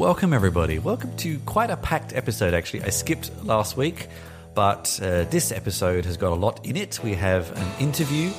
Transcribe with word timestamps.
Welcome, 0.00 0.32
everybody. 0.32 0.78
Welcome 0.78 1.14
to 1.18 1.38
quite 1.40 1.68
a 1.68 1.76
packed 1.76 2.14
episode, 2.14 2.54
actually. 2.54 2.84
I 2.84 2.88
skipped 2.88 3.30
last 3.44 3.76
week, 3.76 4.08
but 4.54 4.98
uh, 5.02 5.24
this 5.24 5.52
episode 5.52 6.06
has 6.06 6.16
got 6.16 6.32
a 6.32 6.36
lot 6.36 6.64
in 6.64 6.78
it. 6.78 6.98
We 7.04 7.12
have 7.16 7.54
an 7.54 7.70
interview 7.78 8.30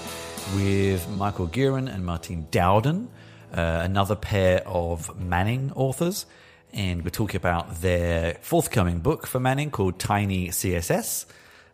with 0.56 1.08
Michael 1.10 1.48
Gearon 1.48 1.88
and 1.94 2.04
Martine 2.04 2.48
Dowden, 2.50 3.10
uh, 3.54 3.82
another 3.84 4.16
pair 4.16 4.68
of 4.68 5.16
Manning 5.20 5.72
authors, 5.76 6.26
and 6.74 7.04
we're 7.04 7.12
talking 7.12 7.38
about 7.38 7.82
their 7.82 8.40
forthcoming 8.42 8.98
book 8.98 9.28
for 9.28 9.40
Manning 9.40 9.70
called 9.70 10.00
Tiny 10.00 10.48
CSS. 10.48 11.28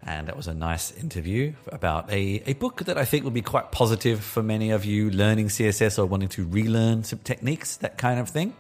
And 0.04 0.28
that 0.28 0.36
was 0.36 0.48
a 0.48 0.54
nice 0.54 0.92
interview 0.92 1.54
about 1.72 2.12
a, 2.12 2.44
a 2.46 2.56
book 2.56 2.84
that 2.84 2.98
I 2.98 3.06
think 3.06 3.24
will 3.24 3.32
be 3.32 3.42
quite 3.42 3.72
positive 3.72 4.22
for 4.22 4.44
many 4.44 4.70
of 4.72 4.84
you 4.84 5.10
learning 5.12 5.48
CSS 5.48 5.98
or 5.98 6.06
wanting 6.06 6.28
to 6.30 6.46
relearn 6.46 7.06
some 7.06 7.20
techniques, 7.20 7.78
that 7.78 7.98
kind 7.98 8.20
of 8.20 8.28
thing. 8.28 8.54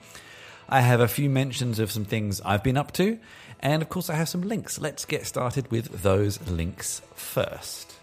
I 0.69 0.81
have 0.81 0.99
a 0.99 1.07
few 1.07 1.29
mentions 1.29 1.79
of 1.79 1.91
some 1.91 2.03
things 2.03 2.41
I've 2.41 2.63
been 2.63 2.75
up 2.75 2.91
to, 2.93 3.17
and 3.61 3.81
of 3.81 3.87
course, 3.87 4.09
I 4.09 4.15
have 4.15 4.27
some 4.27 4.41
links. 4.41 4.77
Let's 4.77 5.05
get 5.05 5.25
started 5.25 5.71
with 5.71 6.03
those 6.03 6.41
links 6.49 7.01
first. 7.15 7.95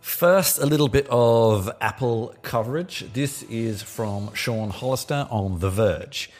First, 0.00 0.58
a 0.58 0.66
little 0.66 0.86
bit 0.86 1.08
of 1.10 1.68
Apple 1.80 2.32
coverage. 2.42 3.12
This 3.12 3.42
is 3.44 3.82
from 3.82 4.32
Sean 4.34 4.70
Hollister 4.70 5.26
on 5.30 5.58
The 5.58 5.70
Verge. 5.70 6.30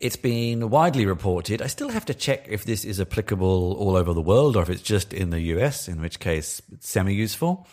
It's 0.00 0.16
been 0.16 0.70
widely 0.70 1.04
reported. 1.04 1.60
I 1.60 1.66
still 1.66 1.90
have 1.90 2.06
to 2.06 2.14
check 2.14 2.46
if 2.48 2.64
this 2.64 2.86
is 2.86 2.98
applicable 2.98 3.74
all 3.74 3.94
over 3.94 4.14
the 4.14 4.22
world 4.22 4.56
or 4.56 4.62
if 4.62 4.70
it's 4.70 4.80
just 4.80 5.12
in 5.12 5.28
the 5.28 5.40
US, 5.56 5.86
in 5.86 6.00
which 6.00 6.18
case 6.18 6.62
it's 6.72 6.88
semi 6.88 7.12
useful. 7.12 7.66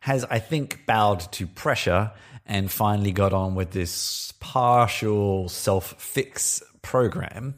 Has, 0.00 0.24
I 0.26 0.38
think, 0.38 0.86
bowed 0.86 1.32
to 1.32 1.48
pressure 1.48 2.12
and 2.46 2.70
finally 2.70 3.12
got 3.12 3.32
on 3.32 3.54
with 3.54 3.72
this 3.72 4.32
partial 4.40 5.48
self 5.48 6.00
fix 6.00 6.62
program. 6.82 7.56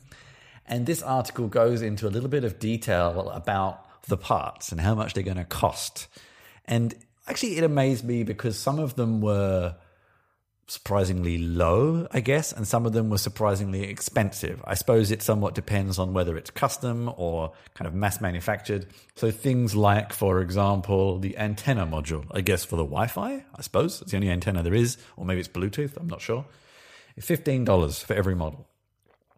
And 0.67 0.87
this 0.87 1.03
article 1.03 1.49
goes 1.49 1.83
into 1.83 2.07
a 2.07 2.11
little 2.11 2.29
bit 2.29 2.45
of 2.45 2.59
detail 2.59 3.31
about 3.31 3.85
the 4.09 4.17
parts 4.17 4.73
and 4.73 4.81
how 4.81 4.95
much 4.95 5.15
they're 5.15 5.23
going 5.23 5.37
to 5.37 5.45
cost. 5.45 6.09
And 6.65 6.95
actually, 7.27 7.57
it 7.57 7.65
amazed 7.65 8.05
me 8.05 8.23
because 8.23 8.59
some 8.59 8.79
of 8.79 8.95
them 8.95 9.21
were 9.21 9.77
surprisingly 10.69 11.39
low, 11.39 12.07
I 12.13 12.21
guess, 12.21 12.53
and 12.53 12.69
some 12.69 12.85
of 12.85 12.93
them 12.93 13.09
were 13.09 13.19
surprisingly 13.19 13.85
expensive. 13.85 14.63
I 14.67 14.75
suppose 14.75 15.11
it 15.11 15.23
somewhat 15.23 15.55
depends 15.55 15.99
on 15.99 16.13
whether 16.13 16.37
it's 16.37 16.51
custom 16.51 17.11
or 17.17 17.53
kind 17.75 17.89
of 17.89 17.95
mass 17.95 18.21
manufactured. 18.21 18.87
So 19.17 19.31
things 19.31 19.75
like, 19.75 20.13
for 20.13 20.41
example, 20.41 21.19
the 21.19 21.39
antenna 21.39 21.87
module, 21.87 22.27
I 22.31 22.43
guess 22.43 22.65
for 22.65 22.77
the 22.77 22.85
Wi-Fi, 22.85 23.45
I 23.55 23.63
suppose 23.63 24.03
it's 24.03 24.11
the 24.11 24.19
only 24.19 24.31
antenna 24.31 24.63
there 24.63 24.75
is, 24.75 24.99
or 25.17 25.25
maybe 25.25 25.41
it's 25.41 25.49
Bluetooth, 25.49 25.97
I'm 25.97 26.07
not 26.07 26.21
sure. 26.21 26.45
$15 27.19 28.05
for 28.05 28.13
every 28.15 28.35
model. 28.35 28.67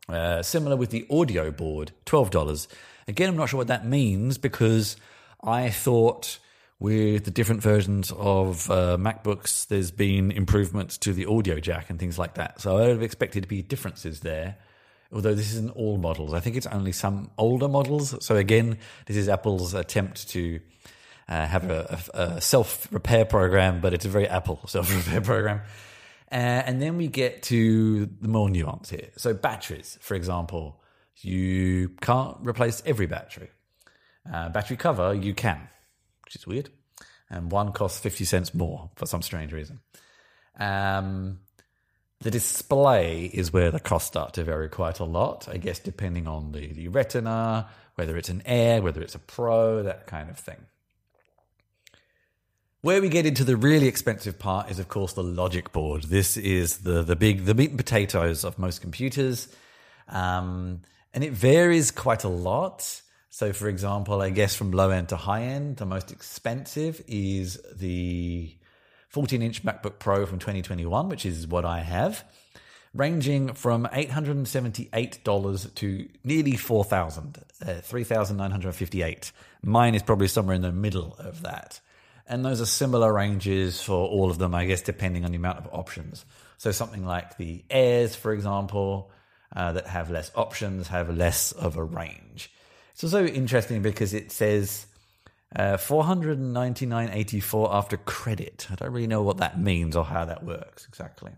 Uh, 0.08 0.42
similar 0.42 0.76
with 0.76 0.90
the 0.90 1.06
audio 1.08 1.52
board, 1.52 1.92
$12. 2.06 2.66
Again, 3.06 3.28
I'm 3.28 3.36
not 3.36 3.48
sure 3.48 3.58
what 3.58 3.68
that 3.68 3.86
means 3.86 4.36
because 4.36 4.96
I 5.42 5.70
thought 5.70 6.40
with 6.80 7.24
the 7.24 7.30
different 7.30 7.62
versions 7.62 8.10
of 8.10 8.70
uh, 8.70 8.96
MacBooks, 8.98 9.68
there's 9.68 9.90
been 9.90 10.30
improvements 10.30 10.96
to 10.98 11.12
the 11.12 11.26
audio 11.26 11.60
jack 11.60 11.90
and 11.90 11.98
things 11.98 12.18
like 12.18 12.34
that. 12.34 12.58
So 12.58 12.78
I 12.78 12.80
would 12.80 12.88
have 12.88 13.02
expected 13.02 13.42
to 13.42 13.48
be 13.48 13.60
differences 13.60 14.20
there. 14.20 14.56
Although 15.12 15.34
this 15.34 15.52
isn't 15.52 15.76
all 15.76 15.98
models, 15.98 16.32
I 16.32 16.40
think 16.40 16.56
it's 16.56 16.66
only 16.66 16.92
some 16.92 17.30
older 17.36 17.68
models. 17.68 18.24
So 18.24 18.36
again, 18.36 18.78
this 19.06 19.16
is 19.16 19.28
Apple's 19.28 19.74
attempt 19.74 20.30
to 20.30 20.60
uh, 21.28 21.46
have 21.46 21.68
a, 21.68 22.00
a, 22.14 22.18
a 22.18 22.40
self 22.40 22.90
repair 22.90 23.26
program, 23.26 23.80
but 23.80 23.92
it's 23.92 24.06
a 24.06 24.08
very 24.08 24.26
Apple 24.26 24.60
self 24.66 24.90
repair 24.94 25.20
program. 25.20 25.60
Uh, 26.32 26.34
and 26.34 26.80
then 26.80 26.96
we 26.96 27.08
get 27.08 27.42
to 27.42 28.06
the 28.06 28.28
more 28.28 28.48
nuance 28.48 28.88
here. 28.88 29.08
So 29.16 29.34
batteries, 29.34 29.98
for 30.00 30.14
example, 30.14 30.80
you 31.16 31.90
can't 32.00 32.38
replace 32.40 32.82
every 32.86 33.06
battery. 33.06 33.50
Uh, 34.32 34.48
battery 34.48 34.76
cover, 34.76 35.12
you 35.12 35.34
can 35.34 35.68
which 36.30 36.36
is 36.36 36.46
weird. 36.46 36.70
And 37.28 37.50
one 37.50 37.72
costs 37.72 37.98
50 37.98 38.24
cents 38.24 38.54
more 38.54 38.90
for 38.94 39.06
some 39.06 39.20
strange 39.20 39.52
reason. 39.52 39.80
Um, 40.58 41.40
The 42.20 42.30
display 42.30 43.24
is 43.24 43.52
where 43.52 43.70
the 43.70 43.80
costs 43.80 44.08
start 44.08 44.34
to 44.34 44.44
vary 44.44 44.68
quite 44.68 45.00
a 45.00 45.04
lot, 45.04 45.48
I 45.48 45.56
guess, 45.56 45.78
depending 45.78 46.28
on 46.28 46.52
the, 46.52 46.72
the 46.72 46.88
retina, 46.88 47.68
whether 47.94 48.16
it's 48.16 48.28
an 48.28 48.42
Air, 48.44 48.82
whether 48.82 49.00
it's 49.00 49.14
a 49.14 49.18
Pro, 49.18 49.82
that 49.82 50.06
kind 50.06 50.28
of 50.28 50.38
thing. 50.38 50.66
Where 52.82 53.00
we 53.00 53.08
get 53.08 53.26
into 53.26 53.42
the 53.42 53.56
really 53.56 53.88
expensive 53.88 54.38
part 54.38 54.70
is, 54.70 54.78
of 54.78 54.88
course, 54.88 55.14
the 55.14 55.22
logic 55.22 55.72
board. 55.72 56.04
This 56.04 56.36
is 56.36 56.78
the 56.78 57.02
the 57.02 57.16
big 57.16 57.44
the 57.44 57.54
meat 57.54 57.70
and 57.70 57.78
potatoes 57.78 58.44
of 58.44 58.58
most 58.58 58.80
computers, 58.80 59.48
um, 60.08 60.82
and 61.12 61.24
it 61.24 61.32
varies 61.32 61.90
quite 61.90 62.24
a 62.24 62.28
lot. 62.28 63.02
So, 63.30 63.52
for 63.52 63.68
example, 63.68 64.20
I 64.20 64.30
guess 64.30 64.56
from 64.56 64.72
low 64.72 64.90
end 64.90 65.10
to 65.10 65.16
high 65.16 65.44
end, 65.44 65.76
the 65.76 65.86
most 65.86 66.10
expensive 66.10 67.00
is 67.06 67.60
the 67.72 68.52
14 69.08 69.40
inch 69.40 69.64
MacBook 69.64 70.00
Pro 70.00 70.26
from 70.26 70.40
2021, 70.40 71.08
which 71.08 71.24
is 71.24 71.46
what 71.46 71.64
I 71.64 71.80
have, 71.80 72.24
ranging 72.92 73.54
from 73.54 73.86
$878 73.86 75.74
to 75.76 76.08
nearly 76.24 76.56
4000 76.56 77.38
uh, 77.62 77.74
3958 77.74 79.32
Mine 79.62 79.94
is 79.94 80.02
probably 80.02 80.28
somewhere 80.28 80.56
in 80.56 80.62
the 80.62 80.72
middle 80.72 81.14
of 81.18 81.42
that. 81.42 81.80
And 82.26 82.44
those 82.44 82.60
are 82.60 82.66
similar 82.66 83.12
ranges 83.12 83.82
for 83.82 84.08
all 84.08 84.30
of 84.30 84.38
them, 84.38 84.54
I 84.54 84.64
guess, 84.64 84.82
depending 84.82 85.24
on 85.24 85.32
the 85.32 85.36
amount 85.36 85.58
of 85.58 85.68
options. 85.72 86.24
So 86.58 86.72
something 86.72 87.04
like 87.04 87.36
the 87.36 87.62
Airs, 87.68 88.14
for 88.14 88.32
example, 88.32 89.10
uh, 89.54 89.72
that 89.72 89.86
have 89.86 90.10
less 90.10 90.30
options, 90.34 90.88
have 90.88 91.14
less 91.14 91.52
of 91.52 91.76
a 91.76 91.84
range. 91.84 92.50
It's 93.02 93.14
also 93.14 93.24
interesting 93.26 93.80
because 93.80 94.12
it 94.12 94.30
says 94.30 94.84
uh, 95.56 95.78
499.84 95.78 97.72
after 97.72 97.96
credit. 97.96 98.66
I 98.70 98.74
don't 98.74 98.92
really 98.92 99.06
know 99.06 99.22
what 99.22 99.38
that 99.38 99.58
means 99.58 99.96
or 99.96 100.04
how 100.04 100.26
that 100.26 100.44
works 100.44 100.84
exactly. 100.86 101.32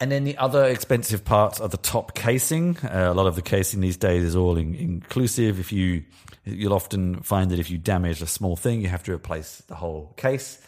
And 0.00 0.10
then 0.10 0.24
the 0.24 0.38
other 0.38 0.64
expensive 0.64 1.22
parts 1.26 1.60
are 1.60 1.68
the 1.68 1.76
top 1.76 2.14
casing. 2.14 2.78
Uh, 2.78 3.10
a 3.10 3.14
lot 3.14 3.26
of 3.26 3.36
the 3.36 3.42
casing 3.42 3.82
these 3.82 3.98
days 3.98 4.24
is 4.24 4.34
all 4.34 4.56
in, 4.56 4.74
inclusive. 4.74 5.60
If 5.60 5.70
you, 5.70 6.04
you'll 6.46 6.72
often 6.72 7.20
find 7.20 7.50
that 7.50 7.58
if 7.58 7.70
you 7.70 7.76
damage 7.76 8.22
a 8.22 8.26
small 8.26 8.56
thing, 8.56 8.80
you 8.80 8.88
have 8.88 9.02
to 9.02 9.12
replace 9.12 9.58
the 9.68 9.74
whole 9.74 10.14
case. 10.16 10.62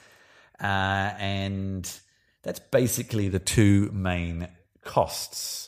Uh, 0.61 1.15
and 1.17 1.91
that's 2.43 2.61
basically 2.61 3.31
the 3.31 3.39
two 3.39 3.91
main 3.95 4.47
costs. 4.85 5.68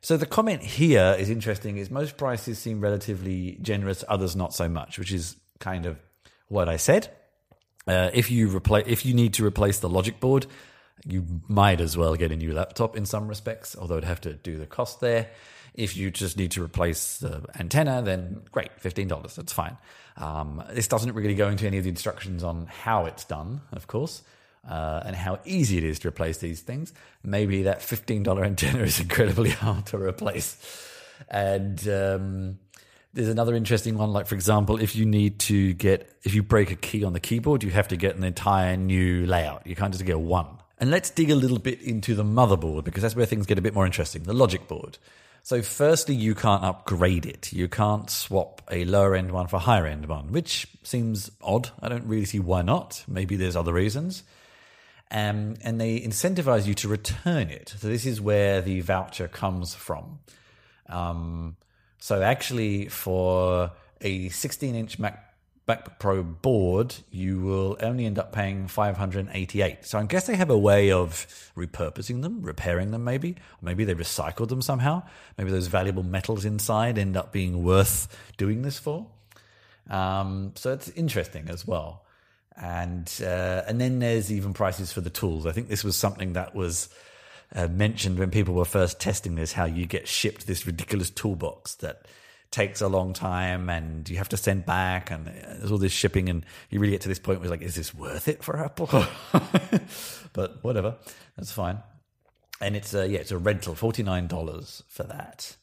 So 0.00 0.16
the 0.16 0.26
comment 0.26 0.62
here 0.62 1.16
is 1.18 1.30
interesting. 1.30 1.76
Is 1.76 1.90
most 1.90 2.16
prices 2.16 2.58
seem 2.58 2.80
relatively 2.80 3.58
generous, 3.62 4.04
others 4.08 4.36
not 4.36 4.54
so 4.54 4.68
much, 4.68 4.98
which 4.98 5.12
is 5.12 5.36
kind 5.58 5.86
of 5.86 5.98
what 6.48 6.68
I 6.68 6.76
said. 6.76 7.10
Uh, 7.86 8.10
if 8.12 8.30
you 8.30 8.48
replace, 8.48 8.84
if 8.86 9.06
you 9.06 9.14
need 9.14 9.34
to 9.34 9.44
replace 9.44 9.78
the 9.78 9.88
logic 9.88 10.20
board, 10.20 10.46
you 11.06 11.24
might 11.48 11.80
as 11.80 11.96
well 11.96 12.14
get 12.16 12.32
a 12.32 12.36
new 12.36 12.52
laptop 12.52 12.96
in 12.96 13.06
some 13.06 13.28
respects, 13.28 13.76
although 13.76 13.96
it'd 13.96 14.08
have 14.08 14.20
to 14.22 14.34
do 14.34 14.58
the 14.58 14.66
cost 14.66 15.00
there. 15.00 15.28
If 15.74 15.96
you 15.96 16.10
just 16.10 16.36
need 16.36 16.50
to 16.52 16.62
replace 16.62 17.18
the 17.18 17.44
antenna, 17.58 18.02
then 18.02 18.42
great, 18.50 18.70
$15, 18.82 19.34
that's 19.34 19.52
fine. 19.52 19.76
Um, 20.16 20.62
this 20.70 20.88
doesn't 20.88 21.14
really 21.14 21.34
go 21.34 21.48
into 21.48 21.66
any 21.66 21.78
of 21.78 21.84
the 21.84 21.90
instructions 21.90 22.42
on 22.42 22.66
how 22.66 23.06
it's 23.06 23.24
done, 23.24 23.60
of 23.72 23.86
course, 23.86 24.22
uh, 24.68 25.02
and 25.04 25.14
how 25.14 25.40
easy 25.44 25.78
it 25.78 25.84
is 25.84 25.98
to 26.00 26.08
replace 26.08 26.38
these 26.38 26.60
things. 26.60 26.92
Maybe 27.22 27.64
that 27.64 27.80
$15 27.80 28.44
antenna 28.44 28.80
is 28.80 29.00
incredibly 29.00 29.50
hard 29.50 29.86
to 29.86 29.98
replace. 29.98 30.56
And 31.28 31.86
um, 31.88 32.58
there's 33.12 33.28
another 33.28 33.54
interesting 33.54 33.98
one, 33.98 34.12
like, 34.12 34.26
for 34.26 34.34
example, 34.34 34.80
if 34.80 34.94
you 34.94 35.04
need 35.04 35.40
to 35.40 35.74
get, 35.74 36.10
if 36.22 36.34
you 36.34 36.42
break 36.42 36.70
a 36.70 36.76
key 36.76 37.04
on 37.04 37.12
the 37.12 37.20
keyboard, 37.20 37.62
you 37.62 37.70
have 37.70 37.88
to 37.88 37.96
get 37.96 38.16
an 38.16 38.24
entire 38.24 38.76
new 38.76 39.26
layout. 39.26 39.66
You 39.66 39.74
can't 39.74 39.92
just 39.92 40.04
get 40.04 40.20
one. 40.20 40.46
And 40.80 40.90
let's 40.90 41.10
dig 41.10 41.30
a 41.30 41.34
little 41.34 41.58
bit 41.58 41.82
into 41.82 42.14
the 42.14 42.22
motherboard 42.22 42.84
because 42.84 43.02
that's 43.02 43.16
where 43.16 43.26
things 43.26 43.46
get 43.46 43.58
a 43.58 43.62
bit 43.62 43.74
more 43.74 43.84
interesting 43.84 44.22
the 44.22 44.32
logic 44.32 44.68
board. 44.68 44.98
So, 45.42 45.62
firstly, 45.62 46.14
you 46.14 46.34
can't 46.34 46.62
upgrade 46.62 47.24
it. 47.24 47.52
You 47.52 47.68
can't 47.68 48.10
swap 48.10 48.60
a 48.70 48.84
lower 48.84 49.14
end 49.14 49.32
one 49.32 49.46
for 49.46 49.56
a 49.56 49.60
higher 49.60 49.86
end 49.86 50.06
one, 50.06 50.30
which 50.30 50.66
seems 50.82 51.30
odd. 51.40 51.70
I 51.80 51.88
don't 51.88 52.04
really 52.04 52.26
see 52.26 52.38
why 52.38 52.62
not. 52.62 53.02
Maybe 53.08 53.36
there's 53.36 53.56
other 53.56 53.72
reasons. 53.72 54.24
Um, 55.10 55.54
and 55.62 55.80
they 55.80 56.00
incentivize 56.00 56.66
you 56.66 56.74
to 56.74 56.88
return 56.88 57.48
it. 57.48 57.74
So, 57.78 57.88
this 57.88 58.04
is 58.04 58.20
where 58.20 58.60
the 58.60 58.80
voucher 58.80 59.28
comes 59.28 59.74
from. 59.74 60.18
Um, 60.86 61.56
so, 61.98 62.20
actually, 62.22 62.88
for 62.88 63.72
a 64.00 64.28
16 64.28 64.74
inch 64.74 64.98
Mac 64.98 65.28
MacBook 65.68 65.98
Pro 65.98 66.22
board, 66.22 66.94
you 67.10 67.40
will 67.40 67.76
only 67.80 68.06
end 68.06 68.18
up 68.18 68.32
paying 68.32 68.68
588. 68.68 69.84
So 69.84 69.98
I 69.98 70.04
guess 70.04 70.26
they 70.26 70.36
have 70.36 70.50
a 70.50 70.58
way 70.58 70.90
of 70.90 71.52
repurposing 71.56 72.22
them, 72.22 72.40
repairing 72.40 72.90
them 72.90 73.04
maybe. 73.04 73.36
Maybe 73.60 73.84
they 73.84 73.94
recycled 73.94 74.48
them 74.48 74.62
somehow. 74.62 75.02
Maybe 75.36 75.50
those 75.50 75.66
valuable 75.66 76.02
metals 76.02 76.44
inside 76.44 76.96
end 76.96 77.16
up 77.16 77.32
being 77.32 77.62
worth 77.62 78.08
doing 78.38 78.62
this 78.62 78.78
for. 78.78 79.06
Um, 79.90 80.52
so 80.54 80.72
it's 80.72 80.88
interesting 80.90 81.48
as 81.48 81.66
well. 81.66 82.04
And 82.60 83.08
uh, 83.22 83.62
and 83.68 83.80
then 83.80 84.00
there's 84.00 84.32
even 84.32 84.52
prices 84.52 84.92
for 84.92 85.00
the 85.00 85.10
tools. 85.10 85.46
I 85.46 85.52
think 85.52 85.68
this 85.68 85.84
was 85.84 85.94
something 85.94 86.32
that 86.32 86.54
was 86.54 86.88
uh, 87.54 87.68
mentioned 87.68 88.18
when 88.18 88.30
people 88.30 88.54
were 88.54 88.64
first 88.64 89.00
testing 89.00 89.36
this, 89.36 89.52
how 89.52 89.64
you 89.64 89.86
get 89.86 90.08
shipped 90.08 90.46
this 90.46 90.66
ridiculous 90.66 91.08
toolbox 91.08 91.76
that 91.76 92.06
takes 92.50 92.80
a 92.80 92.88
long 92.88 93.12
time 93.12 93.68
and 93.68 94.08
you 94.08 94.16
have 94.16 94.28
to 94.30 94.36
send 94.36 94.64
back 94.64 95.10
and 95.10 95.26
there's 95.26 95.70
all 95.70 95.78
this 95.78 95.92
shipping. 95.92 96.28
And 96.28 96.44
you 96.70 96.80
really 96.80 96.92
get 96.92 97.02
to 97.02 97.08
this 97.08 97.18
point 97.18 97.40
where 97.40 97.46
it's 97.46 97.50
like 97.50 97.62
is 97.62 97.74
this 97.74 97.94
worth 97.94 98.28
it 98.28 98.42
for 98.42 98.58
apple? 98.58 98.88
But 100.34 100.62
whatever 100.62 100.96
that's 101.36 101.52
fine. 101.52 101.78
And 102.60 102.76
it's 102.76 102.94
a 102.94 103.08
yeah 103.08 103.20
it's 103.20 103.32
a 103.32 103.38
rental 103.38 103.74
$49 103.74 104.82
for 104.88 105.04
that. 105.04 105.56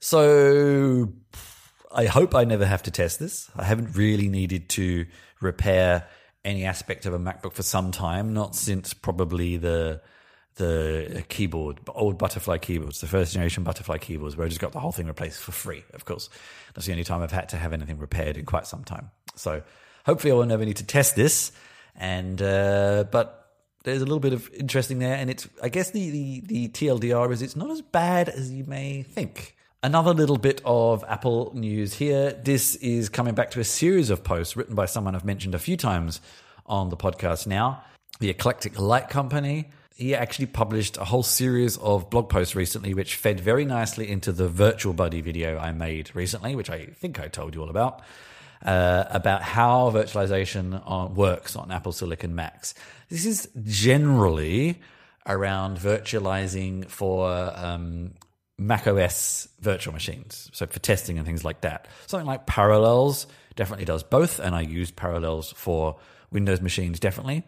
So 0.00 1.12
i 1.92 2.06
hope 2.06 2.34
i 2.36 2.44
never 2.44 2.66
have 2.66 2.82
to 2.84 2.90
test 2.90 3.18
this. 3.18 3.50
I 3.56 3.64
haven't 3.64 3.96
really 3.96 4.28
needed 4.28 4.68
to 4.70 5.06
repair 5.40 6.06
any 6.44 6.64
aspect 6.64 7.06
of 7.06 7.14
a 7.14 7.18
macbook 7.18 7.52
for 7.52 7.62
some 7.62 7.90
time 7.92 8.32
not 8.32 8.54
since 8.54 8.94
probably 8.94 9.56
the 9.56 10.00
the 10.56 11.24
keyboard, 11.28 11.80
old 11.94 12.18
butterfly 12.18 12.58
keyboards, 12.58 13.00
the 13.00 13.06
first 13.06 13.32
generation 13.32 13.64
butterfly 13.64 13.98
keyboards, 13.98 14.36
where 14.36 14.44
I 14.44 14.48
just 14.48 14.60
got 14.60 14.72
the 14.72 14.80
whole 14.80 14.92
thing 14.92 15.06
replaced 15.06 15.40
for 15.40 15.52
free, 15.52 15.84
of 15.94 16.04
course. 16.04 16.28
That's 16.74 16.86
the 16.86 16.92
only 16.92 17.04
time 17.04 17.22
I've 17.22 17.32
had 17.32 17.48
to 17.50 17.56
have 17.56 17.72
anything 17.72 17.98
repaired 17.98 18.36
in 18.36 18.44
quite 18.44 18.66
some 18.66 18.84
time. 18.84 19.10
So 19.36 19.62
hopefully 20.04 20.32
I 20.32 20.34
will 20.34 20.46
never 20.46 20.64
need 20.64 20.76
to 20.76 20.84
test 20.84 21.16
this. 21.16 21.52
And, 21.96 22.40
uh, 22.42 23.04
but 23.10 23.52
there's 23.84 24.02
a 24.02 24.04
little 24.04 24.20
bit 24.20 24.32
of 24.32 24.50
interesting 24.52 24.98
there. 24.98 25.14
And 25.14 25.30
it's, 25.30 25.48
I 25.62 25.68
guess 25.70 25.90
the, 25.92 26.10
the, 26.10 26.40
the 26.40 26.68
TLDR 26.68 27.32
is 27.32 27.42
it's 27.42 27.56
not 27.56 27.70
as 27.70 27.80
bad 27.80 28.28
as 28.28 28.52
you 28.52 28.64
may 28.64 29.02
think. 29.02 29.56
Another 29.82 30.12
little 30.12 30.36
bit 30.36 30.60
of 30.64 31.04
Apple 31.08 31.52
news 31.54 31.94
here. 31.94 32.32
This 32.32 32.74
is 32.76 33.08
coming 33.08 33.34
back 33.34 33.50
to 33.52 33.60
a 33.60 33.64
series 33.64 34.10
of 34.10 34.22
posts 34.22 34.54
written 34.54 34.74
by 34.74 34.84
someone 34.84 35.14
I've 35.14 35.24
mentioned 35.24 35.54
a 35.54 35.58
few 35.58 35.78
times 35.78 36.20
on 36.66 36.90
the 36.90 36.98
podcast 36.98 37.46
now. 37.46 37.82
The 38.18 38.28
Eclectic 38.28 38.78
Light 38.78 39.08
Company 39.08 39.70
he 40.00 40.14
actually 40.14 40.46
published 40.46 40.96
a 40.96 41.04
whole 41.04 41.22
series 41.22 41.76
of 41.76 42.08
blog 42.08 42.30
posts 42.30 42.54
recently, 42.54 42.94
which 42.94 43.16
fed 43.16 43.38
very 43.38 43.66
nicely 43.66 44.10
into 44.10 44.32
the 44.32 44.48
Virtual 44.48 44.94
Buddy 44.94 45.20
video 45.20 45.58
I 45.58 45.72
made 45.72 46.14
recently, 46.14 46.56
which 46.56 46.70
I 46.70 46.86
think 46.86 47.20
I 47.20 47.28
told 47.28 47.54
you 47.54 47.60
all 47.60 47.68
about, 47.68 48.00
uh, 48.64 49.04
about 49.10 49.42
how 49.42 49.90
virtualization 49.90 50.82
on, 50.86 51.14
works 51.14 51.54
on 51.54 51.70
Apple 51.70 51.92
Silicon 51.92 52.34
Macs. 52.34 52.72
This 53.10 53.26
is 53.26 53.50
generally 53.62 54.80
around 55.26 55.76
virtualizing 55.76 56.88
for 56.88 57.52
um, 57.54 58.14
Mac 58.60 58.86
OS 58.86 59.48
virtual 59.60 59.94
machines, 59.94 60.50
so 60.52 60.66
for 60.66 60.78
testing 60.80 61.16
and 61.16 61.26
things 61.26 61.44
like 61.44 61.62
that. 61.62 61.88
Something 62.06 62.26
like 62.26 62.44
Parallels 62.44 63.26
definitely 63.56 63.86
does 63.86 64.02
both, 64.02 64.38
and 64.38 64.54
I 64.54 64.60
use 64.60 64.90
Parallels 64.90 65.52
for 65.56 65.96
Windows 66.30 66.60
machines 66.60 67.00
definitely. 67.00 67.42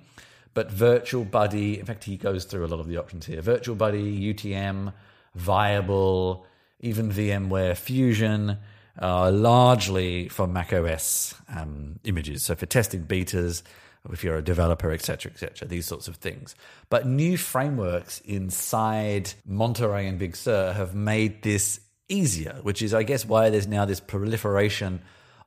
But 0.55 0.71
Virtual 0.71 1.27
Buddy, 1.27 1.79
in 1.79 1.85
fact, 1.85 2.05
he 2.05 2.17
goes 2.17 2.47
through 2.47 2.65
a 2.65 2.69
lot 2.69 2.81
of 2.81 2.89
the 2.89 2.97
options 2.97 3.27
here 3.27 3.43
Virtual 3.43 3.77
Buddy, 3.77 4.33
UTM, 4.33 4.95
Viable, 5.35 6.47
even 6.81 7.11
VMware 7.13 7.77
Fusion, 7.77 8.57
largely 8.99 10.31
for 10.31 10.47
macOS 10.47 11.35
um, 11.55 11.99
images. 12.05 12.43
So 12.43 12.55
for 12.55 12.65
testing 12.65 13.05
betas, 13.05 13.63
if 14.11 14.25
you're 14.25 14.37
a 14.37 14.43
developer, 14.43 14.91
etc., 14.91 15.31
etc., 15.31 15.69
these 15.69 15.87
sorts 15.87 16.09
of 16.09 16.17
things. 16.17 16.55
But 16.91 17.07
new 17.07 17.37
frameworks 17.37 18.21
inside 18.21 19.33
Monterey 19.47 20.07
and 20.07 20.19
Big 20.19 20.37
Sur 20.37 20.73
have 20.73 20.95
made 20.95 21.43
this 21.43 21.81
easier, 22.09 22.59
which 22.63 22.83
is, 22.83 22.93
I 22.93 23.05
guess, 23.05 23.25
why 23.25 23.51
there's 23.51 23.69
now 23.69 23.85
this 23.85 24.01
proliferation 24.01 25.01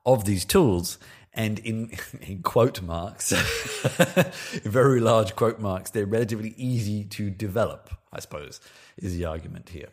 of 0.06 0.26
these 0.26 0.46
tools 0.46 0.98
and 1.36 1.60
in 1.60 1.92
in 2.22 2.42
quote 2.42 2.82
marks, 2.82 3.32
very 4.64 5.00
large 5.00 5.36
quote 5.36 5.60
marks, 5.60 5.92
they're 5.92 6.06
relatively 6.06 6.54
easy 6.58 7.04
to 7.04 7.30
develop. 7.30 7.90
I 8.12 8.22
suppose 8.22 8.62
is 8.98 9.18
the 9.18 9.26
argument 9.26 9.70
here. 9.70 9.90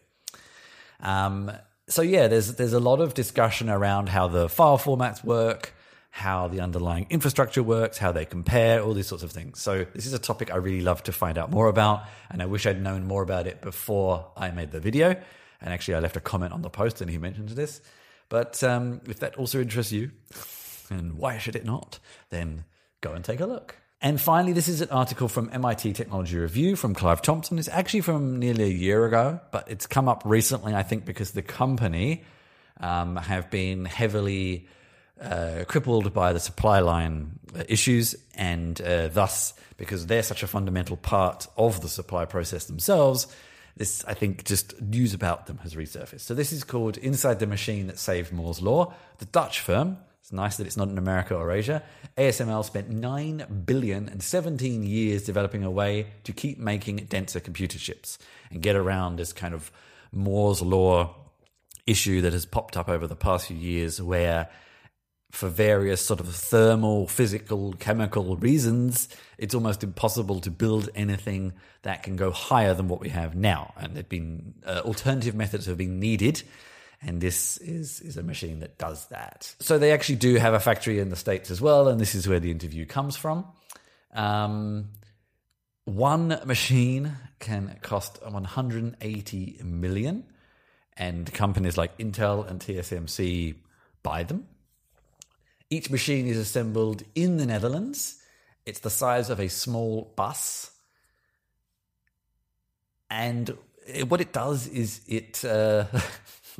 Um, 1.00 1.50
so 1.88 2.02
yeah, 2.02 2.28
there's 2.28 2.54
there's 2.54 2.73
a 2.73 2.81
lot 2.81 3.00
of 3.00 3.14
discussion 3.14 3.69
around 3.69 4.09
how 4.09 4.28
the 4.28 4.49
file 4.49 4.78
formats 4.78 5.25
work, 5.25 5.75
how 6.14 6.47
the 6.47 6.61
underlying 6.61 7.07
infrastructure 7.09 7.62
works, 7.62 7.97
how 7.97 8.12
they 8.12 8.26
compare, 8.26 8.83
all 8.83 8.92
these 8.92 9.07
sorts 9.07 9.25
of 9.25 9.33
things. 9.33 9.59
So 9.59 9.87
this 9.95 10.04
is 10.04 10.12
a 10.12 10.19
topic 10.19 10.52
I 10.52 10.57
really 10.57 10.83
love 10.83 11.02
to 11.04 11.12
find 11.12 11.38
out 11.38 11.50
more 11.50 11.69
about, 11.69 12.04
and 12.31 12.42
I 12.42 12.47
wish 12.47 12.66
I'd 12.66 12.83
known 12.83 13.07
more 13.07 13.23
about 13.23 13.47
it 13.47 13.62
before 13.62 14.31
I 14.37 14.50
made 14.50 14.73
the 14.73 14.78
video. 14.78 15.16
And 15.62 15.73
actually, 15.73 15.95
I 15.95 16.00
left 16.00 16.14
a 16.16 16.21
comment 16.21 16.52
on 16.52 16.61
the 16.61 16.69
post, 16.69 17.00
and 17.00 17.11
he 17.11 17.16
mentioned 17.16 17.49
this. 17.49 17.81
But 18.28 18.62
um, 18.62 19.00
if 19.07 19.21
that 19.21 19.37
also 19.37 19.62
interests 19.62 19.90
you, 19.90 20.11
and 20.90 21.14
why 21.14 21.38
should 21.38 21.57
it 21.57 21.64
not? 21.64 21.99
Then 22.28 22.64
go 23.00 23.12
and 23.12 23.25
take 23.25 23.40
a 23.40 23.47
look. 23.47 23.76
And 24.02 24.21
finally, 24.21 24.52
this 24.52 24.69
is 24.69 24.83
an 24.83 24.90
article 24.90 25.28
from 25.28 25.49
MIT 25.50 25.95
Technology 25.95 26.37
Review 26.37 26.76
from 26.76 26.92
Clive 26.92 27.23
Thompson. 27.23 27.59
It's 27.59 27.69
actually 27.69 28.02
from 28.02 28.38
nearly 28.38 28.64
a 28.64 28.75
year 28.75 29.07
ago, 29.07 29.40
but 29.50 29.71
it's 29.71 29.87
come 29.87 30.11
up 30.11 30.25
recently, 30.26 30.75
I 30.75 30.83
think, 30.83 31.07
because 31.07 31.31
the 31.31 31.40
company 31.40 32.25
um, 32.81 33.16
have 33.16 33.50
been 33.50 33.87
heavily 33.87 34.66
uh, 35.23 35.64
crippled 35.67 36.12
by 36.12 36.33
the 36.33 36.41
supply 36.41 36.81
line 36.81 37.38
issues, 37.69 38.14
and 38.35 38.81
uh, 38.81 39.09
thus, 39.09 39.55
because 39.76 40.07
they're 40.07 40.23
such 40.23 40.43
a 40.43 40.47
fundamental 40.47 40.97
part 40.97 41.47
of 41.57 41.81
the 41.81 41.88
supply 41.88 42.25
process 42.25 42.64
themselves, 42.64 43.26
this, 43.76 44.05
I 44.05 44.14
think, 44.14 44.45
just 44.45 44.81
news 44.83 45.14
about 45.14 45.47
them 45.47 45.59
has 45.59 45.75
resurfaced. 45.75 46.21
So, 46.21 46.35
this 46.35 46.52
is 46.52 46.64
called 46.64 46.99
Inside 46.99 47.38
the 47.38 47.47
Machine 47.47 47.87
That 47.87 47.99
Saved 47.99 48.33
Moore's 48.33 48.61
Law. 48.61 48.93
The 49.19 49.25
Dutch 49.26 49.61
firm, 49.61 49.99
it's 50.21 50.33
nice 50.33 50.57
that 50.57 50.67
it's 50.67 50.76
not 50.76 50.88
in 50.88 50.99
America 50.99 51.35
or 51.35 51.50
Asia, 51.50 51.83
ASML 52.19 52.64
spent 52.64 52.91
9 52.91 53.64
billion 53.64 54.09
and 54.09 54.23
17 54.23 54.83
years 54.83 55.25
developing 55.25 55.64
a 55.64 55.71
way 55.71 56.09
to 56.25 56.33
keep 56.33 56.59
making 56.59 56.97
denser 56.97 57.41
computer 57.41 57.79
chips 57.79 58.19
and 58.50 58.61
get 58.61 58.76
around 58.76 59.17
this 59.17 59.33
kind 59.33 59.55
of 59.55 59.73
Moore's 60.12 60.61
Law 60.61 61.14
issue 61.87 62.21
that 62.21 62.33
has 62.33 62.45
popped 62.45 62.76
up 62.76 62.88
over 62.88 63.07
the 63.07 63.17
past 63.17 63.47
few 63.47 63.57
years 63.57 64.00
where 64.00 64.49
for 65.33 65.49
various 65.49 66.05
sort 66.05 66.21
of 66.21 66.29
thermal, 66.29 67.09
physical, 67.09 67.73
chemical 67.73 68.37
reasons, 68.37 69.09
it's 69.39 69.55
almost 69.55 69.83
impossible 69.83 70.41
to 70.41 70.51
build 70.51 70.91
anything 70.95 71.55
that 71.83 72.03
can 72.03 72.17
go 72.17 72.31
higher 72.31 72.75
than 72.75 72.87
what 72.87 73.01
we 73.01 73.09
have 73.09 73.35
now. 73.35 73.73
And 73.79 73.95
there've 73.95 74.09
been 74.09 74.55
uh, 74.67 74.83
alternative 74.85 75.35
methods 75.35 75.65
have 75.67 75.79
been 75.79 75.99
needed, 75.99 76.43
and 77.01 77.23
this 77.23 77.57
is 77.57 78.01
is 78.01 78.19
a 78.19 78.23
machine 78.23 78.61
that 78.61 78.77
does 78.77 79.07
that. 79.07 79.55
So 79.59 79.79
they 79.79 79.93
actually 79.93 80.17
do 80.17 80.37
have 80.37 80.53
a 80.53 80.61
factory 80.61 81.01
in 81.01 81.09
the 81.09 81.17
states 81.17 81.51
as 81.51 81.62
well, 81.62 81.89
and 81.89 81.99
this 81.99 82.15
is 82.15 82.29
where 82.29 82.39
the 82.39 82.51
interview 82.51 82.85
comes 82.85 83.17
from. 83.17 83.47
Um, 84.12 84.91
one 85.87 86.41
machine 86.45 87.17
can 87.39 87.79
cost 87.81 88.23
180 88.23 89.61
million, 89.65 90.25
and 90.95 91.33
companies 91.33 91.79
like 91.79 91.97
Intel 91.97 92.47
and 92.47 92.61
TSMC 92.61 93.55
buy 94.03 94.25
them. 94.25 94.47
Each 95.73 95.88
machine 95.88 96.26
is 96.26 96.37
assembled 96.37 97.02
in 97.14 97.38
the 97.38 97.47
Netherlands. 97.47 98.19
It's 98.67 98.81
the 98.81 98.91
size 98.91 99.31
of 99.31 99.41
a 99.41 99.49
small 99.49 100.12
bus. 100.17 100.71
And 103.09 103.57
what 104.07 104.21
it 104.21 104.35
does 104.35 104.67
is 104.67 105.00
it, 105.09 105.43
uh, 105.47 105.87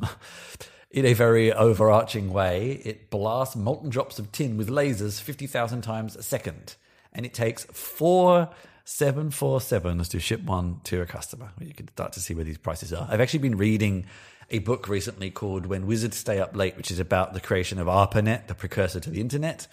in 0.89 1.05
a 1.05 1.13
very 1.13 1.53
overarching 1.53 2.33
way, 2.33 2.81
it 2.83 3.11
blasts 3.11 3.55
molten 3.55 3.91
drops 3.91 4.17
of 4.17 4.31
tin 4.31 4.57
with 4.57 4.69
lasers 4.69 5.21
50,000 5.21 5.83
times 5.83 6.15
a 6.15 6.23
second. 6.23 6.75
And 7.13 7.23
it 7.23 7.35
takes 7.35 7.65
four 7.65 8.49
747s 8.87 10.09
to 10.09 10.19
ship 10.19 10.41
one 10.41 10.81
to 10.85 11.03
a 11.03 11.05
customer. 11.05 11.51
You 11.59 11.75
can 11.75 11.87
start 11.89 12.13
to 12.13 12.19
see 12.19 12.33
where 12.33 12.45
these 12.45 12.57
prices 12.57 12.91
are. 12.91 13.07
I've 13.07 13.21
actually 13.21 13.41
been 13.47 13.57
reading 13.57 14.07
a 14.53 14.59
book 14.59 14.87
recently 14.87 15.31
called 15.31 15.65
When 15.65 15.87
Wizards 15.87 16.15
Stay 16.15 16.39
Up 16.39 16.55
Late, 16.55 16.77
which 16.77 16.91
is 16.91 16.99
about 16.99 17.33
the 17.33 17.41
creation 17.41 17.79
of 17.79 17.87
ARPANET, 17.87 18.45
the 18.45 18.53
precursor 18.53 18.99
to 18.99 19.09
the 19.09 19.19
internet. 19.19 19.67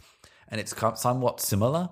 And 0.48 0.58
it's 0.58 0.74
somewhat 0.96 1.42
similar 1.42 1.90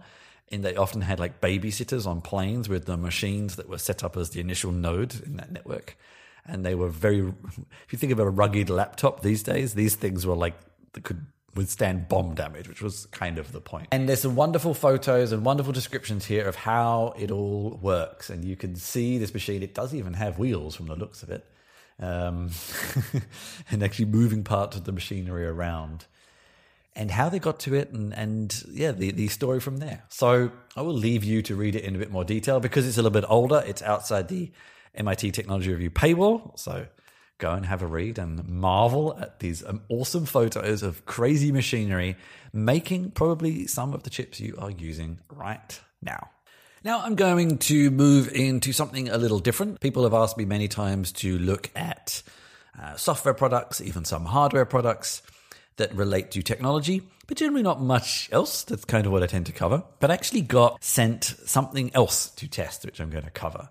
in 0.49 0.62
they 0.62 0.75
often 0.75 1.02
had 1.02 1.21
like 1.21 1.42
babysitters 1.42 2.07
on 2.07 2.23
planes 2.23 2.66
with 2.66 2.87
the 2.87 2.97
machines 2.97 3.57
that 3.57 3.68
were 3.68 3.76
set 3.76 4.02
up 4.02 4.16
as 4.16 4.30
the 4.30 4.40
initial 4.40 4.73
node 4.73 5.23
in 5.26 5.37
that 5.37 5.52
network. 5.52 5.99
And 6.47 6.64
they 6.64 6.75
were 6.75 6.88
very, 6.88 7.18
if 7.18 7.92
you 7.92 7.99
think 7.99 8.11
of 8.11 8.18
a 8.18 8.30
rugged 8.30 8.71
laptop 8.71 9.21
these 9.21 9.42
days, 9.42 9.75
these 9.75 9.95
things 9.95 10.25
were 10.25 10.35
like, 10.35 10.54
that 10.95 11.04
could 11.04 11.26
withstand 11.54 12.09
bomb 12.09 12.35
damage, 12.35 12.68
which 12.68 12.80
was 12.80 13.04
kind 13.07 13.37
of 13.37 13.52
the 13.52 13.61
point. 13.61 13.88
And 13.92 14.09
there's 14.09 14.23
some 14.23 14.35
wonderful 14.35 14.73
photos 14.73 15.30
and 15.30 15.45
wonderful 15.45 15.75
descriptions 15.75 16.25
here 16.25 16.49
of 16.49 16.57
how 16.57 17.12
it 17.18 17.30
all 17.30 17.78
works. 17.83 18.30
And 18.30 18.47
you 18.47 18.57
can 18.57 18.76
see 18.76 19.18
this 19.18 19.35
machine, 19.35 19.62
it 19.62 19.75
does 19.75 19.95
even 19.95 20.14
have 20.14 20.38
wheels 20.38 20.75
from 20.75 20.87
the 20.87 20.97
looks 20.97 21.23
of 21.23 21.28
it 21.28 21.45
um, 22.00 22.50
and 23.71 23.83
actually 23.83 24.07
moving 24.07 24.45
parts 24.45 24.76
of 24.76 24.85
the 24.85 24.93
machinery 24.93 25.47
around 25.47 26.07
and 26.95 27.12
how 27.12 27.28
they 27.28 27.38
got 27.38 27.61
to 27.61 27.75
it 27.75 27.90
and, 27.93 28.12
and 28.14 28.64
yeah 28.71 28.93
the, 28.93 29.11
the 29.12 29.28
story 29.28 29.61
from 29.61 29.78
there. 29.78 30.02
So 30.09 30.50
i 30.76 30.83
will 30.83 30.95
leave 30.95 31.25
you 31.25 31.43
to 31.43 31.55
read 31.55 31.76
it 31.76 31.85
in 31.85 31.95
a 31.95 31.99
bit 31.99 32.11
more 32.11 32.25
detail 32.25 32.61
because 32.61 32.87
it's 32.87 32.99
a 32.99 33.02
little 33.02 33.21
bit 33.21 33.28
older. 33.28 33.62
It's 33.67 33.83
outside 33.83 34.28
the 34.28 34.50
mit 35.00 35.33
technology 35.33 35.71
review 35.71 35.90
paywall. 35.90 36.59
So 36.59 36.87
go 37.38 37.52
and 37.52 37.67
have 37.67 37.83
a 37.83 37.87
read 37.87 38.19
and 38.19 38.49
marvel 38.49 39.17
at 39.21 39.38
these 39.38 39.64
um, 39.64 39.83
awesome 39.88 40.26
photos 40.26 40.83
of 40.83 41.07
crazy 41.07 41.52
machinery 41.52 42.17
making 42.52 43.12
probably 43.12 43.67
some 43.67 43.95
of 43.95 44.02
the 44.02 44.11
chips 44.11 44.40
you 44.40 44.57
are 44.59 44.71
using 44.71 45.21
right 45.31 45.81
now 46.02 46.31
now 46.85 47.00
I'm 47.00 47.14
going 47.14 47.58
to 47.58 47.90
move 47.90 48.32
into 48.32 48.73
something 48.73 49.08
a 49.08 49.18
little 49.18 49.38
different. 49.38 49.80
People 49.80 50.04
have 50.04 50.14
asked 50.14 50.37
me 50.37 50.44
many 50.44 50.68
times 50.68 51.12
to 51.12 51.38
look 51.38 51.70
at 51.75 52.23
uh, 52.80 52.97
software 52.97 53.35
products, 53.35 53.80
even 53.80 54.04
some 54.04 54.25
hardware 54.25 54.64
products 54.64 55.23
that 55.76 55.94
relate 55.94 56.30
to 56.32 56.42
technology, 56.42 57.02
but 57.26 57.37
generally 57.37 57.62
not 57.62 57.80
much 57.80 58.28
else. 58.32 58.64
That's 58.64 58.85
kind 58.85 59.06
of 59.06 59.12
what 59.12 59.23
I 59.23 59.26
tend 59.26 59.47
to 59.47 59.52
cover. 59.52 59.82
But 60.00 60.11
I 60.11 60.14
actually 60.14 60.42
got 60.42 60.82
sent 60.82 61.25
something 61.47 61.90
else 61.94 62.30
to 62.30 62.49
test, 62.49 62.85
which 62.85 63.00
I'm 63.00 63.11
going 63.11 63.25
to 63.25 63.30
cover. 63.30 63.68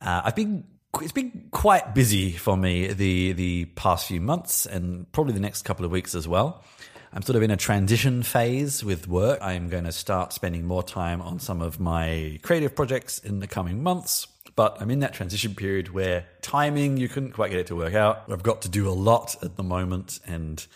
Uh, 0.00 0.22
I've 0.24 0.36
been 0.36 0.64
it's 1.02 1.12
been 1.12 1.48
quite 1.50 1.94
busy 1.94 2.32
for 2.32 2.56
me 2.56 2.88
the 2.88 3.32
the 3.32 3.64
past 3.66 4.06
few 4.06 4.20
months 4.20 4.66
and 4.66 5.10
probably 5.12 5.34
the 5.34 5.40
next 5.40 5.62
couple 5.62 5.84
of 5.84 5.90
weeks 5.90 6.14
as 6.14 6.26
well. 6.26 6.64
I'm 7.12 7.22
sort 7.22 7.36
of 7.36 7.42
in 7.42 7.50
a 7.50 7.56
transition 7.56 8.22
phase 8.22 8.84
with 8.84 9.08
work. 9.08 9.38
I'm 9.40 9.68
going 9.68 9.84
to 9.84 9.92
start 9.92 10.32
spending 10.32 10.66
more 10.66 10.82
time 10.82 11.22
on 11.22 11.38
some 11.38 11.62
of 11.62 11.80
my 11.80 12.38
creative 12.42 12.74
projects 12.74 13.18
in 13.18 13.40
the 13.40 13.46
coming 13.46 13.82
months. 13.82 14.26
But 14.56 14.76
I'm 14.80 14.90
in 14.90 15.00
that 15.00 15.14
transition 15.14 15.54
period 15.54 15.94
where 15.94 16.26
timing, 16.42 16.96
you 16.96 17.08
couldn't 17.08 17.32
quite 17.32 17.50
get 17.50 17.60
it 17.60 17.68
to 17.68 17.76
work 17.76 17.94
out. 17.94 18.24
I've 18.28 18.42
got 18.42 18.62
to 18.62 18.68
do 18.68 18.88
a 18.88 18.90
lot 18.90 19.36
at 19.42 19.56
the 19.56 19.62
moment 19.62 20.18
and 20.26 20.66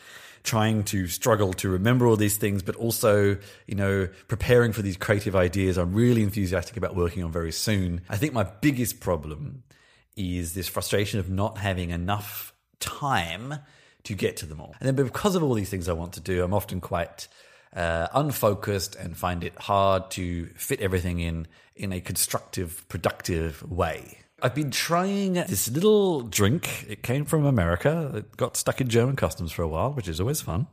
trying 0.44 0.84
to 0.84 1.06
struggle 1.06 1.52
to 1.54 1.68
remember 1.68 2.06
all 2.06 2.16
these 2.16 2.36
things, 2.36 2.62
but 2.62 2.76
also, 2.76 3.36
you 3.66 3.74
know, 3.74 4.08
preparing 4.28 4.72
for 4.72 4.82
these 4.82 4.96
creative 4.96 5.36
ideas 5.36 5.76
I'm 5.76 5.94
really 5.94 6.22
enthusiastic 6.22 6.76
about 6.76 6.96
working 6.96 7.22
on 7.24 7.32
very 7.32 7.52
soon. 7.52 8.02
I 8.08 8.16
think 8.16 8.32
my 8.32 8.44
biggest 8.44 9.00
problem 9.00 9.64
is 10.16 10.54
this 10.54 10.68
frustration 10.68 11.20
of 11.20 11.28
not 11.28 11.58
having 11.58 11.90
enough 11.90 12.52
time 12.80 13.54
to 14.04 14.14
get 14.14 14.36
to 14.38 14.46
them 14.46 14.60
all. 14.60 14.74
And 14.80 14.86
then 14.86 15.06
because 15.06 15.36
of 15.36 15.42
all 15.42 15.54
these 15.54 15.70
things 15.70 15.88
I 15.88 15.92
want 15.92 16.14
to 16.14 16.20
do, 16.20 16.42
I'm 16.42 16.54
often 16.54 16.80
quite 16.80 17.28
uh, 17.74 18.08
unfocused 18.12 18.96
and 18.96 19.16
find 19.16 19.44
it 19.44 19.54
hard 19.58 20.10
to 20.12 20.46
fit 20.56 20.80
everything 20.80 21.20
in 21.20 21.46
in 21.74 21.92
a 21.92 22.00
constructive, 22.00 22.86
productive 22.88 23.62
way. 23.70 24.18
I've 24.42 24.54
been 24.54 24.72
trying 24.72 25.34
this 25.34 25.70
little 25.70 26.22
drink. 26.22 26.84
It 26.88 27.02
came 27.02 27.24
from 27.24 27.46
America. 27.46 28.10
It 28.14 28.36
got 28.36 28.56
stuck 28.56 28.80
in 28.80 28.88
German 28.88 29.14
customs 29.14 29.52
for 29.52 29.62
a 29.62 29.68
while, 29.68 29.92
which 29.92 30.08
is 30.08 30.20
always 30.20 30.40
fun. 30.40 30.66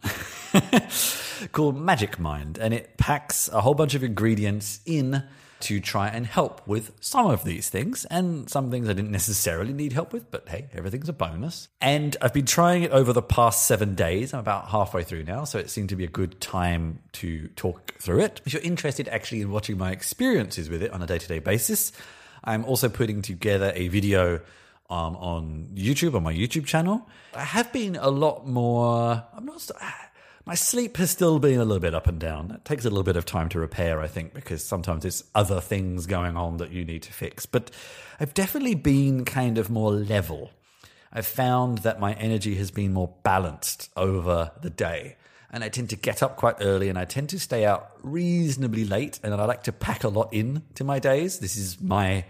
called 1.52 1.80
Magic 1.80 2.20
Mind, 2.20 2.58
and 2.58 2.74
it 2.74 2.98
packs 2.98 3.48
a 3.50 3.62
whole 3.62 3.76
bunch 3.76 3.94
of 3.94 4.04
ingredients 4.04 4.80
in 4.86 5.24
to 5.62 5.80
try 5.80 6.08
and 6.08 6.26
help 6.26 6.66
with 6.68 6.92
some 7.02 7.28
of 7.28 7.44
these 7.44 7.70
things 7.70 8.06
and 8.06 8.50
some 8.50 8.72
things 8.72 8.88
I 8.88 8.94
didn't 8.94 9.12
necessarily 9.20 9.74
need 9.74 9.94
help 9.94 10.14
with, 10.14 10.32
but 10.32 10.48
hey, 10.48 10.68
everything's 10.74 11.10
a 11.10 11.14
bonus. 11.14 11.68
And 11.82 12.16
I've 12.22 12.34
been 12.34 12.46
trying 12.46 12.84
it 12.84 12.92
over 12.92 13.14
the 13.14 13.22
past 13.22 13.66
seven 13.66 13.96
days. 13.96 14.34
I'm 14.34 14.40
about 14.40 14.70
halfway 14.70 15.04
through 15.04 15.24
now, 15.24 15.44
so 15.44 15.60
it 15.60 15.70
seemed 15.70 15.90
to 15.90 15.96
be 15.96 16.06
a 16.06 16.10
good 16.10 16.40
time 16.40 17.00
to 17.14 17.48
talk 17.50 17.96
through 18.00 18.22
it. 18.22 18.42
If 18.46 18.54
you're 18.54 18.62
interested 18.62 19.08
actually 19.10 19.42
in 19.42 19.52
watching 19.52 19.78
my 19.78 19.92
experiences 19.92 20.70
with 20.70 20.82
it 20.82 20.92
on 20.92 21.02
a 21.02 21.08
day 21.08 21.18
to 21.18 21.28
day 21.28 21.40
basis, 21.40 21.92
I'm 22.44 22.64
also 22.66 22.90
putting 22.90 23.22
together 23.22 23.72
a 23.76 23.90
video 23.90 24.40
um, 24.90 25.16
on 25.18 25.70
YouTube, 25.76 26.16
on 26.16 26.24
my 26.24 26.34
YouTube 26.34 26.66
channel. 26.66 27.08
I 27.36 27.44
have 27.44 27.72
been 27.72 27.96
a 27.96 28.10
lot 28.10 28.48
more, 28.48 29.24
I'm 29.34 29.46
not. 29.46 29.70
My 30.50 30.56
sleep 30.56 30.98
has 30.98 31.12
still 31.12 31.38
been 31.38 31.60
a 31.60 31.64
little 31.64 31.80
bit 31.80 31.94
up 31.94 32.08
and 32.08 32.20
down. 32.20 32.50
It 32.50 32.66
takes 32.66 32.84
a 32.84 32.90
little 32.90 33.04
bit 33.04 33.16
of 33.16 33.24
time 33.24 33.50
to 33.50 33.60
repair, 33.60 34.02
I 34.02 34.08
think, 34.08 34.34
because 34.34 34.66
sometimes 34.66 35.04
there's 35.04 35.24
other 35.36 35.62
things 35.62 36.08
going 36.08 36.36
on 36.36 36.58
that 36.58 36.72
you 36.72 36.84
need 36.84 37.04
to 37.04 37.14
fix. 37.14 37.46
But 37.46 37.70
I've 38.20 38.34
definitely 38.34 38.74
been 38.74 39.26
kind 39.26 39.60
of 39.60 39.70
more 39.70 39.92
level. 39.92 40.50
I've 41.14 41.28
found 41.28 41.80
that 41.80 42.00
my 42.00 42.14
energy 42.14 42.56
has 42.56 42.72
been 42.72 42.94
more 42.94 43.14
balanced 43.22 43.92
over 43.96 44.52
the 44.60 44.72
day. 44.72 45.18
And 45.52 45.64
I 45.64 45.70
tend 45.70 45.92
to 45.92 45.96
get 45.96 46.24
up 46.24 46.36
quite 46.36 46.56
early 46.62 46.90
and 46.90 46.98
I 46.98 47.06
tend 47.06 47.30
to 47.30 47.40
stay 47.40 47.64
out 47.64 47.92
reasonably 48.02 48.86
late. 48.86 49.20
And 49.22 49.36
I 49.36 49.46
like 49.46 49.62
to 49.66 49.72
pack 49.72 50.04
a 50.04 50.10
lot 50.10 50.30
in 50.34 50.64
to 50.74 50.84
my 50.84 50.98
days. 50.98 51.38
This 51.38 51.58
is 51.58 51.80
my 51.80 52.26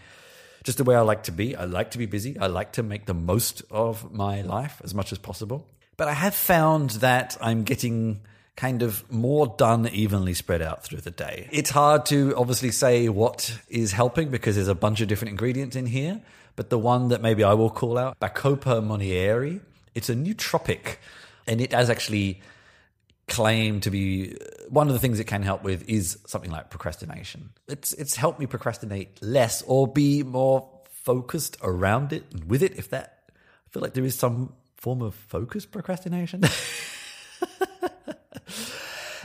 just 0.65 0.77
the 0.77 0.83
way 0.83 0.97
I 0.97 1.01
like 1.01 1.23
to 1.23 1.31
be. 1.31 1.55
I 1.55 1.63
like 1.63 1.91
to 1.91 1.97
be 1.97 2.05
busy. 2.05 2.37
I 2.37 2.47
like 2.47 2.73
to 2.73 2.83
make 2.83 3.05
the 3.05 3.13
most 3.13 3.61
of 3.71 4.11
my 4.11 4.41
life 4.41 4.81
as 4.83 4.93
much 4.93 5.13
as 5.13 5.17
possible. 5.17 5.65
But 5.99 6.07
I 6.07 6.13
have 6.13 6.33
found 6.33 6.91
that 7.01 7.35
I'm 7.41 7.63
getting 7.63 8.21
kind 8.55 8.83
of 8.83 9.11
more 9.11 9.53
done 9.57 9.85
evenly 9.89 10.33
spread 10.33 10.61
out 10.61 10.81
through 10.81 11.01
the 11.01 11.11
day. 11.11 11.49
It's 11.51 11.71
hard 11.71 12.05
to 12.05 12.33
obviously 12.37 12.71
say 12.71 13.09
what 13.09 13.59
is 13.67 13.91
helping 13.91 14.29
because 14.29 14.55
there's 14.55 14.69
a 14.69 14.75
bunch 14.75 15.01
of 15.01 15.09
different 15.09 15.31
ingredients 15.31 15.75
in 15.75 15.87
here, 15.87 16.21
but 16.55 16.69
the 16.69 16.79
one 16.79 17.09
that 17.09 17.21
maybe 17.21 17.43
I 17.43 17.53
will 17.53 17.69
call 17.69 17.97
out, 17.97 18.17
Bacopa 18.17 18.81
monnieri, 18.81 19.59
it's 19.93 20.07
a 20.07 20.15
nootropic 20.15 20.95
and 21.45 21.59
it 21.59 21.73
has 21.73 21.89
actually 21.89 22.39
claimed 23.27 23.83
to 23.83 23.91
be 23.91 24.37
uh, 24.39 24.45
one 24.69 24.87
of 24.87 24.93
the 24.93 24.99
things 24.99 25.19
it 25.19 25.25
can 25.25 25.43
help 25.43 25.63
with 25.63 25.83
is 25.89 26.17
something 26.25 26.49
like 26.49 26.69
procrastination. 26.69 27.49
It's 27.67 27.91
it's 27.91 28.15
helped 28.15 28.39
me 28.39 28.45
procrastinate 28.45 29.21
less 29.21 29.63
or 29.63 29.85
be 29.85 30.23
more 30.23 30.65
focused 30.85 31.57
around 31.61 32.13
it 32.13 32.23
and 32.31 32.45
with 32.45 32.63
it 32.63 32.77
if 32.77 32.89
that 32.91 33.31
I 33.67 33.69
feel 33.71 33.81
like 33.81 33.93
there 33.93 34.05
is 34.05 34.15
some 34.15 34.53
form 34.79 35.01
of 35.01 35.13
focused 35.13 35.71
procrastination. 35.71 36.43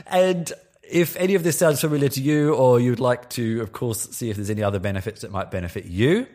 and 0.07 0.51
if 0.83 1.15
any 1.15 1.35
of 1.35 1.43
this 1.43 1.57
sounds 1.57 1.81
familiar 1.81 2.09
to 2.09 2.21
you, 2.21 2.53
or 2.53 2.79
you'd 2.79 2.99
like 2.99 3.29
to, 3.31 3.61
of 3.61 3.71
course, 3.71 4.09
see 4.11 4.29
if 4.29 4.35
there's 4.35 4.49
any 4.49 4.63
other 4.63 4.79
benefits 4.79 5.21
that 5.21 5.31
might 5.31 5.51
benefit 5.51 5.85
you, 5.85 6.27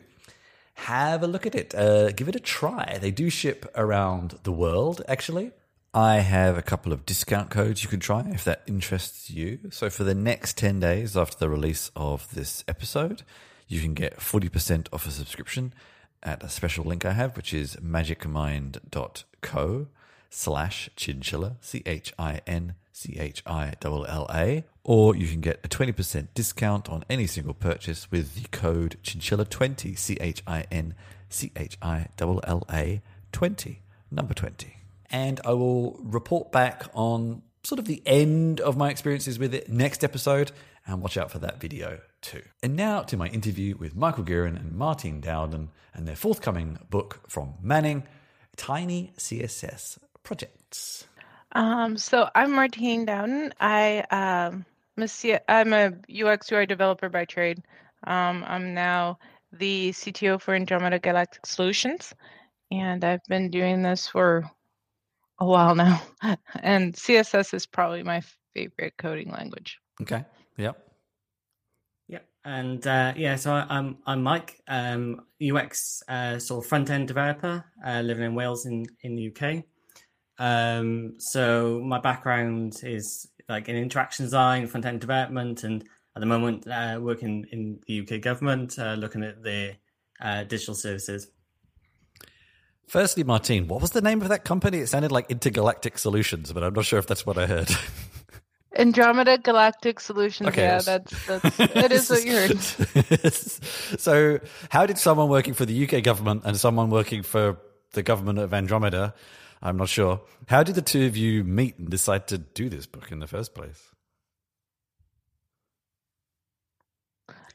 have 0.75 1.23
a 1.23 1.27
look 1.27 1.47
at 1.47 1.55
it. 1.55 1.75
Uh, 1.75 2.11
give 2.13 2.29
it 2.29 2.37
a 2.37 2.41
try. 2.41 2.99
They 3.01 3.11
do 3.11 3.31
ship 3.31 3.71
around 3.77 4.39
the 4.43 4.53
world, 4.53 5.03
actually. 5.07 5.53
I 5.93 6.21
have 6.21 6.57
a 6.57 6.63
couple 6.63 6.93
of 6.93 7.05
discount 7.05 7.51
codes 7.51 7.83
you 7.83 7.89
can 7.89 8.01
try 8.01 8.25
if 8.31 8.45
that 8.45 8.63
interests 8.67 9.29
you. 9.29 9.59
So, 9.71 9.91
for 9.91 10.05
the 10.05 10.15
next 10.15 10.57
10 10.57 10.81
days 10.81 11.17
after 11.17 11.37
the 11.37 11.51
release 11.51 11.91
of 11.97 12.33
this 12.33 12.65
episode, 12.69 13.23
you 13.67 13.81
can 13.81 13.95
get 13.95 14.19
40% 14.19 14.87
off 14.93 15.07
a 15.07 15.11
subscription 15.11 15.75
at 16.23 16.43
a 16.43 16.49
special 16.49 16.85
link 16.85 17.05
I 17.05 17.13
have, 17.13 17.37
which 17.37 17.55
is 17.55 17.77
magicmind.co 17.77 19.87
slash 20.29 20.91
chinchilla, 20.97 21.57
C 21.61 21.83
H 21.87 22.13
I 22.19 22.41
N 22.47 22.75
C 22.93 23.17
H 23.19 23.43
I 23.47 23.75
L 23.83 24.05
L 24.07 24.27
A. 24.33 24.65
Or 24.85 25.15
you 25.15 25.29
can 25.29 25.41
get 25.41 25.61
a 25.65 25.69
20% 25.69 26.29
discount 26.35 26.89
on 26.89 27.05
any 27.11 27.27
single 27.27 27.55
purchase 27.55 28.11
with 28.11 28.35
the 28.35 28.49
code 28.49 28.97
chinchilla20, 29.03 29.99
C 29.99 30.17
H 30.21 30.43
I 30.47 30.65
N 30.71 30.95
C 31.29 31.53
H 31.57 31.77
I 31.83 32.09
L 32.19 32.41
L 32.45 32.65
A 32.73 33.03
20, 33.33 33.83
number 34.11 34.35
20. 34.35 34.77
And 35.11 35.41
I 35.45 35.53
will 35.53 35.99
report 36.03 36.53
back 36.53 36.85
on 36.95 37.43
sort 37.63 37.79
of 37.79 37.87
the 37.87 38.03
end 38.07 38.61
of 38.61 38.77
my 38.77 38.91
experiences 38.91 39.39
with 39.39 39.55
it 39.55 39.69
next 39.69 40.05
episode 40.05 40.53
and 40.93 41.03
watch 41.03 41.17
out 41.17 41.31
for 41.31 41.39
that 41.39 41.61
video 41.61 42.01
too. 42.21 42.43
And 42.63 42.77
now 42.77 43.03
to 43.03 43.17
my 43.17 43.29
interview 43.29 43.77
with 43.77 43.95
Michael 43.97 44.25
Gearon 44.25 44.57
and 44.57 44.73
Martine 44.73 45.21
Dowden 45.21 45.71
and 45.95 46.07
their 46.07 46.17
forthcoming 46.17 46.79
book 46.91 47.21
from 47.29 47.55
Manning, 47.63 48.05
Tiny 48.57 49.13
CSS 49.17 49.99
Projects. 50.23 51.07
Um, 51.53 51.97
so 51.97 52.29
I'm 52.35 52.53
Martine 52.53 53.05
Dowden. 53.05 53.53
I 53.61 54.05
um, 54.11 54.67
I'm 55.49 55.73
a 55.73 55.93
UX 56.13 56.53
UI 56.53 56.67
developer 56.67 57.09
by 57.09 57.25
trade. 57.25 57.63
Um, 58.07 58.45
I'm 58.47 58.75
now 58.75 59.19
the 59.53 59.91
CTO 59.91 60.41
for 60.41 60.55
Andromeda 60.55 60.99
Galactic 60.99 61.47
Solutions, 61.47 62.15
and 62.71 63.03
I've 63.05 63.25
been 63.29 63.51
doing 63.51 63.83
this 63.83 64.07
for 64.07 64.49
a 65.39 65.47
while 65.47 65.75
now. 65.75 66.03
and 66.63 66.95
CSS 66.95 67.55
is 67.55 67.67
probably 67.67 68.03
my 68.03 68.23
favorite 68.55 68.95
coding 68.99 69.31
language. 69.31 69.79
Okay. 70.03 70.25
Yep. 70.61 70.87
Yep. 72.09 72.27
And 72.45 72.87
uh, 72.87 73.13
yeah, 73.17 73.37
so 73.37 73.53
I, 73.53 73.67
am 73.71 73.99
I'm 74.07 74.23
Mike, 74.23 74.61
um, 74.69 75.23
UX 75.43 76.03
uh, 76.09 76.39
sort 76.39 76.65
of 76.65 76.69
front 76.69 76.91
end 76.91 77.09
developer, 77.09 77.65
uh, 77.85 78.01
living 78.01 78.25
in 78.25 78.35
Wales 78.35 78.67
in 78.67 78.87
in 79.03 79.17
the 79.17 79.33
UK. 79.35 79.65
Um, 80.39 81.15
so 81.19 81.83
my 81.85 82.01
background 82.01 82.81
is 82.83 83.29
like 83.49 83.69
in 83.69 83.77
interaction 83.77 84.25
design, 84.25 84.67
front 84.67 84.87
end 84.87 85.01
development, 85.01 85.65
and 85.65 85.85
at 86.17 86.21
the 86.21 86.27
moment 86.27 86.67
uh, 86.67 86.99
working 87.01 87.47
in 87.53 87.81
the 87.87 88.01
UK 88.01 88.21
government, 88.21 88.79
uh, 88.79 88.95
looking 88.95 89.23
at 89.23 89.43
the 89.43 89.77
uh, 90.21 90.45
digital 90.45 90.75
services. 90.75 91.29
Firstly, 92.87 93.23
Martine, 93.23 93.69
what 93.69 93.81
was 93.81 93.93
the 93.93 94.01
name 94.01 94.21
of 94.21 94.29
that 94.31 94.45
company? 94.45 94.79
It 94.79 94.89
sounded 94.89 95.13
like 95.13 95.31
Intergalactic 95.31 95.97
Solutions, 95.97 96.53
but 96.53 96.65
I'm 96.65 96.75
not 96.75 96.85
sure 96.85 96.99
if 96.99 97.07
that's 97.07 97.25
what 97.25 97.39
I 97.39 97.47
heard. 97.47 97.71
Andromeda 98.77 99.39
Galactic 99.39 99.99
Solutions. 100.01 100.49
Okay, 100.49 100.63
yeah, 100.63 100.79
that's, 100.79 101.27
that's 101.27 101.61
it 101.61 101.93
is 101.93 102.09
what 102.09 102.25
you 102.25 102.33
heard. 102.33 102.61
so, 104.01 104.41
how 104.69 104.87
did 104.87 104.99
someone 104.99 105.29
working 105.29 105.55
for 105.55 105.67
the 105.67 105.85
UK 105.85 106.05
government 106.05 106.43
and 106.45 106.57
someone 106.57 106.91
working 106.91 107.23
for 107.23 107.59
the 107.93 108.03
government 108.03 108.39
of 108.39 108.55
Andromeda, 108.55 109.15
I'm 109.63 109.77
not 109.77 109.89
sure, 109.89 110.21
how 110.47 110.63
did 110.63 110.75
the 110.75 110.83
two 110.83 111.07
of 111.07 111.17
you 111.17 111.45
meet 111.45 111.79
and 111.79 111.89
decide 111.91 112.29
to 112.29 112.39
do 112.39 112.69
this 112.69 112.87
book 112.87 113.11
in 113.11 113.19
the 113.19 113.27
first 113.27 113.55
place? 113.55 113.91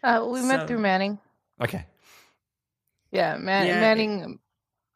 Uh, 0.04 0.26
we 0.30 0.42
so, 0.42 0.48
met 0.48 0.68
through 0.68 0.80
Manning. 0.80 1.18
Okay. 1.62 1.86
Yeah, 3.12 3.38
Man- 3.38 3.68
yeah, 3.68 3.80
Manning 3.80 4.40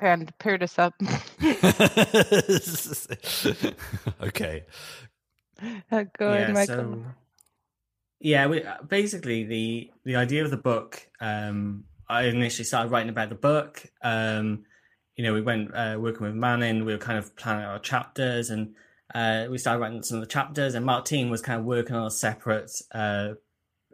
and 0.01 0.37
paired 0.37 0.63
us 0.63 0.79
up. 0.79 0.93
okay. 4.21 4.65
Uh, 5.91 6.05
go 6.17 6.31
ahead, 6.31 6.53
Michael. 6.53 6.75
So, 6.75 7.03
yeah, 8.19 8.47
we, 8.47 8.63
uh, 8.63 8.77
basically 8.87 9.43
the 9.43 9.91
the 10.03 10.15
idea 10.15 10.43
of 10.43 10.51
the 10.51 10.57
book. 10.57 11.07
Um, 11.19 11.85
I 12.07 12.23
initially 12.23 12.65
started 12.65 12.91
writing 12.91 13.09
about 13.09 13.29
the 13.29 13.35
book. 13.35 13.85
Um, 14.01 14.65
you 15.15 15.23
know, 15.23 15.33
we 15.33 15.41
went 15.41 15.73
uh, 15.75 15.97
working 15.99 16.25
with 16.25 16.35
Manning. 16.35 16.85
We 16.85 16.93
were 16.93 16.99
kind 16.99 17.17
of 17.17 17.35
planning 17.35 17.65
our 17.65 17.79
chapters, 17.79 18.49
and 18.49 18.75
uh, 19.13 19.45
we 19.49 19.57
started 19.57 19.79
writing 19.79 20.03
some 20.03 20.17
of 20.17 20.21
the 20.21 20.27
chapters. 20.27 20.75
And 20.75 20.85
Martine 20.85 21.29
was 21.29 21.41
kind 21.41 21.59
of 21.59 21.65
working 21.65 21.95
on 21.95 22.07
a 22.07 22.11
separate 22.11 22.71
uh, 22.93 23.33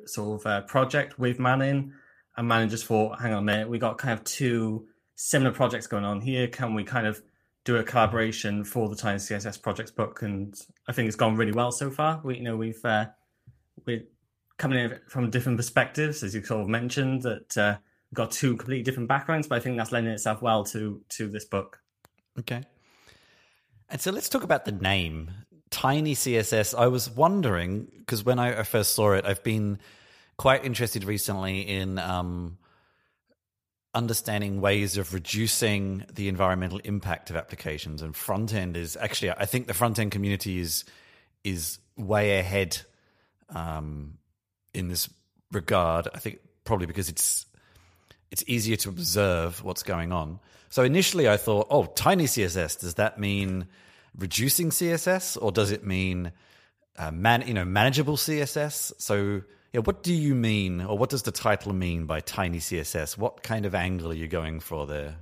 sort 0.05 0.41
of 0.41 0.47
uh, 0.47 0.61
project 0.61 1.19
with 1.19 1.39
Manning. 1.39 1.93
And 2.37 2.47
Manning 2.47 2.69
just 2.69 2.85
thought, 2.85 3.19
"Hang 3.19 3.33
on 3.33 3.39
a 3.39 3.41
minute, 3.45 3.69
we 3.69 3.79
got 3.79 3.97
kind 3.97 4.13
of 4.13 4.23
two 4.23 4.87
similar 5.15 5.51
projects 5.51 5.87
going 5.87 6.05
on 6.05 6.21
here. 6.21 6.47
Can 6.47 6.73
we 6.73 6.83
kind 6.83 7.07
of 7.07 7.21
do 7.65 7.75
a 7.77 7.83
collaboration 7.83 8.63
for 8.63 8.87
the 8.87 8.95
Tiny 8.95 9.17
CSS 9.17 9.61
projects 9.61 9.91
book? 9.91 10.21
And 10.21 10.55
I 10.87 10.93
think 10.93 11.07
it's 11.07 11.17
gone 11.17 11.35
really 11.35 11.51
well 11.51 11.71
so 11.71 11.91
far. 11.91 12.21
We, 12.23 12.37
you 12.37 12.43
know, 12.43 12.55
we've 12.55 12.83
uh, 12.85 13.07
we're 13.85 14.03
coming 14.57 14.79
in 14.79 14.99
from 15.09 15.29
different 15.29 15.57
perspectives, 15.57 16.23
as 16.23 16.33
you 16.33 16.43
sort 16.43 16.61
of 16.61 16.69
mentioned, 16.69 17.23
that 17.23 17.57
uh, 17.57 17.77
we've 18.09 18.15
got 18.15 18.31
two 18.31 18.55
completely 18.55 18.83
different 18.83 19.09
backgrounds, 19.09 19.47
but 19.47 19.55
I 19.55 19.59
think 19.59 19.77
that's 19.77 19.91
lending 19.91 20.13
itself 20.13 20.41
well 20.41 20.63
to 20.65 21.01
to 21.09 21.27
this 21.27 21.45
book. 21.45 21.81
Okay. 22.39 22.63
And 23.89 24.01
so 24.01 24.11
let's 24.11 24.29
talk 24.29 24.43
about 24.43 24.65
the 24.65 24.71
name 24.71 25.31
Tiny 25.69 26.15
CSS. 26.15 26.77
I 26.77 26.87
was 26.87 27.09
wondering 27.09 27.91
because 27.99 28.23
when 28.23 28.39
I 28.39 28.63
first 28.63 28.93
saw 28.93 29.13
it, 29.13 29.25
I've 29.25 29.43
been 29.43 29.79
quite 30.37 30.63
interested 30.63 31.03
recently 31.03 31.61
in 31.61 31.99
um, 31.99 32.57
understanding 33.95 34.61
ways 34.61 34.97
of 34.97 35.13
reducing 35.13 36.05
the 36.13 36.27
environmental 36.27 36.79
impact 36.79 37.29
of 37.29 37.35
applications 37.35 38.01
and 38.01 38.15
front 38.15 38.53
end 38.53 38.77
is 38.77 38.97
actually 38.97 39.31
I 39.31 39.45
think 39.45 39.67
the 39.67 39.73
front 39.73 39.97
end 39.97 40.11
community 40.11 40.59
is 40.59 40.83
is 41.43 41.79
way 41.97 42.37
ahead 42.39 42.77
um, 43.49 44.17
in 44.73 44.89
this 44.89 45.09
regard. 45.51 46.07
I 46.13 46.19
think 46.19 46.39
probably 46.65 46.87
because 46.87 47.09
it's 47.09 47.45
it's 48.29 48.43
easier 48.47 48.75
to 48.75 48.89
observe 48.89 49.63
what's 49.63 49.83
going 49.83 50.11
on. 50.11 50.39
So 50.69 50.83
initially 50.83 51.29
I 51.29 51.37
thought, 51.37 51.67
oh, 51.69 51.85
tiny 51.85 52.25
CSS 52.25 52.79
does 52.81 52.95
that 52.95 53.17
mean 53.17 53.67
reducing 54.17 54.71
CSS 54.71 55.37
or 55.41 55.51
does 55.51 55.71
it 55.71 55.85
mean 55.85 56.33
uh, 56.97 57.11
man 57.11 57.47
you 57.47 57.53
know 57.53 57.65
manageable 57.65 58.17
CSS? 58.17 58.93
So 58.97 59.41
yeah, 59.75 59.81
what 59.81 60.03
do 60.03 60.13
you 60.13 60.35
mean, 60.35 60.79
or 60.79 60.97
what 60.97 61.09
does 61.09 61.23
the 61.23 61.33
title 61.33 61.73
mean 61.73 62.05
by 62.05 62.21
tiny 62.21 62.59
CSS? 62.59 63.17
What 63.17 63.43
kind 63.43 63.65
of 63.65 63.75
angle 63.75 64.09
are 64.09 64.15
you 64.15 64.25
going 64.25 64.61
for 64.61 64.87
there? 64.87 65.17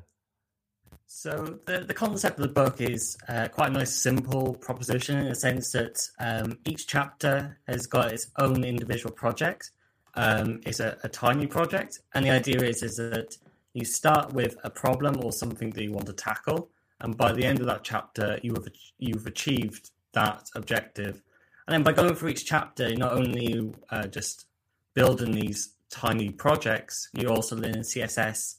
So 1.07 1.57
the, 1.65 1.79
the 1.79 1.93
concept 1.95 2.37
of 2.37 2.43
the 2.43 2.53
book 2.53 2.79
is 2.79 3.17
uh, 3.27 3.47
quite 3.47 3.71
a 3.71 3.73
nice, 3.73 3.91
simple 3.95 4.53
proposition 4.53 5.17
in 5.17 5.27
the 5.27 5.33
sense 5.33 5.71
that 5.71 6.07
um, 6.19 6.59
each 6.65 6.85
chapter 6.85 7.57
has 7.67 7.87
got 7.87 8.11
its 8.11 8.27
own 8.37 8.63
individual 8.63 9.11
project. 9.11 9.71
Um, 10.13 10.61
it's 10.67 10.79
a, 10.79 10.99
a, 11.03 11.09
tiny 11.09 11.47
project, 11.47 12.01
and 12.13 12.23
the 12.23 12.29
idea 12.29 12.61
is 12.61 12.83
is 12.83 12.97
that 12.97 13.35
you 13.73 13.85
start 13.85 14.33
with 14.33 14.55
a 14.63 14.69
problem 14.69 15.19
or 15.23 15.31
something 15.31 15.71
that 15.71 15.83
you 15.83 15.91
want 15.91 16.05
to 16.05 16.13
tackle, 16.13 16.69
and 16.99 17.17
by 17.17 17.31
the 17.31 17.43
end 17.43 17.59
of 17.59 17.65
that 17.65 17.83
chapter, 17.83 18.39
you 18.43 18.53
have 18.53 18.67
you've 18.99 19.25
achieved 19.25 19.89
that 20.13 20.47
objective 20.53 21.23
and 21.67 21.73
then 21.73 21.83
by 21.83 21.93
going 21.93 22.15
through 22.15 22.29
each 22.29 22.45
chapter, 22.45 22.93
not 22.95 23.13
only 23.13 23.73
uh, 23.89 24.07
just 24.07 24.45
building 24.93 25.31
these 25.31 25.73
tiny 25.89 26.29
projects, 26.29 27.09
you're 27.13 27.31
also 27.31 27.55
learning 27.55 27.83
CSS 27.83 28.55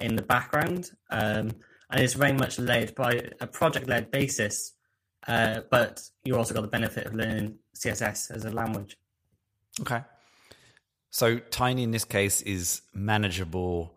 in 0.00 0.16
the 0.16 0.22
background. 0.22 0.90
Um, 1.10 1.52
and 1.90 2.00
it's 2.00 2.14
very 2.14 2.32
much 2.32 2.58
led 2.58 2.94
by 2.94 3.30
a 3.40 3.46
project 3.46 3.88
led 3.88 4.10
basis, 4.10 4.74
uh, 5.26 5.60
but 5.70 6.00
you 6.24 6.36
also 6.36 6.54
got 6.54 6.62
the 6.62 6.68
benefit 6.68 7.06
of 7.06 7.14
learning 7.14 7.58
CSS 7.76 8.30
as 8.30 8.44
a 8.44 8.50
language. 8.50 8.96
Okay. 9.80 10.02
So 11.10 11.38
tiny 11.38 11.82
in 11.82 11.90
this 11.90 12.04
case 12.04 12.42
is 12.42 12.82
manageable. 12.94 13.94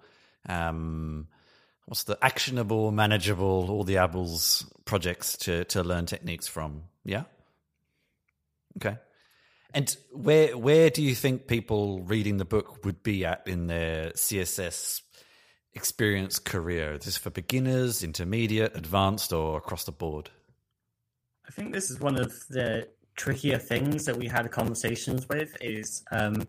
Um, 0.48 1.28
what's 1.86 2.04
the 2.04 2.18
actionable, 2.22 2.92
manageable, 2.92 3.70
all 3.70 3.84
the 3.84 3.98
apples 3.98 4.66
projects 4.86 5.38
to, 5.40 5.66
to 5.66 5.84
learn 5.84 6.06
techniques 6.06 6.48
from? 6.48 6.84
Yeah. 7.04 7.24
And 9.74 9.96
where 10.12 10.58
where 10.58 10.90
do 10.90 11.02
you 11.02 11.16
think 11.16 11.48
people 11.48 12.02
reading 12.02 12.38
the 12.38 12.46
book 12.46 12.84
would 12.84 13.04
be 13.04 13.26
at 13.26 13.48
in 13.48 13.68
their 13.68 14.12
CSS 14.12 15.02
experience 15.74 16.40
career? 16.40 16.94
Is 16.94 17.06
this 17.06 17.18
for 17.18 17.30
beginners, 17.30 18.04
intermediate, 18.04 18.76
advanced, 18.76 19.32
or 19.32 19.58
across 19.58 19.86
the 19.86 19.92
board? 19.92 20.30
I 21.48 21.52
think 21.52 21.74
this 21.74 21.90
is 21.90 22.00
one 22.00 22.20
of 22.20 22.34
the 22.50 22.88
trickier 23.16 23.58
things 23.58 24.06
that 24.06 24.18
we 24.18 24.28
had 24.28 24.50
conversations 24.52 25.28
with 25.30 25.56
is 25.62 26.04
um, 26.12 26.48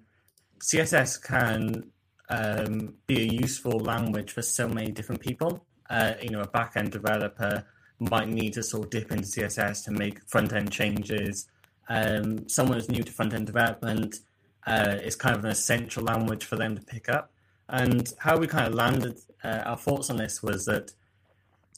CSS 0.60 1.22
can 1.22 1.90
um, 2.28 2.94
be 3.06 3.20
a 3.20 3.32
useful 3.32 3.78
language 3.78 4.32
for 4.32 4.42
so 4.42 4.68
many 4.68 4.90
different 4.90 5.20
people. 5.20 5.64
Uh, 5.90 6.14
you 6.22 6.30
know, 6.30 6.40
a 6.40 6.46
back-end 6.46 6.90
developer 6.92 7.64
might 7.98 8.28
need 8.28 8.52
to 8.54 8.62
sort 8.62 8.84
of 8.84 8.90
dip 8.90 9.12
into 9.12 9.24
CSS 9.24 9.84
to 9.84 9.90
make 9.90 10.26
front-end 10.28 10.70
changes. 10.70 11.48
Um, 11.88 12.48
someone 12.48 12.78
who's 12.78 12.88
new 12.88 13.02
to 13.02 13.12
front-end 13.12 13.46
development 13.46 14.20
uh, 14.66 14.96
is 15.02 15.16
kind 15.16 15.36
of 15.36 15.44
an 15.44 15.50
essential 15.50 16.02
language 16.02 16.44
for 16.44 16.56
them 16.56 16.76
to 16.76 16.82
pick 16.82 17.08
up. 17.08 17.32
And 17.68 18.12
how 18.18 18.36
we 18.36 18.46
kind 18.46 18.66
of 18.66 18.74
landed 18.74 19.18
uh, 19.42 19.62
our 19.64 19.76
thoughts 19.76 20.10
on 20.10 20.16
this 20.16 20.42
was 20.42 20.66
that 20.66 20.92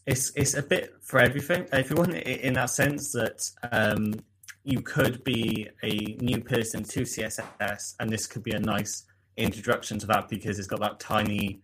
it's 0.07 0.33
it's 0.37 0.55
a 0.55 0.63
bit 0.63 0.95
for 1.01 1.19
everything. 1.19 1.67
If 1.73 1.91
you 1.91 1.97
want, 1.97 2.15
in 2.15 2.55
that 2.55 2.71
sense 2.71 3.13
that 3.13 3.51
um, 3.73 4.15
you 4.65 4.81
could 4.81 5.25
be 5.25 5.69
a 5.83 6.17
new 6.21 6.41
person 6.43 6.85
to 6.85 7.03
CSS, 7.03 7.95
and 8.01 8.11
this 8.11 8.27
could 8.27 8.43
be 8.43 8.53
a 8.53 8.61
nice 8.61 9.05
introduction 9.37 9.99
to 10.01 10.07
that 10.07 10.29
because 10.29 10.59
it's 10.59 10.69
got 10.69 10.81
that 10.81 11.01
tiny 11.01 11.61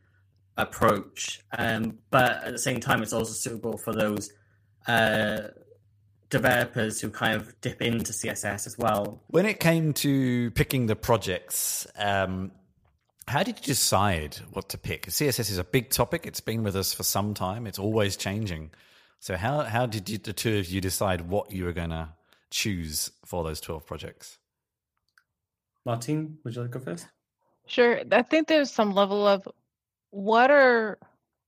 approach. 0.56 1.40
Um, 1.56 1.98
but 2.10 2.44
at 2.44 2.52
the 2.52 2.58
same 2.58 2.80
time, 2.80 3.02
it's 3.02 3.12
also 3.12 3.32
suitable 3.32 3.76
for 3.76 3.92
those 3.92 4.32
uh, 4.86 5.48
developers 6.30 7.00
who 7.00 7.10
kind 7.10 7.34
of 7.34 7.60
dip 7.60 7.82
into 7.82 8.12
CSS 8.12 8.66
as 8.66 8.78
well. 8.78 9.22
When 9.28 9.46
it 9.46 9.60
came 9.60 9.92
to 9.94 10.50
picking 10.52 10.86
the 10.86 10.96
projects, 10.96 11.86
um, 11.98 12.52
how 13.26 13.42
did 13.42 13.58
you 13.58 13.64
decide 13.64 14.36
what 14.52 14.68
to 14.70 14.78
pick? 14.78 15.06
CSS 15.06 15.50
is 15.50 15.58
a 15.58 15.64
big 15.64 15.90
topic. 15.90 16.26
It's 16.26 16.40
been 16.40 16.62
with 16.62 16.76
us 16.76 16.94
for 16.94 17.02
some 17.02 17.34
time. 17.34 17.66
It's 17.66 17.78
always 17.78 18.16
changing. 18.16 18.70
So 19.18 19.36
how 19.36 19.60
how 19.60 19.86
did 19.86 20.08
you, 20.08 20.18
the 20.18 20.32
two 20.32 20.58
of 20.58 20.66
you 20.66 20.80
decide 20.80 21.22
what 21.22 21.52
you 21.52 21.64
were 21.64 21.72
going 21.72 21.90
to 21.90 22.08
choose 22.50 23.10
for 23.24 23.44
those 23.44 23.60
12 23.60 23.86
projects? 23.86 24.38
Martin, 25.84 26.38
would 26.44 26.54
you 26.54 26.62
like 26.62 26.72
to 26.72 26.78
go 26.78 26.84
first? 26.84 27.06
Sure. 27.66 28.00
I 28.10 28.22
think 28.22 28.48
there's 28.48 28.70
some 28.70 28.94
level 28.94 29.26
of 29.26 29.46
what 30.10 30.50
are 30.50 30.98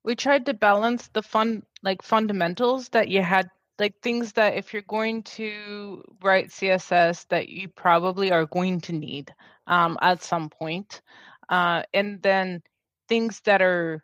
we 0.04 0.14
tried 0.14 0.46
to 0.46 0.54
balance 0.54 1.08
the 1.08 1.22
fun 1.22 1.62
like 1.82 2.02
fundamentals 2.02 2.90
that 2.90 3.08
you 3.08 3.22
had 3.22 3.50
like 3.78 3.94
things 4.02 4.32
that 4.32 4.54
if 4.54 4.72
you're 4.72 4.82
going 4.82 5.22
to 5.22 6.02
write 6.22 6.48
css 6.48 7.26
that 7.28 7.48
you 7.48 7.68
probably 7.68 8.30
are 8.30 8.46
going 8.46 8.80
to 8.80 8.92
need 8.92 9.32
um, 9.66 9.98
at 10.02 10.22
some 10.22 10.48
point 10.50 11.00
uh, 11.48 11.82
and 11.92 12.22
then 12.22 12.62
things 13.08 13.40
that 13.44 13.60
are 13.60 14.02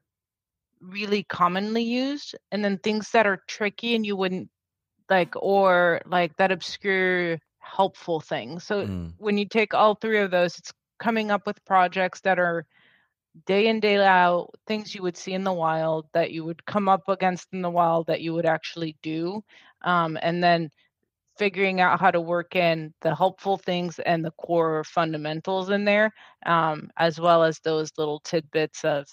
really 0.80 1.22
commonly 1.24 1.82
used 1.82 2.36
and 2.52 2.64
then 2.64 2.78
things 2.78 3.10
that 3.10 3.26
are 3.26 3.42
tricky 3.48 3.94
and 3.94 4.06
you 4.06 4.16
wouldn't 4.16 4.48
like 5.10 5.34
or 5.36 6.00
like 6.06 6.36
that 6.36 6.52
obscure 6.52 7.38
helpful 7.58 8.20
thing 8.20 8.58
so 8.58 8.86
mm. 8.86 9.12
when 9.18 9.36
you 9.36 9.46
take 9.46 9.74
all 9.74 9.94
three 9.94 10.18
of 10.18 10.30
those 10.30 10.58
it's 10.58 10.72
coming 10.98 11.30
up 11.30 11.46
with 11.46 11.64
projects 11.64 12.20
that 12.20 12.38
are 12.38 12.66
day 13.46 13.66
in 13.68 13.80
day 13.80 13.96
out 13.96 14.50
things 14.66 14.94
you 14.94 15.02
would 15.02 15.16
see 15.16 15.32
in 15.32 15.44
the 15.44 15.52
wild 15.52 16.06
that 16.12 16.30
you 16.30 16.44
would 16.44 16.64
come 16.66 16.88
up 16.88 17.08
against 17.08 17.48
in 17.52 17.62
the 17.62 17.70
wild 17.70 18.06
that 18.06 18.20
you 18.20 18.32
would 18.32 18.46
actually 18.46 18.96
do 19.02 19.42
um, 19.82 20.18
and 20.22 20.42
then 20.42 20.70
figuring 21.36 21.80
out 21.80 22.00
how 22.00 22.10
to 22.10 22.20
work 22.20 22.56
in 22.56 22.92
the 23.02 23.14
helpful 23.14 23.56
things 23.56 23.98
and 24.00 24.24
the 24.24 24.32
core 24.32 24.82
fundamentals 24.84 25.70
in 25.70 25.84
there 25.84 26.12
um, 26.46 26.90
as 26.96 27.20
well 27.20 27.44
as 27.44 27.60
those 27.60 27.92
little 27.96 28.20
tidbits 28.20 28.84
of 28.84 29.06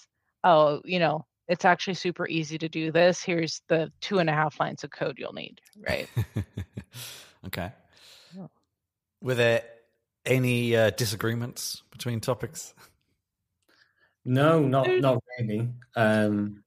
oh 0.44 0.80
you 0.84 0.98
know 0.98 1.24
it's 1.48 1.64
actually 1.64 1.94
super 1.94 2.26
easy 2.26 2.58
to 2.58 2.68
do 2.68 2.90
this. 2.90 3.22
Here's 3.22 3.62
the 3.68 3.92
two 4.00 4.18
and 4.18 4.28
a 4.28 4.32
half 4.32 4.58
lines 4.58 4.84
of 4.84 4.90
code 4.90 5.16
you'll 5.18 5.32
need, 5.32 5.60
right? 5.86 6.08
okay. 7.46 7.72
Yeah. 8.36 8.46
Were 9.20 9.34
there 9.34 9.62
any 10.24 10.76
uh, 10.76 10.90
disagreements 10.90 11.82
between 11.90 12.20
topics? 12.20 12.74
No, 14.26 14.58
not 14.60 14.86
there's, 14.86 15.00
not 15.00 15.22
really. 15.38 15.68
Um, 15.94 16.64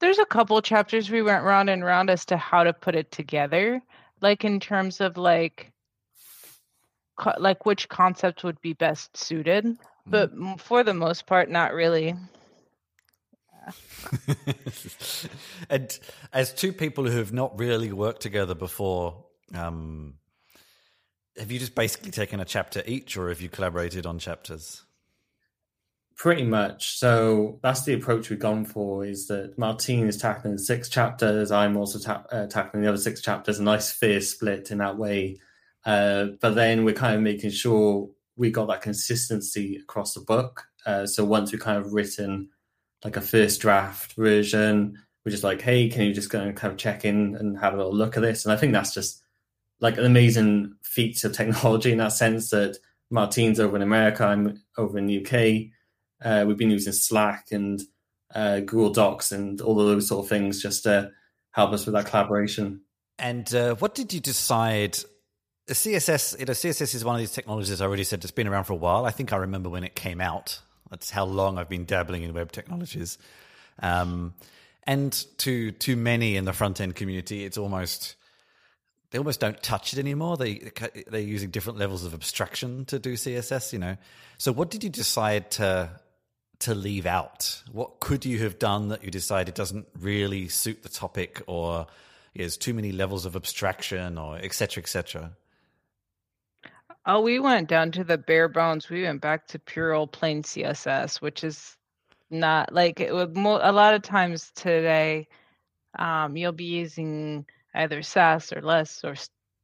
there's 0.00 0.18
a 0.18 0.24
couple 0.24 0.60
chapters 0.62 1.10
we 1.10 1.20
went 1.20 1.44
round 1.44 1.68
and 1.68 1.84
round 1.84 2.08
as 2.08 2.24
to 2.26 2.38
how 2.38 2.64
to 2.64 2.72
put 2.72 2.94
it 2.94 3.12
together, 3.12 3.82
like 4.22 4.42
in 4.42 4.58
terms 4.58 5.02
of 5.02 5.18
like 5.18 5.70
co- 7.18 7.36
like 7.38 7.66
which 7.66 7.90
concept 7.90 8.44
would 8.44 8.60
be 8.62 8.72
best 8.72 9.14
suited. 9.14 9.66
Mm. 9.66 9.78
But 10.06 10.32
for 10.60 10.82
the 10.82 10.94
most 10.94 11.26
part, 11.26 11.50
not 11.50 11.74
really. 11.74 12.16
and 15.70 15.98
as 16.32 16.54
two 16.54 16.72
people 16.72 17.04
who 17.04 17.18
have 17.18 17.32
not 17.32 17.58
really 17.58 17.92
worked 17.92 18.22
together 18.22 18.54
before, 18.54 19.26
um, 19.54 20.14
have 21.36 21.52
you 21.52 21.58
just 21.58 21.74
basically 21.74 22.10
taken 22.10 22.40
a 22.40 22.44
chapter 22.46 22.82
each, 22.86 23.18
or 23.18 23.28
have 23.28 23.42
you 23.42 23.50
collaborated 23.50 24.06
on 24.06 24.18
chapters? 24.18 24.82
Pretty 26.22 26.44
much. 26.44 27.00
So 27.00 27.58
that's 27.64 27.82
the 27.82 27.94
approach 27.94 28.30
we've 28.30 28.38
gone 28.38 28.64
for. 28.64 29.04
Is 29.04 29.26
that 29.26 29.58
Martine 29.58 30.06
is 30.06 30.16
tackling 30.16 30.56
six 30.56 30.88
chapters. 30.88 31.50
I'm 31.50 31.76
also 31.76 31.98
ta- 31.98 32.22
uh, 32.30 32.46
tackling 32.46 32.84
the 32.84 32.88
other 32.88 32.96
six 32.96 33.20
chapters. 33.20 33.58
A 33.58 33.62
nice 33.64 33.90
fair 33.90 34.20
split 34.20 34.70
in 34.70 34.78
that 34.78 34.96
way. 34.96 35.40
Uh, 35.84 36.26
but 36.40 36.54
then 36.54 36.84
we're 36.84 36.94
kind 36.94 37.16
of 37.16 37.22
making 37.22 37.50
sure 37.50 38.08
we 38.36 38.52
got 38.52 38.68
that 38.68 38.82
consistency 38.82 39.78
across 39.78 40.14
the 40.14 40.20
book. 40.20 40.62
Uh, 40.86 41.06
so 41.06 41.24
once 41.24 41.50
we've 41.50 41.60
kind 41.60 41.84
of 41.84 41.92
written 41.92 42.50
like 43.02 43.16
a 43.16 43.20
first 43.20 43.60
draft 43.60 44.12
version. 44.12 44.96
We're 45.24 45.32
just 45.32 45.42
like, 45.42 45.60
hey, 45.60 45.88
can 45.88 46.02
you 46.02 46.14
just 46.14 46.30
go 46.30 46.40
and 46.40 46.56
kind 46.56 46.70
of 46.70 46.78
check 46.78 47.04
in 47.04 47.34
and 47.34 47.58
have 47.58 47.74
a 47.74 47.78
little 47.78 47.96
look 47.96 48.16
at 48.16 48.22
this? 48.22 48.44
And 48.44 48.52
I 48.52 48.56
think 48.56 48.72
that's 48.72 48.94
just 48.94 49.20
like 49.80 49.98
an 49.98 50.04
amazing 50.04 50.76
feat 50.84 51.24
of 51.24 51.32
technology 51.32 51.90
in 51.90 51.98
that 51.98 52.12
sense 52.12 52.50
that 52.50 52.78
Martine's 53.10 53.58
over 53.58 53.74
in 53.74 53.82
America, 53.82 54.24
I'm 54.24 54.62
over 54.78 54.98
in 54.98 55.06
the 55.06 55.18
UK. 55.18 55.72
Uh, 56.24 56.44
we've 56.46 56.56
been 56.56 56.70
using 56.70 56.92
Slack 56.92 57.46
and 57.50 57.82
uh, 58.34 58.60
Google 58.60 58.90
Docs 58.90 59.32
and 59.32 59.60
all 59.60 59.80
of 59.80 59.86
those 59.86 60.08
sort 60.08 60.24
of 60.24 60.28
things 60.28 60.62
just 60.62 60.84
to 60.84 61.10
help 61.52 61.72
us 61.72 61.86
with 61.86 61.94
that 61.94 62.06
collaboration. 62.06 62.82
And 63.18 63.52
uh, 63.54 63.74
what 63.76 63.94
did 63.94 64.12
you 64.12 64.20
decide? 64.20 64.98
The 65.66 65.74
CSS, 65.74 66.38
you 66.40 66.46
know, 66.46 66.52
CSS 66.52 66.94
is 66.94 67.04
one 67.04 67.14
of 67.14 67.20
these 67.20 67.32
technologies 67.32 67.80
I 67.80 67.86
already 67.86 68.04
said 68.04 68.22
it's 68.24 68.32
been 68.32 68.48
around 68.48 68.64
for 68.64 68.72
a 68.72 68.76
while. 68.76 69.04
I 69.04 69.10
think 69.10 69.32
I 69.32 69.36
remember 69.36 69.68
when 69.68 69.84
it 69.84 69.94
came 69.94 70.20
out. 70.20 70.60
That's 70.90 71.10
how 71.10 71.24
long 71.24 71.56
I've 71.56 71.68
been 71.68 71.84
dabbling 71.84 72.22
in 72.22 72.34
web 72.34 72.52
technologies. 72.52 73.16
Um, 73.80 74.34
and 74.84 75.12
to 75.38 75.70
to 75.70 75.96
many 75.96 76.36
in 76.36 76.44
the 76.44 76.52
front 76.52 76.80
end 76.80 76.96
community, 76.96 77.44
it's 77.44 77.56
almost 77.56 78.16
they 79.10 79.18
almost 79.18 79.40
don't 79.40 79.62
touch 79.62 79.92
it 79.92 79.98
anymore. 79.98 80.36
They 80.36 80.70
they're 81.06 81.20
using 81.20 81.50
different 81.50 81.78
levels 81.78 82.04
of 82.04 82.12
abstraction 82.12 82.84
to 82.86 82.98
do 82.98 83.14
CSS. 83.14 83.72
You 83.72 83.78
know, 83.78 83.96
so 84.38 84.52
what 84.52 84.70
did 84.70 84.82
you 84.82 84.90
decide 84.90 85.50
to 85.52 85.90
to 86.62 86.74
leave 86.74 87.06
out? 87.06 87.62
What 87.70 88.00
could 88.00 88.24
you 88.24 88.38
have 88.40 88.58
done 88.58 88.88
that 88.88 89.04
you 89.04 89.10
decided 89.10 89.54
doesn't 89.54 89.86
really 89.98 90.48
suit 90.48 90.82
the 90.82 90.88
topic, 90.88 91.42
or 91.46 91.86
there's 92.34 92.56
too 92.56 92.74
many 92.74 92.92
levels 92.92 93.26
of 93.26 93.36
abstraction, 93.36 94.18
or 94.18 94.36
etc. 94.36 94.82
etc. 94.82 95.32
Oh, 97.04 97.20
we 97.20 97.40
went 97.40 97.68
down 97.68 97.90
to 97.92 98.04
the 98.04 98.18
bare 98.18 98.48
bones. 98.48 98.88
We 98.88 99.02
went 99.02 99.20
back 99.20 99.48
to 99.48 99.58
pure 99.58 99.92
old 99.92 100.12
plain 100.12 100.42
CSS, 100.42 101.20
which 101.20 101.42
is 101.42 101.76
not 102.30 102.72
like 102.72 103.00
it 103.00 103.14
would 103.14 103.36
a 103.36 103.72
lot 103.72 103.94
of 103.94 104.02
times 104.02 104.52
today. 104.54 105.28
Um, 105.98 106.36
you'll 106.36 106.52
be 106.52 106.64
using 106.64 107.44
either 107.74 108.02
Sass 108.02 108.52
or 108.52 108.62
less 108.62 109.04
or 109.04 109.14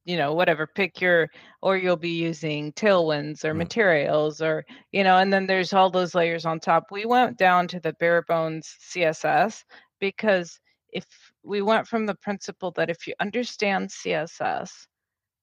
you 0.09 0.17
know 0.17 0.33
whatever 0.33 0.67
pick 0.67 1.01
your 1.01 1.29
or 1.63 1.77
you'll 1.77 1.97
be 1.97 2.09
using 2.11 2.73
tailwinds 2.73 3.45
or 3.45 3.55
mm. 3.55 3.59
materials 3.59 4.41
or 4.41 4.65
you 4.91 5.05
know 5.05 5.19
and 5.19 5.33
then 5.33 5.47
there's 5.47 5.73
all 5.73 5.91
those 5.91 6.15
layers 6.15 6.45
on 6.45 6.59
top 6.59 6.85
we 6.91 7.05
went 7.05 7.37
down 7.39 7.69
to 7.69 7.79
the 7.81 7.93
bare 8.01 8.23
bones 8.23 8.77
css 8.91 9.63
because 10.01 10.59
if 10.93 11.05
we 11.45 11.63
went 11.63 11.87
from 11.87 12.07
the 12.07 12.15
principle 12.17 12.73
that 12.73 12.91
if 12.91 13.07
you 13.07 13.15
understand 13.21 13.91
css 13.91 14.71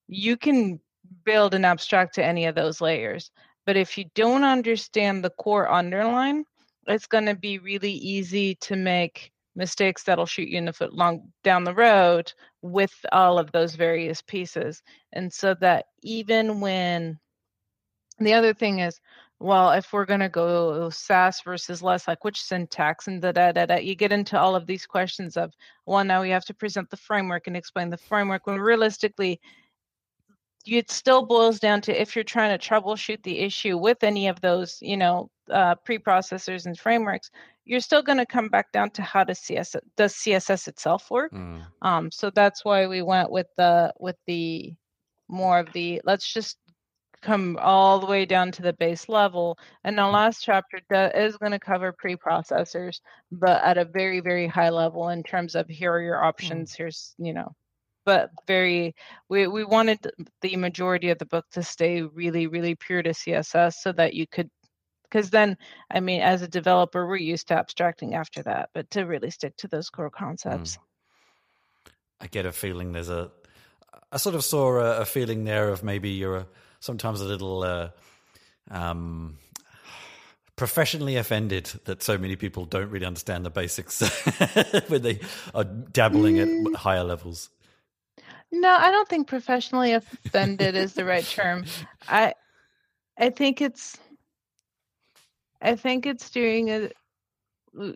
you 0.07 0.37
can 0.37 0.79
build 1.23 1.53
and 1.53 1.65
abstract 1.65 2.15
to 2.15 2.25
any 2.25 2.45
of 2.45 2.55
those 2.55 2.81
layers. 2.81 3.31
But 3.65 3.77
if 3.77 3.97
you 3.97 4.05
don't 4.15 4.43
understand 4.43 5.23
the 5.23 5.31
core 5.31 5.71
underline, 5.71 6.45
it's 6.87 7.07
going 7.07 7.25
to 7.25 7.35
be 7.35 7.57
really 7.59 7.91
easy 7.91 8.55
to 8.61 8.75
make 8.75 9.31
mistakes 9.55 10.03
that'll 10.03 10.25
shoot 10.25 10.49
you 10.49 10.57
in 10.57 10.65
the 10.65 10.73
foot 10.73 10.93
long 10.93 11.31
down 11.43 11.63
the 11.63 11.73
road 11.73 12.31
with 12.61 12.93
all 13.11 13.39
of 13.39 13.51
those 13.51 13.75
various 13.75 14.21
pieces. 14.21 14.81
And 15.13 15.31
so 15.31 15.55
that 15.61 15.85
even 16.01 16.59
when 16.59 17.19
the 18.19 18.33
other 18.33 18.53
thing 18.53 18.79
is, 18.79 18.99
well, 19.39 19.71
if 19.71 19.91
we're 19.91 20.05
going 20.05 20.21
to 20.21 20.29
go 20.29 20.89
Sass 20.89 21.41
versus 21.41 21.81
less, 21.83 22.07
like 22.07 22.23
which 22.23 22.41
syntax 22.41 23.07
and 23.07 23.21
da 23.21 23.31
da 23.33 23.51
da 23.51 23.65
da, 23.65 23.75
you 23.75 23.93
get 23.93 24.13
into 24.13 24.39
all 24.39 24.55
of 24.55 24.65
these 24.65 24.85
questions 24.85 25.35
of, 25.35 25.53
well, 25.85 26.03
now 26.05 26.21
we 26.21 26.29
have 26.29 26.45
to 26.45 26.53
present 26.53 26.89
the 26.89 26.97
framework 26.97 27.47
and 27.47 27.57
explain 27.57 27.89
the 27.89 27.97
framework 27.97 28.47
when 28.47 28.59
realistically, 28.59 29.41
it 30.65 30.89
still 30.89 31.25
boils 31.25 31.59
down 31.59 31.81
to 31.81 32.01
if 32.01 32.15
you're 32.15 32.23
trying 32.23 32.57
to 32.57 32.69
troubleshoot 32.69 33.21
the 33.23 33.39
issue 33.39 33.77
with 33.77 34.03
any 34.03 34.27
of 34.27 34.41
those, 34.41 34.79
you 34.81 34.97
know, 34.97 35.29
uh, 35.51 35.75
preprocessors 35.87 36.65
and 36.65 36.79
frameworks, 36.79 37.29
you're 37.65 37.79
still 37.79 38.03
going 38.03 38.19
to 38.19 38.25
come 38.25 38.47
back 38.47 38.71
down 38.71 38.91
to 38.91 39.01
how 39.01 39.23
does 39.23 39.39
CSS 39.39 39.79
does 39.97 40.13
CSS 40.13 40.67
itself 40.67 41.09
work. 41.09 41.33
Mm. 41.33 41.65
Um, 41.81 42.11
so 42.11 42.29
that's 42.29 42.63
why 42.63 42.87
we 42.87 43.01
went 43.01 43.31
with 43.31 43.47
the 43.57 43.93
with 43.99 44.15
the 44.27 44.73
more 45.27 45.59
of 45.59 45.73
the 45.73 46.01
let's 46.05 46.31
just 46.31 46.57
come 47.21 47.57
all 47.59 47.99
the 47.99 48.05
way 48.05 48.23
down 48.25 48.51
to 48.51 48.61
the 48.61 48.73
base 48.73 49.09
level. 49.09 49.57
And 49.83 49.97
the 49.97 50.03
mm. 50.03 50.13
last 50.13 50.43
chapter 50.43 50.79
is 51.15 51.37
going 51.37 51.53
to 51.53 51.59
cover 51.59 51.93
preprocessors, 51.93 52.99
but 53.31 53.63
at 53.63 53.79
a 53.79 53.85
very 53.85 54.19
very 54.19 54.47
high 54.47 54.69
level 54.69 55.09
in 55.09 55.23
terms 55.23 55.55
of 55.55 55.67
here 55.67 55.91
are 55.91 56.01
your 56.01 56.17
mm. 56.17 56.23
options. 56.23 56.73
Mm. 56.73 56.77
Here's 56.77 57.15
you 57.17 57.33
know 57.33 57.51
but 58.05 58.29
very 58.45 58.93
we, 59.29 59.47
we 59.47 59.63
wanted 59.65 59.99
the 60.41 60.55
majority 60.55 61.09
of 61.09 61.17
the 61.17 61.25
book 61.25 61.45
to 61.51 61.63
stay 61.63 62.03
really 62.03 62.45
really 62.45 62.75
pure 62.75 63.01
to 63.01 63.09
css 63.09 63.73
so 63.73 63.91
that 63.91 64.13
you 64.13 64.27
could 64.27 64.47
because 65.15 65.29
then 65.29 65.57
i 65.91 65.99
mean 65.99 66.21
as 66.21 66.41
a 66.41 66.47
developer 66.47 67.07
we're 67.07 67.15
used 67.15 67.47
to 67.47 67.53
abstracting 67.53 68.15
after 68.15 68.43
that 68.43 68.69
but 68.73 68.89
to 68.91 69.03
really 69.03 69.29
stick 69.29 69.55
to 69.55 69.67
those 69.67 69.89
core 69.89 70.09
concepts 70.09 70.77
mm. 70.77 71.91
i 72.21 72.27
get 72.27 72.45
a 72.45 72.51
feeling 72.51 72.91
there's 72.91 73.09
a 73.09 73.31
i 74.11 74.17
sort 74.17 74.35
of 74.35 74.43
saw 74.43 74.77
a, 74.77 75.01
a 75.01 75.05
feeling 75.05 75.45
there 75.45 75.69
of 75.69 75.83
maybe 75.83 76.09
you're 76.09 76.37
a, 76.37 76.47
sometimes 76.81 77.21
a 77.21 77.25
little 77.25 77.63
uh, 77.63 77.89
um, 78.69 79.37
professionally 80.55 81.15
offended 81.15 81.65
that 81.85 82.03
so 82.03 82.17
many 82.17 82.35
people 82.35 82.65
don't 82.65 82.89
really 82.89 83.05
understand 83.05 83.45
the 83.45 83.49
basics 83.49 84.01
when 84.87 85.01
they 85.01 85.19
are 85.53 85.63
dabbling 85.63 86.35
mm. 86.35 86.73
at 86.73 86.75
higher 86.75 87.03
levels 87.03 87.49
no, 88.51 88.69
I 88.69 88.89
don't 88.89 89.09
think 89.09 89.27
professionally 89.27 89.91
offended 89.91 90.75
is 90.75 90.93
the 90.93 91.03
right 91.03 91.25
term. 91.25 91.65
I 92.07 92.35
I 93.17 93.29
think 93.29 93.61
it's 93.61 93.97
I 95.65 95.75
think 95.75 96.05
it's 96.05 96.29
doing 96.29 96.69
a 96.69 96.89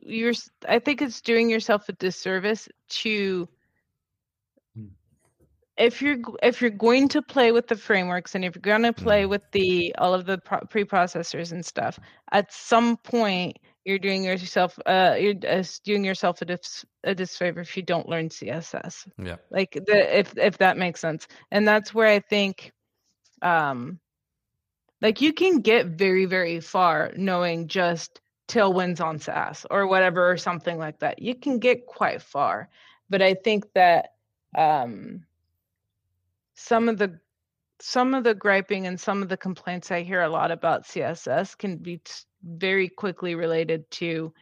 you're 0.01 0.33
I 0.67 0.79
think 0.79 1.01
it's 1.01 1.21
doing 1.21 1.49
yourself 1.49 1.87
a 1.87 1.93
disservice 1.93 2.67
to 2.89 3.47
hmm. 4.75 4.87
if 5.77 6.01
you're 6.01 6.17
if 6.41 6.61
you're 6.61 6.71
going 6.71 7.07
to 7.09 7.21
play 7.21 7.51
with 7.51 7.67
the 7.67 7.75
frameworks 7.75 8.35
and 8.35 8.43
if 8.43 8.55
you're 8.55 8.61
going 8.61 8.83
to 8.83 8.93
play 8.93 9.21
mm-hmm. 9.21 9.29
with 9.29 9.43
the 9.51 9.95
all 9.99 10.13
of 10.13 10.25
the 10.25 10.39
pro- 10.39 10.61
preprocessors 10.61 11.51
and 11.51 11.63
stuff 11.63 11.99
at 12.31 12.51
some 12.51 12.97
point 12.97 13.57
you're 13.85 13.99
doing 13.99 14.23
yourself 14.23 14.77
uh 14.87 15.15
you're 15.17 15.35
uh, 15.47 15.63
doing 15.83 16.03
yourself 16.03 16.41
a, 16.41 16.45
dis- 16.45 16.85
a 17.03 17.13
disfavor 17.13 17.61
if 17.61 17.77
you 17.77 17.83
don't 17.83 18.09
learn 18.09 18.29
css 18.29 19.07
yeah 19.17 19.37
like 19.51 19.71
the 19.85 20.19
if 20.19 20.37
if 20.37 20.57
that 20.57 20.75
makes 20.77 20.99
sense 20.99 21.27
and 21.51 21.67
that's 21.67 21.93
where 21.93 22.07
i 22.07 22.19
think 22.19 22.73
um 23.41 23.99
like 25.01 25.21
you 25.21 25.33
can 25.33 25.61
get 25.61 25.87
very 25.87 26.25
very 26.25 26.59
far 26.59 27.11
knowing 27.15 27.67
just 27.67 28.21
tailwinds 28.47 28.99
on 28.99 29.19
sass 29.19 29.65
or 29.69 29.85
whatever 29.87 30.31
or 30.31 30.35
something 30.35 30.79
like 30.79 30.99
that. 30.99 31.21
You 31.21 31.35
can 31.35 31.59
get 31.59 31.85
quite 31.85 32.21
far 32.21 32.69
but 33.09 33.21
i 33.21 33.33
think 33.33 33.65
that 33.73 34.13
um 34.57 35.25
some 36.55 36.87
of 36.89 36.97
the 36.97 37.19
some 37.81 38.13
of 38.13 38.23
the 38.23 38.35
griping 38.35 38.87
and 38.87 38.99
some 38.99 39.23
of 39.23 39.29
the 39.29 39.37
complaints 39.37 39.91
i 39.91 40.01
hear 40.01 40.21
a 40.21 40.29
lot 40.29 40.51
about 40.51 40.85
css 40.85 41.57
can 41.57 41.77
be 41.77 41.97
t- 41.97 42.11
very 42.43 42.87
quickly 42.87 43.35
related 43.35 43.89
to 43.91 44.33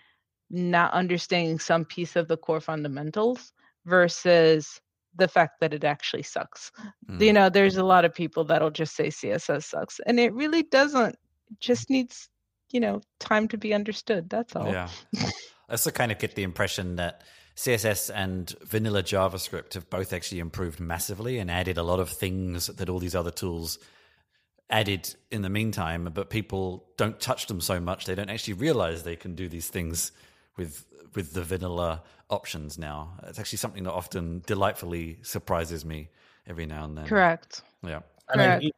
not 0.50 0.94
understanding 0.94 1.60
some 1.60 1.86
piece 1.86 2.16
of 2.16 2.28
the 2.28 2.38
core 2.38 2.62
fundamentals 2.62 3.52
versus 3.86 4.80
the 5.18 5.28
fact 5.28 5.60
that 5.60 5.74
it 5.74 5.84
actually 5.84 6.24
sucks. 6.24 6.72
Mm. 7.10 7.22
You 7.22 7.34
know, 7.34 7.50
there's 7.50 7.78
a 7.78 7.84
lot 7.84 8.06
of 8.06 8.14
people 8.14 8.44
that'll 8.46 8.72
just 8.72 8.96
say 8.96 9.08
CSS 9.08 9.64
sucks, 9.64 10.00
and 10.06 10.20
it 10.20 10.34
really 10.34 10.64
doesn't. 10.64 11.16
It 11.50 11.60
just 11.60 11.90
needs, 11.90 12.30
you 12.72 12.80
know, 12.80 13.02
time 13.20 13.48
to 13.50 13.58
be 13.58 13.74
understood. 13.74 14.30
That's 14.30 14.56
all. 14.56 14.68
Yeah. 14.68 14.90
I 15.16 15.74
also 15.74 15.92
kind 15.92 16.12
of 16.12 16.20
get 16.20 16.36
the 16.36 16.44
impression 16.44 16.96
that 16.96 17.24
CSS 17.58 18.12
and 18.14 18.54
vanilla 18.64 19.04
JavaScript 19.04 19.74
have 19.74 19.90
both 19.90 20.14
actually 20.14 20.40
improved 20.40 20.80
massively 20.80 21.40
and 21.40 21.50
added 21.50 21.78
a 21.78 21.84
lot 21.84 22.00
of 22.00 22.10
things 22.10 22.68
that 22.68 22.90
all 22.90 23.00
these 23.00 23.16
other 23.16 23.32
tools 23.32 23.80
added 24.70 25.16
in 25.32 25.42
the 25.42 25.50
meantime, 25.50 26.10
but 26.14 26.30
people 26.30 26.86
don't 26.98 27.20
touch 27.20 27.48
them 27.48 27.62
so 27.62 27.80
much 27.80 28.06
they 28.06 28.16
don't 28.16 28.30
actually 28.30 28.54
realize 28.54 29.04
they 29.04 29.16
can 29.16 29.34
do 29.34 29.50
these 29.50 29.70
things 29.70 30.12
with 30.58 30.86
with 31.18 31.34
the 31.34 31.44
vanilla 31.44 32.04
options 32.30 32.78
now. 32.78 33.14
It's 33.24 33.40
actually 33.40 33.58
something 33.58 33.84
that 33.86 33.92
often 33.92 34.44
delightfully 34.46 35.18
surprises 35.24 35.84
me 35.84 36.10
every 36.46 36.68
now 36.68 36.86
and 36.86 36.96
then. 36.96 37.08
Correct. 37.08 37.64
Yeah. 37.84 38.02
I 38.30 38.60
mean, 38.60 38.72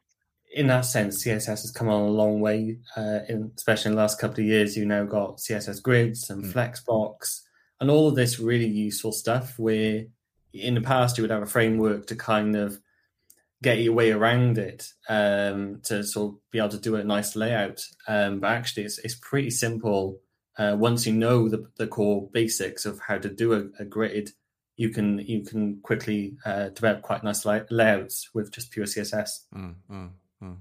in 0.54 0.66
that 0.68 0.86
sense, 0.86 1.22
CSS 1.22 1.46
has 1.46 1.70
come 1.70 1.90
on 1.90 2.00
a 2.00 2.10
long 2.10 2.40
way. 2.40 2.78
Uh, 2.96 3.20
in, 3.28 3.52
especially 3.54 3.90
in 3.90 3.96
the 3.96 4.00
last 4.00 4.18
couple 4.18 4.40
of 4.40 4.46
years, 4.46 4.74
you've 4.74 4.88
now 4.88 5.04
got 5.04 5.36
CSS 5.36 5.82
grids 5.82 6.30
and 6.30 6.42
mm. 6.42 6.50
Flexbox, 6.50 7.42
and 7.78 7.90
all 7.90 8.08
of 8.08 8.16
this 8.16 8.40
really 8.40 8.66
useful 8.66 9.12
stuff. 9.12 9.58
Where 9.58 10.04
in 10.54 10.74
the 10.74 10.80
past 10.80 11.18
you 11.18 11.22
would 11.22 11.30
have 11.30 11.42
a 11.42 11.46
framework 11.46 12.06
to 12.06 12.16
kind 12.16 12.56
of 12.56 12.80
get 13.62 13.80
your 13.80 13.92
way 13.92 14.12
around 14.12 14.56
it 14.56 14.88
um, 15.10 15.80
to 15.84 16.02
sort 16.02 16.32
of 16.32 16.38
be 16.50 16.58
able 16.58 16.70
to 16.70 16.80
do 16.80 16.96
a 16.96 17.04
nice 17.04 17.36
layout. 17.36 17.80
Um, 18.08 18.40
but 18.40 18.50
actually, 18.52 18.84
it's 18.84 18.98
it's 18.98 19.18
pretty 19.20 19.50
simple. 19.50 20.20
Uh, 20.58 20.76
once 20.78 21.06
you 21.06 21.12
know 21.12 21.48
the, 21.48 21.64
the 21.76 21.86
core 21.86 22.28
basics 22.32 22.84
of 22.84 23.00
how 23.00 23.18
to 23.18 23.28
do 23.28 23.52
a, 23.52 23.82
a 23.82 23.84
grid, 23.84 24.30
you 24.76 24.90
can 24.90 25.18
you 25.20 25.42
can 25.44 25.80
quickly 25.82 26.36
uh, 26.44 26.68
develop 26.70 27.02
quite 27.02 27.22
nice 27.22 27.44
lay- 27.44 27.64
layouts 27.70 28.30
with 28.34 28.50
just 28.50 28.70
pure 28.70 28.86
CSS. 28.86 29.44
Mm, 29.54 29.74
mm, 29.90 30.10
mm. 30.42 30.56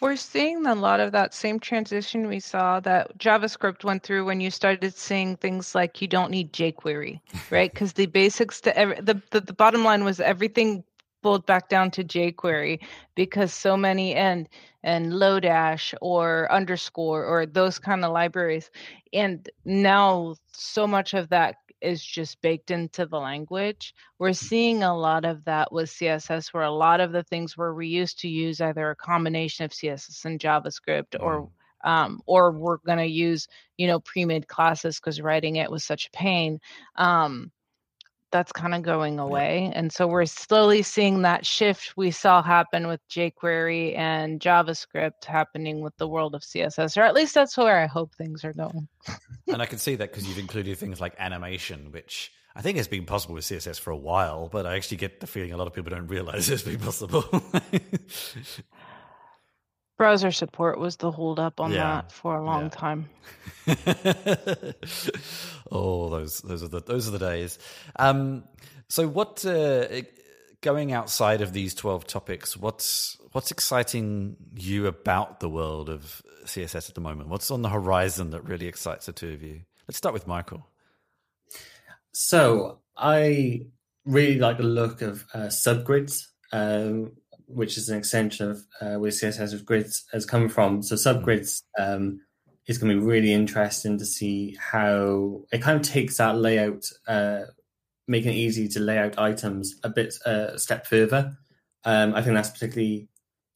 We're 0.00 0.16
seeing 0.16 0.66
a 0.66 0.74
lot 0.74 1.00
of 1.00 1.12
that 1.12 1.32
same 1.32 1.58
transition 1.58 2.26
we 2.26 2.40
saw 2.40 2.78
that 2.80 3.16
JavaScript 3.16 3.84
went 3.84 4.02
through 4.02 4.26
when 4.26 4.40
you 4.40 4.50
started 4.50 4.94
seeing 4.94 5.36
things 5.36 5.74
like 5.74 6.02
you 6.02 6.08
don't 6.08 6.30
need 6.30 6.52
jQuery, 6.52 7.20
right? 7.50 7.72
Because 7.72 7.94
the 7.94 8.06
basics 8.06 8.60
to 8.62 8.76
every, 8.76 8.96
the, 9.00 9.22
the 9.30 9.40
the 9.40 9.54
bottom 9.54 9.82
line 9.82 10.04
was 10.04 10.20
everything 10.20 10.84
boiled 11.22 11.46
back 11.46 11.68
down 11.68 11.90
to 11.92 12.04
jQuery 12.04 12.80
because 13.14 13.52
so 13.52 13.76
many 13.76 14.14
and 14.14 14.48
and 14.84 15.14
Lodash 15.14 15.94
or 16.00 16.50
underscore 16.52 17.24
or 17.24 17.46
those 17.46 17.78
kind 17.78 18.04
of 18.04 18.12
libraries, 18.12 18.70
and 19.12 19.48
now 19.64 20.36
so 20.52 20.86
much 20.86 21.14
of 21.14 21.30
that 21.30 21.56
is 21.80 22.04
just 22.04 22.40
baked 22.40 22.70
into 22.70 23.06
the 23.06 23.18
language. 23.18 23.94
We're 24.18 24.32
seeing 24.32 24.82
a 24.82 24.96
lot 24.96 25.24
of 25.24 25.44
that 25.44 25.72
with 25.72 25.90
CSS, 25.90 26.52
where 26.52 26.62
a 26.62 26.70
lot 26.70 27.00
of 27.00 27.12
the 27.12 27.22
things 27.22 27.56
where 27.56 27.74
we 27.74 27.88
used 27.88 28.20
to 28.20 28.28
use 28.28 28.60
either 28.60 28.90
a 28.90 28.96
combination 28.96 29.64
of 29.64 29.70
CSS 29.70 30.24
and 30.24 30.40
JavaScript 30.40 31.16
or 31.20 31.42
mm. 31.84 31.88
um, 31.88 32.20
or 32.26 32.52
we're 32.52 32.78
going 32.78 32.98
to 32.98 33.06
use 33.06 33.48
you 33.76 33.86
know 33.86 34.00
pre-made 34.00 34.48
classes 34.48 35.00
because 35.00 35.20
writing 35.20 35.56
it 35.56 35.70
was 35.70 35.84
such 35.84 36.06
a 36.06 36.16
pain. 36.16 36.58
Um, 36.96 37.50
that's 38.34 38.50
kind 38.50 38.74
of 38.74 38.82
going 38.82 39.20
away. 39.20 39.70
And 39.76 39.92
so 39.92 40.08
we're 40.08 40.26
slowly 40.26 40.82
seeing 40.82 41.22
that 41.22 41.46
shift 41.46 41.94
we 41.96 42.10
saw 42.10 42.42
happen 42.42 42.88
with 42.88 43.00
jQuery 43.08 43.96
and 43.96 44.40
JavaScript 44.40 45.24
happening 45.24 45.82
with 45.82 45.96
the 45.98 46.08
world 46.08 46.34
of 46.34 46.42
CSS, 46.42 46.96
or 46.96 47.02
at 47.02 47.14
least 47.14 47.32
that's 47.32 47.56
where 47.56 47.78
I 47.78 47.86
hope 47.86 48.12
things 48.16 48.44
are 48.44 48.52
going. 48.52 48.88
and 49.46 49.62
I 49.62 49.66
can 49.66 49.78
see 49.78 49.94
that 49.94 50.10
because 50.10 50.26
you've 50.26 50.40
included 50.40 50.76
things 50.78 51.00
like 51.00 51.14
animation, 51.16 51.92
which 51.92 52.32
I 52.56 52.60
think 52.60 52.76
has 52.76 52.88
been 52.88 53.06
possible 53.06 53.36
with 53.36 53.44
CSS 53.44 53.78
for 53.78 53.92
a 53.92 53.96
while, 53.96 54.48
but 54.48 54.66
I 54.66 54.74
actually 54.74 54.96
get 54.96 55.20
the 55.20 55.28
feeling 55.28 55.52
a 55.52 55.56
lot 55.56 55.68
of 55.68 55.72
people 55.72 55.90
don't 55.90 56.08
realize 56.08 56.48
it's 56.50 56.64
been 56.64 56.80
possible. 56.80 57.24
browser 59.96 60.32
support 60.32 60.78
was 60.78 60.96
the 60.96 61.10
holdup 61.10 61.60
on 61.60 61.72
yeah. 61.72 61.78
that 61.82 62.12
for 62.12 62.36
a 62.36 62.44
long 62.44 62.64
yeah. 62.64 62.68
time. 62.70 63.08
oh, 65.70 66.10
those 66.10 66.40
those 66.40 66.62
are 66.62 66.68
the 66.68 66.80
those 66.80 67.08
are 67.08 67.12
the 67.12 67.18
days. 67.18 67.58
Um, 67.96 68.44
so, 68.88 69.06
what 69.08 69.44
uh, 69.46 69.86
going 70.60 70.92
outside 70.92 71.40
of 71.40 71.52
these 71.52 71.74
twelve 71.74 72.06
topics? 72.06 72.56
What's 72.56 73.16
what's 73.32 73.50
exciting 73.50 74.36
you 74.54 74.86
about 74.86 75.40
the 75.40 75.48
world 75.48 75.88
of 75.88 76.22
CSS 76.44 76.88
at 76.88 76.94
the 76.94 77.00
moment? 77.00 77.28
What's 77.28 77.50
on 77.50 77.62
the 77.62 77.70
horizon 77.70 78.30
that 78.30 78.42
really 78.42 78.66
excites 78.66 79.06
the 79.06 79.12
two 79.12 79.32
of 79.32 79.42
you? 79.42 79.62
Let's 79.88 79.98
start 79.98 80.12
with 80.12 80.26
Michael. 80.26 80.66
So, 82.12 82.80
I 82.96 83.66
really 84.04 84.38
like 84.38 84.58
the 84.58 84.64
look 84.64 85.02
of 85.02 85.24
uh, 85.34 85.48
subgrids. 85.48 86.26
Um, 86.52 87.12
which 87.46 87.76
is 87.76 87.88
an 87.88 87.98
extension 87.98 88.50
of 88.50 88.66
uh, 88.80 88.98
where 88.98 89.10
CSS 89.10 89.52
of 89.52 89.64
grids 89.64 90.04
has 90.12 90.26
come 90.26 90.48
from. 90.48 90.82
So 90.82 90.94
subgrids 90.94 91.62
um, 91.78 92.20
is 92.66 92.78
going 92.78 92.94
to 92.94 93.00
be 93.00 93.06
really 93.06 93.32
interesting 93.32 93.98
to 93.98 94.04
see 94.04 94.56
how 94.58 95.42
it 95.52 95.62
kind 95.62 95.78
of 95.78 95.82
takes 95.86 96.16
that 96.18 96.36
layout, 96.36 96.84
uh, 97.06 97.42
making 98.08 98.32
it 98.32 98.36
easy 98.36 98.68
to 98.68 98.80
lay 98.80 98.98
out 98.98 99.18
items 99.18 99.74
a 99.84 99.88
bit 99.88 100.14
uh, 100.26 100.48
a 100.52 100.58
step 100.58 100.86
further. 100.86 101.36
Um, 101.84 102.14
I 102.14 102.22
think 102.22 102.34
that's 102.34 102.50
particularly 102.50 103.08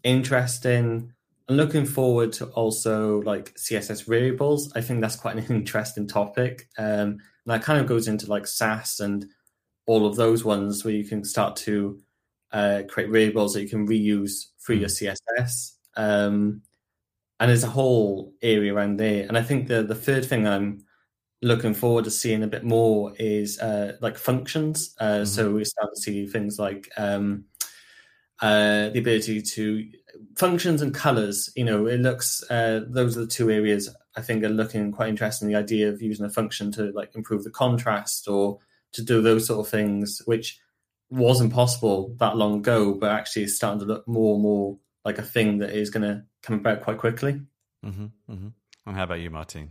interesting. 0.04 1.12
I'm 1.48 1.56
looking 1.56 1.86
forward 1.86 2.32
to 2.34 2.46
also 2.48 3.22
like 3.22 3.54
CSS 3.54 4.04
variables. 4.06 4.70
I 4.74 4.82
think 4.82 5.00
that's 5.00 5.16
quite 5.16 5.36
an 5.36 5.46
interesting 5.56 6.06
topic. 6.06 6.68
Um, 6.76 6.86
and 6.86 7.20
that 7.46 7.62
kind 7.62 7.80
of 7.80 7.86
goes 7.86 8.08
into 8.08 8.26
like 8.26 8.46
Sass 8.46 9.00
and 9.00 9.26
all 9.86 10.06
of 10.06 10.16
those 10.16 10.44
ones 10.44 10.84
where 10.84 10.92
you 10.92 11.04
can 11.04 11.24
start 11.24 11.56
to 11.56 11.98
uh, 12.52 12.82
create 12.88 13.10
variables 13.10 13.54
that 13.54 13.62
you 13.62 13.68
can 13.68 13.86
reuse 13.86 14.46
through 14.64 14.76
your 14.76 14.88
CSS. 14.88 15.72
Um, 15.96 16.62
and 17.40 17.50
there's 17.50 17.64
a 17.64 17.70
whole 17.70 18.34
area 18.42 18.74
around 18.74 18.98
there. 18.98 19.26
And 19.26 19.38
I 19.38 19.42
think 19.42 19.68
the 19.68 19.82
the 19.82 19.94
third 19.94 20.24
thing 20.24 20.46
I'm 20.46 20.84
looking 21.40 21.74
forward 21.74 22.04
to 22.04 22.10
seeing 22.10 22.42
a 22.42 22.48
bit 22.48 22.64
more 22.64 23.14
is 23.18 23.58
uh, 23.60 23.96
like 24.00 24.16
functions. 24.16 24.94
Uh, 24.98 25.04
mm-hmm. 25.04 25.24
So 25.24 25.52
we 25.52 25.64
start 25.64 25.90
to 25.94 26.00
see 26.00 26.26
things 26.26 26.58
like 26.58 26.90
um, 26.96 27.44
uh, 28.40 28.88
the 28.90 28.98
ability 28.98 29.42
to 29.42 29.88
functions 30.36 30.82
and 30.82 30.94
colors. 30.94 31.50
You 31.54 31.64
know, 31.64 31.86
it 31.86 32.00
looks 32.00 32.42
uh, 32.50 32.80
those 32.88 33.16
are 33.16 33.20
the 33.20 33.26
two 33.26 33.50
areas 33.50 33.88
I 34.16 34.22
think 34.22 34.42
are 34.42 34.48
looking 34.48 34.90
quite 34.90 35.10
interesting. 35.10 35.48
The 35.48 35.54
idea 35.54 35.88
of 35.88 36.02
using 36.02 36.26
a 36.26 36.30
function 36.30 36.72
to 36.72 36.90
like 36.92 37.14
improve 37.14 37.44
the 37.44 37.50
contrast 37.50 38.28
or 38.28 38.58
to 38.92 39.02
do 39.02 39.22
those 39.22 39.46
sort 39.46 39.64
of 39.64 39.70
things, 39.70 40.22
which 40.24 40.58
wasn't 41.10 41.52
possible 41.52 42.14
that 42.18 42.36
long 42.36 42.58
ago, 42.58 42.94
but 42.94 43.10
actually 43.10 43.44
is 43.44 43.56
starting 43.56 43.80
to 43.80 43.86
look 43.86 44.06
more 44.06 44.34
and 44.34 44.42
more 44.42 44.78
like 45.04 45.18
a 45.18 45.22
thing 45.22 45.58
that 45.58 45.70
is 45.70 45.90
going 45.90 46.02
to 46.02 46.22
come 46.42 46.56
about 46.56 46.82
quite 46.82 46.98
quickly. 46.98 47.40
Mm-hmm, 47.84 48.06
mm-hmm. 48.30 48.48
And 48.86 48.96
how 48.96 49.04
about 49.04 49.20
you, 49.20 49.30
Martine? 49.30 49.70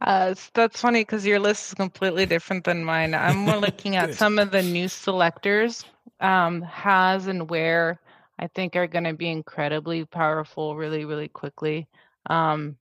Uh, 0.00 0.34
that's 0.52 0.80
funny 0.80 1.00
because 1.00 1.24
your 1.24 1.38
list 1.38 1.68
is 1.68 1.74
completely 1.74 2.26
different 2.26 2.64
than 2.64 2.84
mine. 2.84 3.14
I'm 3.14 3.38
more 3.38 3.56
looking 3.66 3.96
at 3.96 4.14
some 4.14 4.38
of 4.38 4.50
the 4.50 4.62
new 4.62 4.88
selectors, 4.88 5.84
um, 6.20 6.62
has 6.62 7.26
and 7.26 7.48
where 7.48 8.00
I 8.38 8.48
think 8.48 8.76
are 8.76 8.86
going 8.86 9.04
to 9.04 9.14
be 9.14 9.30
incredibly 9.30 10.04
powerful 10.04 10.76
really, 10.76 11.04
really 11.04 11.28
quickly. 11.28 11.88
Um, 12.28 12.76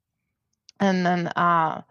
and 0.79 1.05
then 1.05 1.27
uh, 1.27 1.81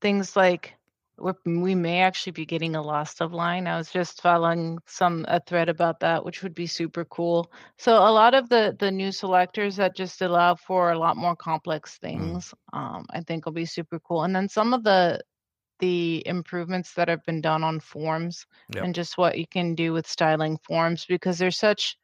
things 0.00 0.34
like 0.34 0.74
we're, 1.18 1.34
we 1.44 1.74
may 1.74 2.00
actually 2.00 2.32
be 2.32 2.46
getting 2.46 2.74
a 2.74 2.82
lost 2.82 3.20
of 3.20 3.32
line. 3.32 3.66
I 3.66 3.76
was 3.76 3.90
just 3.90 4.22
following 4.22 4.78
some 4.86 5.24
a 5.28 5.40
thread 5.40 5.68
about 5.68 6.00
that, 6.00 6.24
which 6.24 6.42
would 6.42 6.54
be 6.54 6.66
super 6.66 7.04
cool. 7.04 7.52
So 7.78 7.92
a 7.92 8.10
lot 8.10 8.34
of 8.34 8.48
the 8.48 8.76
the 8.78 8.90
new 8.90 9.12
selectors 9.12 9.76
that 9.76 9.96
just 9.96 10.22
allow 10.22 10.54
for 10.54 10.92
a 10.92 10.98
lot 10.98 11.16
more 11.16 11.36
complex 11.36 11.96
mm. 11.96 12.00
things, 12.00 12.54
mm. 12.74 12.78
um, 12.78 13.06
I 13.10 13.20
think 13.20 13.44
will 13.44 13.52
be 13.52 13.66
super 13.66 13.98
cool. 14.00 14.24
And 14.24 14.34
then 14.34 14.48
some 14.48 14.74
of 14.74 14.84
the 14.84 15.20
the 15.78 16.22
improvements 16.26 16.94
that 16.94 17.08
have 17.08 17.24
been 17.24 17.40
done 17.40 17.64
on 17.64 17.80
forms 17.80 18.46
yep. 18.72 18.84
and 18.84 18.94
just 18.94 19.18
what 19.18 19.36
you 19.36 19.46
can 19.46 19.74
do 19.74 19.92
with 19.92 20.06
styling 20.06 20.56
forms 20.64 21.04
because 21.06 21.38
they're 21.38 21.50
such 21.50 21.96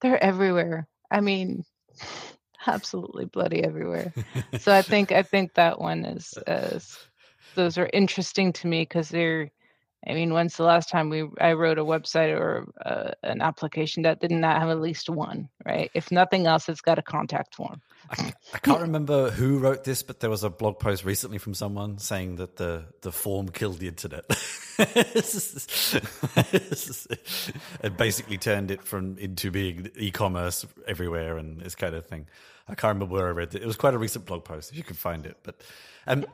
they're 0.00 0.22
everywhere. 0.22 0.88
I 1.10 1.20
mean, 1.20 1.64
absolutely 2.66 3.26
bloody 3.26 3.62
everywhere. 3.62 4.12
so 4.58 4.72
I 4.72 4.82
think 4.82 5.12
I 5.12 5.22
think 5.22 5.54
that 5.54 5.80
one 5.80 6.04
is 6.04 6.34
is 6.46 6.98
those 7.54 7.78
are 7.78 7.88
interesting 7.92 8.52
to 8.54 8.66
me 8.66 8.82
because 8.82 9.08
they're 9.08 9.50
I 10.06 10.12
mean, 10.12 10.34
when's 10.34 10.56
the 10.56 10.64
last 10.64 10.90
time 10.90 11.08
we 11.08 11.26
I 11.40 11.54
wrote 11.54 11.78
a 11.78 11.84
website 11.84 12.38
or 12.38 12.66
uh, 12.84 13.12
an 13.22 13.40
application 13.40 14.02
that 14.02 14.20
did 14.20 14.30
not 14.30 14.60
have 14.60 14.68
at 14.68 14.80
least 14.80 15.08
one, 15.08 15.48
right? 15.64 15.90
If 15.94 16.12
nothing 16.12 16.46
else, 16.46 16.68
it's 16.68 16.82
got 16.82 16.98
a 16.98 17.02
contact 17.02 17.54
form. 17.54 17.80
I, 18.10 18.34
I, 18.52 18.58
can't 18.58 18.80
remember 18.82 19.30
who 19.30 19.58
wrote 19.58 19.84
this, 19.84 20.02
but 20.02 20.20
there 20.20 20.28
was 20.28 20.44
a 20.44 20.50
blog 20.50 20.78
post 20.78 21.06
recently 21.06 21.38
from 21.38 21.54
someone 21.54 21.96
saying 21.98 22.36
that 22.36 22.56
the 22.56 22.84
the 23.00 23.12
form 23.12 23.48
killed 23.48 23.78
the 23.78 23.88
internet. 23.88 24.24
it 27.82 27.96
basically 27.96 28.36
turned 28.36 28.70
it 28.70 28.82
from 28.82 29.16
into 29.16 29.50
being 29.50 29.90
e-commerce 29.96 30.66
everywhere 30.86 31.38
and 31.38 31.62
this 31.62 31.74
kind 31.74 31.94
of 31.94 32.06
thing. 32.06 32.26
I 32.68 32.74
can't 32.74 32.94
remember 32.94 33.14
where 33.14 33.28
I 33.28 33.30
read 33.30 33.54
it. 33.54 33.62
It 33.62 33.66
was 33.66 33.76
quite 33.76 33.94
a 33.94 33.98
recent 33.98 34.26
blog 34.26 34.44
post. 34.44 34.70
If 34.70 34.76
you 34.76 34.84
can 34.84 34.96
find 34.96 35.24
it, 35.24 35.38
but 35.42 35.62
um, 36.06 36.26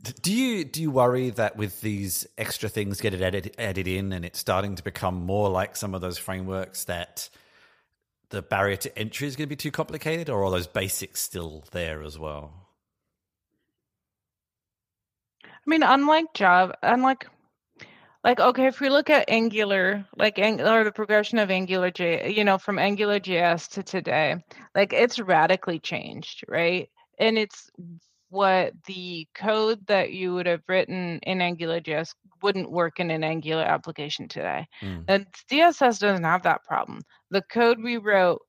do 0.00 0.32
you 0.32 0.64
do 0.64 0.80
you 0.80 0.90
worry 0.90 1.30
that 1.30 1.56
with 1.56 1.80
these 1.80 2.26
extra 2.38 2.68
things 2.68 3.00
get 3.00 3.14
it 3.14 3.20
added 3.20 3.54
added 3.58 3.88
in, 3.88 4.12
and 4.12 4.24
it's 4.24 4.38
starting 4.38 4.76
to 4.76 4.82
become 4.82 5.26
more 5.26 5.48
like 5.48 5.76
some 5.76 5.94
of 5.94 6.00
those 6.00 6.18
frameworks 6.18 6.84
that 6.84 7.28
the 8.30 8.42
barrier 8.42 8.76
to 8.76 8.98
entry 8.98 9.28
is 9.28 9.36
going 9.36 9.46
to 9.46 9.50
be 9.50 9.56
too 9.56 9.70
complicated, 9.70 10.30
or 10.30 10.44
are 10.44 10.50
those 10.50 10.66
basics 10.66 11.20
still 11.20 11.64
there 11.72 12.02
as 12.02 12.18
well? 12.18 12.52
I 15.44 15.48
mean, 15.66 15.82
unlike 15.82 16.34
Java, 16.34 16.76
unlike 16.82 17.26
like 18.24 18.40
okay, 18.40 18.66
if 18.66 18.80
we 18.80 18.88
look 18.88 19.10
at 19.10 19.28
Angular, 19.28 20.06
like 20.16 20.38
or 20.38 20.84
the 20.84 20.92
progression 20.92 21.38
of 21.38 21.50
Angular 21.50 21.90
J, 21.90 22.32
you 22.32 22.44
know, 22.44 22.58
from 22.58 22.78
Angular 22.78 23.20
JS 23.20 23.68
to 23.70 23.82
today, 23.82 24.36
like 24.74 24.92
it's 24.92 25.18
radically 25.18 25.78
changed, 25.78 26.44
right? 26.48 26.88
And 27.18 27.36
it's 27.36 27.70
what 28.32 28.72
the 28.86 29.28
code 29.34 29.86
that 29.88 30.14
you 30.14 30.32
would 30.32 30.46
have 30.46 30.62
written 30.66 31.20
in 31.22 31.38
AngularJS 31.38 32.14
wouldn't 32.42 32.70
work 32.70 32.98
in 32.98 33.10
an 33.10 33.22
Angular 33.22 33.62
application 33.62 34.26
today. 34.26 34.66
Mm. 34.80 35.04
And 35.06 35.26
CSS 35.50 35.98
doesn't 35.98 36.24
have 36.24 36.44
that 36.44 36.64
problem. 36.64 37.02
The 37.30 37.42
code 37.42 37.78
we 37.78 37.98
wrote 37.98 38.40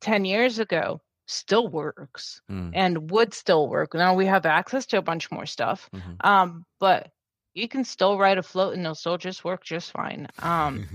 10 0.00 0.24
years 0.24 0.58
ago 0.58 1.02
still 1.26 1.68
works 1.68 2.40
mm. 2.50 2.70
and 2.74 3.10
would 3.10 3.34
still 3.34 3.68
work. 3.68 3.92
Now 3.92 4.14
we 4.14 4.24
have 4.24 4.46
access 4.46 4.86
to 4.86 4.96
a 4.96 5.02
bunch 5.02 5.30
more 5.30 5.44
stuff. 5.44 5.90
Mm-hmm. 5.94 6.26
Um, 6.26 6.64
but 6.80 7.10
you 7.54 7.68
can 7.68 7.84
still 7.84 8.18
write 8.18 8.38
a 8.38 8.42
float 8.42 8.74
and 8.74 8.82
it'll 8.82 8.94
still 8.94 9.18
just 9.18 9.44
work 9.44 9.64
just 9.64 9.90
fine. 9.90 10.28
Um, 10.42 10.86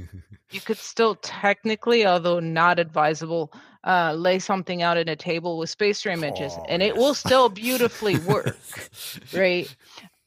you 0.51 0.61
could 0.61 0.77
still 0.77 1.15
technically, 1.15 2.05
although 2.05 2.39
not 2.39 2.79
advisable, 2.79 3.51
uh, 3.83 4.13
lay 4.13 4.39
something 4.39 4.81
out 4.81 4.97
in 4.97 5.09
a 5.09 5.15
table 5.15 5.57
with 5.57 5.69
spacer 5.69 6.09
images, 6.09 6.53
oh, 6.57 6.65
and 6.69 6.81
yes. 6.81 6.89
it 6.89 6.97
will 6.97 7.13
still 7.13 7.49
beautifully 7.49 8.17
work, 8.19 8.57
right? 9.33 9.73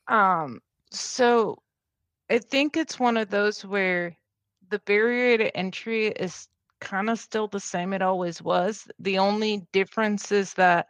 Um, 0.06 0.60
so 0.90 1.58
I 2.30 2.38
think 2.38 2.76
it's 2.76 2.98
one 2.98 3.16
of 3.16 3.30
those 3.30 3.64
where 3.64 4.16
the 4.70 4.80
barrier 4.80 5.38
to 5.38 5.56
entry 5.56 6.08
is 6.08 6.48
kind 6.80 7.10
of 7.10 7.18
still 7.18 7.48
the 7.48 7.60
same 7.60 7.92
it 7.92 8.02
always 8.02 8.42
was. 8.42 8.88
The 8.98 9.18
only 9.18 9.66
difference 9.72 10.30
is 10.32 10.54
that 10.54 10.88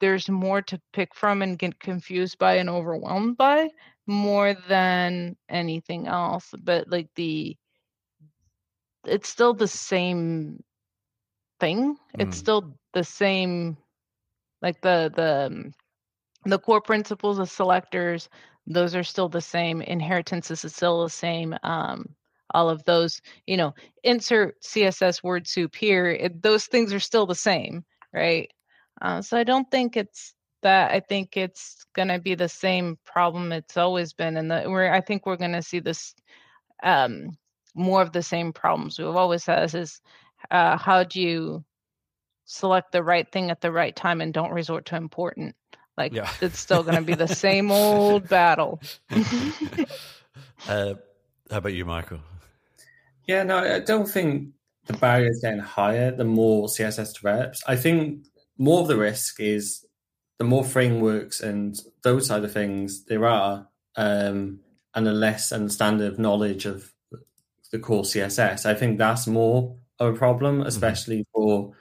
there's 0.00 0.28
more 0.28 0.62
to 0.62 0.80
pick 0.92 1.14
from 1.14 1.42
and 1.42 1.58
get 1.58 1.80
confused 1.80 2.38
by 2.38 2.54
and 2.54 2.68
overwhelmed 2.68 3.36
by 3.36 3.68
more 4.10 4.54
than 4.68 5.36
anything 5.48 6.08
else 6.08 6.52
but 6.64 6.90
like 6.90 7.08
the 7.14 7.56
it's 9.06 9.28
still 9.28 9.54
the 9.54 9.68
same 9.68 10.62
thing 11.60 11.94
mm. 11.94 11.96
it's 12.18 12.36
still 12.36 12.74
the 12.92 13.04
same 13.04 13.76
like 14.62 14.80
the 14.80 15.12
the 15.14 15.46
um, 15.46 15.72
the 16.44 16.58
core 16.58 16.80
principles 16.80 17.38
of 17.38 17.48
selectors 17.48 18.28
those 18.66 18.96
are 18.96 19.04
still 19.04 19.28
the 19.28 19.40
same 19.40 19.80
inheritance 19.80 20.50
is 20.50 20.60
still 20.74 21.04
the 21.04 21.10
same 21.10 21.54
um 21.62 22.04
all 22.52 22.68
of 22.68 22.84
those 22.84 23.20
you 23.46 23.56
know 23.56 23.72
insert 24.02 24.60
css 24.60 25.22
word 25.22 25.46
soup 25.46 25.76
here 25.76 26.08
it, 26.08 26.42
those 26.42 26.66
things 26.66 26.92
are 26.92 27.00
still 27.00 27.26
the 27.26 27.34
same 27.34 27.84
right 28.12 28.50
uh, 29.02 29.22
so 29.22 29.36
i 29.36 29.44
don't 29.44 29.70
think 29.70 29.96
it's 29.96 30.34
that 30.62 30.90
I 30.90 31.00
think 31.00 31.36
it's 31.36 31.84
going 31.94 32.08
to 32.08 32.18
be 32.18 32.34
the 32.34 32.48
same 32.48 32.98
problem 33.04 33.52
it's 33.52 33.76
always 33.76 34.12
been, 34.12 34.36
and 34.36 34.50
that 34.50 34.68
we're 34.68 34.92
I 34.92 35.00
think 35.00 35.26
we're 35.26 35.36
going 35.36 35.52
to 35.52 35.62
see 35.62 35.80
this 35.80 36.14
um, 36.82 37.36
more 37.74 38.02
of 38.02 38.12
the 38.12 38.22
same 38.22 38.52
problems 38.52 38.98
we've 38.98 39.08
always 39.08 39.46
had 39.46 39.74
is 39.74 40.00
uh, 40.50 40.76
how 40.76 41.04
do 41.04 41.20
you 41.20 41.64
select 42.44 42.92
the 42.92 43.02
right 43.02 43.30
thing 43.30 43.50
at 43.50 43.60
the 43.60 43.72
right 43.72 43.94
time 43.94 44.20
and 44.20 44.34
don't 44.34 44.52
resort 44.52 44.86
to 44.86 44.96
important? 44.96 45.54
Like 45.96 46.14
yeah. 46.14 46.30
it's 46.40 46.58
still 46.58 46.82
going 46.82 46.96
to 46.96 47.02
be 47.02 47.14
the 47.14 47.28
same 47.28 47.70
old 47.70 48.28
battle. 48.28 48.80
Uh, 50.68 50.94
how 51.50 51.58
about 51.58 51.72
you 51.72 51.84
michael? 51.84 52.20
Yeah 53.26 53.42
no 53.42 53.58
i 53.58 53.80
don't 53.80 54.06
think 54.06 54.50
the 54.86 54.92
barrier 54.92 55.28
is 55.28 55.40
getting 55.42 55.58
higher 55.58 56.10
the 56.10 56.24
more 56.24 56.68
css 56.68 57.14
develops. 57.14 57.62
I 57.66 57.76
think 57.76 58.26
more 58.56 58.80
of 58.82 58.88
the 58.88 58.96
risk 58.96 59.40
is 59.40 59.84
the 60.40 60.44
more 60.44 60.64
frameworks 60.64 61.42
and 61.42 61.78
those 62.00 62.26
side 62.26 62.42
of 62.42 62.50
things 62.50 63.04
there 63.04 63.26
are, 63.26 63.68
um, 63.96 64.58
and 64.94 65.06
the 65.06 65.12
less 65.12 65.52
understanding 65.52 66.06
of 66.06 66.18
knowledge 66.18 66.64
of 66.64 66.94
the 67.70 67.78
core 67.78 68.04
CSS, 68.04 68.64
I 68.64 68.74
think 68.74 68.96
that's 68.96 69.26
more 69.26 69.76
of 69.98 70.14
a 70.14 70.18
problem, 70.18 70.60
mm-hmm. 70.60 70.66
especially 70.66 71.18
mm-hmm. 71.18 71.30
for 71.34 71.72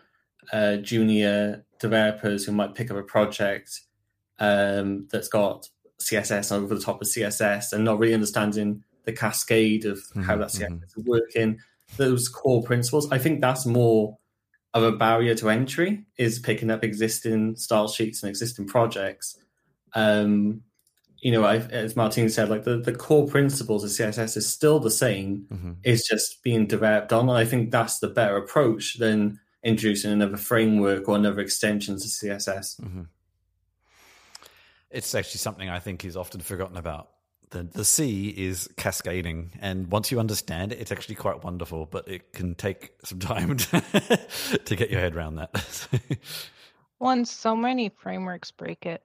uh, 0.51 0.75
junior 0.75 1.63
developers 1.79 2.43
who 2.43 2.51
might 2.51 2.75
pick 2.75 2.91
up 2.91 2.97
a 2.97 3.01
project 3.01 3.79
um, 4.39 5.07
that's 5.09 5.29
got 5.29 5.65
CSS 6.01 6.51
over 6.51 6.75
the 6.75 6.81
top 6.81 7.01
of 7.01 7.07
CSS 7.07 7.71
and 7.71 7.85
not 7.85 7.97
really 7.97 8.13
understanding 8.13 8.83
the 9.05 9.13
cascade 9.13 9.85
of 9.85 9.99
mm-hmm. 9.99 10.23
how 10.23 10.35
that 10.35 10.49
CSS 10.49 10.67
mm-hmm. 10.67 10.99
is 10.99 11.05
working. 11.05 11.59
Those 11.95 12.27
core 12.27 12.61
principles, 12.61 13.09
I 13.09 13.19
think 13.19 13.39
that's 13.39 13.65
more 13.65 14.17
of 14.73 14.83
a 14.83 14.91
barrier 14.91 15.35
to 15.35 15.49
entry 15.49 16.05
is 16.17 16.39
picking 16.39 16.69
up 16.69 16.83
existing 16.83 17.55
style 17.55 17.87
sheets 17.87 18.21
and 18.21 18.29
existing 18.29 18.67
projects. 18.67 19.37
Um, 19.93 20.61
you 21.17 21.31
know, 21.31 21.43
I, 21.43 21.57
as 21.57 21.95
Martine 21.95 22.29
said, 22.29 22.49
like 22.49 22.63
the, 22.63 22.77
the 22.77 22.93
core 22.93 23.27
principles 23.27 23.83
of 23.83 23.89
CSS 23.89 24.37
is 24.37 24.51
still 24.51 24.79
the 24.79 24.91
same. 24.91 25.47
Mm-hmm. 25.51 25.71
It's 25.83 26.07
just 26.07 26.41
being 26.43 26.67
developed 26.67 27.11
on. 27.11 27.29
I 27.29 27.45
think 27.45 27.71
that's 27.71 27.99
the 27.99 28.07
better 28.07 28.37
approach 28.37 28.97
than 28.99 29.39
introducing 29.63 30.11
another 30.11 30.37
framework 30.37 31.09
or 31.09 31.15
another 31.15 31.41
extension 31.41 31.97
to 31.97 32.07
CSS. 32.07 32.79
Mm-hmm. 32.79 33.01
It's 34.91 35.13
actually 35.13 35.39
something 35.39 35.69
I 35.69 35.79
think 35.79 36.05
is 36.05 36.15
often 36.15 36.41
forgotten 36.41 36.77
about 36.77 37.09
the 37.51 37.63
the 37.63 37.85
C 37.85 38.29
is 38.29 38.69
cascading, 38.77 39.51
and 39.61 39.91
once 39.91 40.11
you 40.11 40.19
understand 40.19 40.71
it, 40.71 40.79
it's 40.79 40.91
actually 40.91 41.15
quite 41.15 41.43
wonderful. 41.43 41.85
But 41.85 42.07
it 42.07 42.33
can 42.33 42.55
take 42.55 42.91
some 43.03 43.19
time 43.19 43.57
to, 43.57 43.81
to 44.65 44.75
get 44.75 44.89
your 44.89 44.99
head 44.99 45.15
around 45.15 45.35
that. 45.35 45.87
Once 46.99 47.31
so 47.31 47.55
many 47.55 47.89
frameworks 47.89 48.51
break 48.51 48.85
it. 48.85 49.01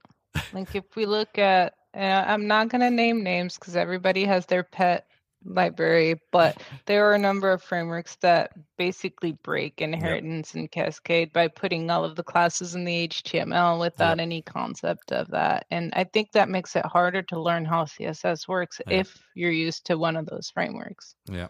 Like 0.53 0.75
if 0.75 0.85
we 0.97 1.07
look 1.07 1.39
at, 1.39 1.75
I'm 1.95 2.49
not 2.49 2.69
going 2.69 2.81
to 2.81 2.91
name 2.91 3.23
names 3.23 3.57
because 3.57 3.77
everybody 3.77 4.25
has 4.25 4.47
their 4.47 4.65
pet 4.65 5.07
library, 5.45 6.21
but 6.31 6.63
there 6.87 7.09
are 7.09 7.15
a 7.15 7.19
number 7.19 7.51
of 7.51 7.63
frameworks 7.63 8.17
that 8.17 8.53
basically 8.77 9.33
break 9.33 9.81
inheritance 9.81 10.55
yep. 10.55 10.61
and 10.61 10.71
cascade 10.71 11.33
by 11.33 11.49
putting 11.49 11.91
all 11.91 12.05
of 12.05 12.17
the 12.17 12.23
classes 12.23 12.75
in 12.75 12.85
the 12.85 13.09
HTML 13.09 13.81
without 13.81 14.19
yep. 14.19 14.23
any 14.23 14.43
concept 14.43 15.13
of 15.13 15.29
that. 15.29 15.67
And 15.71 15.93
I 15.95 16.05
think 16.05 16.33
that 16.33 16.49
makes 16.49 16.77
it 16.77 16.85
harder 16.85 17.23
to 17.23 17.41
learn 17.41 17.65
how 17.65 17.85
CSS 17.85 18.49
works 18.49 18.81
yep. 18.87 19.01
if 19.01 19.19
you're 19.35 19.51
used 19.51 19.87
to 19.87 19.99
one 19.99 20.17
of 20.17 20.27
those 20.27 20.51
frameworks. 20.51 21.15
Yeah. 21.31 21.49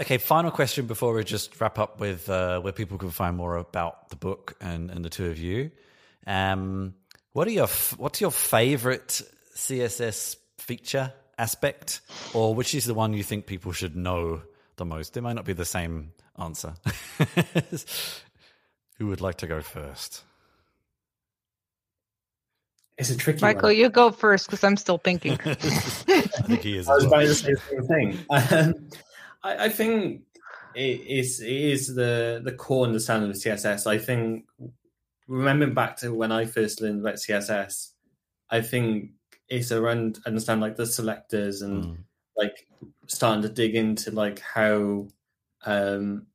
Okay, 0.00 0.18
final 0.18 0.52
question 0.52 0.86
before 0.86 1.12
we 1.12 1.24
just 1.24 1.60
wrap 1.60 1.78
up 1.78 1.98
with 1.98 2.28
uh, 2.28 2.60
where 2.60 2.72
people 2.72 2.98
can 2.98 3.10
find 3.10 3.36
more 3.36 3.56
about 3.56 4.10
the 4.10 4.16
book 4.16 4.56
and, 4.60 4.90
and 4.90 5.04
the 5.04 5.10
two 5.10 5.26
of 5.26 5.38
you. 5.38 5.72
Um, 6.24 6.94
what 7.32 7.48
are 7.48 7.52
your 7.52 7.68
what's 7.96 8.20
your 8.20 8.30
favorite 8.30 9.22
CSS 9.56 10.36
feature 10.58 11.12
aspect, 11.38 12.00
or 12.34 12.54
which 12.54 12.74
is 12.74 12.84
the 12.84 12.94
one 12.94 13.12
you 13.12 13.22
think 13.22 13.46
people 13.46 13.72
should 13.72 13.96
know 13.96 14.42
the 14.76 14.84
most? 14.84 15.14
There 15.14 15.22
might 15.22 15.34
not 15.34 15.44
be 15.44 15.52
the 15.52 15.64
same 15.64 16.12
answer. 16.38 16.74
Who 18.98 19.06
would 19.06 19.20
like 19.20 19.36
to 19.36 19.46
go 19.46 19.60
first? 19.60 20.24
It's 22.98 23.10
a 23.10 23.16
tricky 23.16 23.40
Michael, 23.40 23.68
one. 23.68 23.76
you 23.76 23.88
go 23.90 24.10
first 24.10 24.46
because 24.46 24.64
I'm 24.64 24.76
still 24.76 24.98
thinking. 24.98 25.32
I 25.44 25.54
think 25.54 26.62
he 26.62 26.78
is. 26.78 26.88
I 26.88 26.94
was 26.94 27.04
about 27.04 27.20
to 27.20 27.34
say 27.34 27.54
the 27.54 27.60
same 27.60 27.86
thing. 27.86 28.18
Um, 28.28 28.74
I, 29.44 29.66
I, 29.66 29.68
think 29.68 30.22
it 30.74 31.00
is, 31.06 31.40
it 31.40 31.48
is 31.48 31.94
the, 31.94 32.40
the 32.42 32.50
core 32.50 32.86
understanding 32.86 33.30
of 33.30 33.36
CSS. 33.36 33.86
I 33.86 33.98
think, 33.98 34.46
remembering 35.28 35.74
back 35.74 35.96
to 35.98 36.12
when 36.12 36.32
I 36.32 36.46
first 36.46 36.80
learned 36.80 37.00
about 37.00 37.14
CSS, 37.14 37.92
I 38.50 38.62
think 38.62 39.10
it's 39.48 39.72
around 39.72 40.18
understand 40.26 40.60
like 40.60 40.76
the 40.76 40.86
selectors 40.86 41.62
and 41.62 41.84
mm. 41.84 41.96
like 42.36 42.66
starting 43.06 43.42
to 43.42 43.48
dig 43.48 43.74
into 43.74 44.10
like 44.10 44.40
how 44.40 45.08
um 45.64 46.26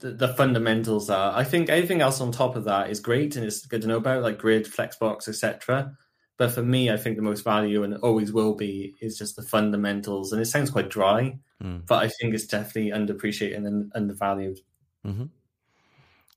the, 0.00 0.12
the, 0.12 0.28
fundamentals 0.28 1.10
are. 1.10 1.36
I 1.36 1.44
think 1.44 1.68
anything 1.68 2.00
else 2.00 2.20
on 2.20 2.32
top 2.32 2.56
of 2.56 2.64
that 2.64 2.90
is 2.90 3.00
great 3.00 3.36
and 3.36 3.44
it's 3.44 3.66
good 3.66 3.82
to 3.82 3.88
know 3.88 3.98
about, 3.98 4.22
like 4.22 4.38
grid, 4.38 4.64
flexbox, 4.64 5.28
etc. 5.28 5.94
But 6.38 6.52
for 6.52 6.62
me, 6.62 6.90
I 6.90 6.96
think 6.96 7.16
the 7.16 7.22
most 7.22 7.44
value 7.44 7.82
and 7.82 7.96
always 7.98 8.32
will 8.32 8.54
be 8.54 8.94
is 9.02 9.18
just 9.18 9.36
the 9.36 9.42
fundamentals. 9.42 10.32
And 10.32 10.40
it 10.40 10.46
sounds 10.46 10.70
quite 10.70 10.88
dry, 10.88 11.38
mm. 11.62 11.86
but 11.86 12.02
I 12.02 12.08
think 12.08 12.32
it's 12.34 12.46
definitely 12.46 12.92
underappreciated 12.92 13.66
and 13.66 13.92
undervalued. 13.94 14.60
Mm-hmm. 15.06 15.24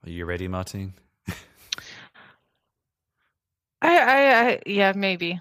Are 0.05 0.09
you 0.09 0.25
ready, 0.25 0.49
Martine? 0.49 0.93
I, 3.81 3.97
I, 3.97 4.49
I, 4.49 4.59
yeah, 4.65 4.91
maybe. 4.93 5.39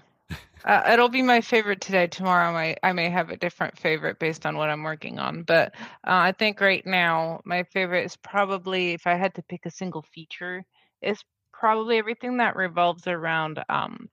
Uh, 0.65 0.81
it'll 0.91 1.09
be 1.09 1.21
my 1.21 1.41
favorite 1.41 1.81
today. 1.81 2.07
Tomorrow, 2.07 2.49
I 2.49 2.53
may, 2.53 2.75
I 2.83 2.93
may 2.93 3.09
have 3.09 3.29
a 3.29 3.37
different 3.37 3.77
favorite 3.77 4.19
based 4.19 4.45
on 4.45 4.57
what 4.57 4.69
I'm 4.69 4.83
working 4.83 5.19
on. 5.19 5.43
But 5.43 5.73
uh, 6.07 6.29
I 6.29 6.31
think 6.31 6.61
right 6.61 6.85
now, 6.85 7.41
my 7.45 7.63
favorite 7.63 8.05
is 8.05 8.15
probably, 8.15 8.93
if 8.93 9.05
I 9.05 9.15
had 9.15 9.35
to 9.35 9.43
pick 9.43 9.65
a 9.65 9.71
single 9.71 10.03
feature, 10.13 10.63
is 11.01 11.23
probably 11.51 11.97
everything 11.97 12.37
that 12.37 12.55
revolves 12.55 13.07
around 13.07 13.63
um, 13.69 14.09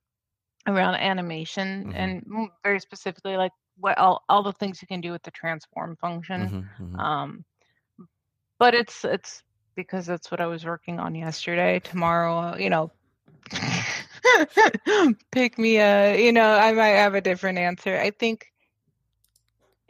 around 0.67 0.95
animation 0.97 1.85
mm-hmm. 1.85 1.97
and 1.97 2.51
very 2.63 2.81
specifically 2.81 3.37
like 3.37 3.53
what 3.79 3.97
all, 3.99 4.23
all 4.29 4.43
the 4.43 4.53
things 4.53 4.83
you 4.83 4.89
can 4.89 5.01
do 5.01 5.11
with 5.13 5.23
the 5.23 5.31
transform 5.31 5.97
function. 5.97 6.41
Mm-hmm, 6.43 6.85
mm-hmm. 6.85 7.01
Um, 7.01 7.45
but 8.59 8.75
it's 8.75 9.05
it's 9.05 9.43
because 9.75 10.07
that's 10.07 10.31
what 10.31 10.41
I 10.41 10.47
was 10.47 10.65
working 10.65 11.01
on 11.01 11.15
yesterday. 11.15 11.81
Tomorrow, 11.81 12.57
you 12.57 12.71
know. 12.71 12.91
pick 15.33 15.59
me 15.59 15.79
a 15.79 16.25
you 16.25 16.33
know 16.33 16.55
i 16.55 16.73
might 16.73 16.89
have 16.89 17.15
a 17.15 17.21
different 17.21 17.59
answer. 17.59 17.97
I 17.97 18.11
think 18.11 18.47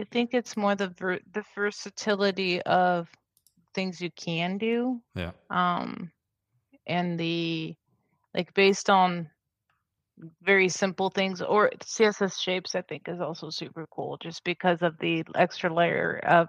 i 0.00 0.04
think 0.04 0.30
it's 0.32 0.56
more 0.56 0.74
the 0.74 0.88
ver- 0.88 1.20
the 1.32 1.44
versatility 1.54 2.60
of 2.62 3.08
things 3.74 4.00
you 4.00 4.10
can 4.10 4.58
do 4.58 5.00
yeah. 5.14 5.30
um 5.50 6.10
and 6.86 7.18
the 7.18 7.74
like 8.34 8.52
based 8.54 8.90
on 8.90 9.28
very 10.42 10.68
simple 10.68 11.10
things 11.10 11.40
or 11.40 11.70
css 11.82 12.38
shapes 12.40 12.74
i 12.74 12.82
think 12.82 13.08
is 13.08 13.20
also 13.20 13.48
super 13.50 13.86
cool 13.90 14.18
just 14.18 14.44
because 14.44 14.82
of 14.82 14.98
the 14.98 15.24
extra 15.34 15.72
layer 15.72 16.20
of 16.26 16.48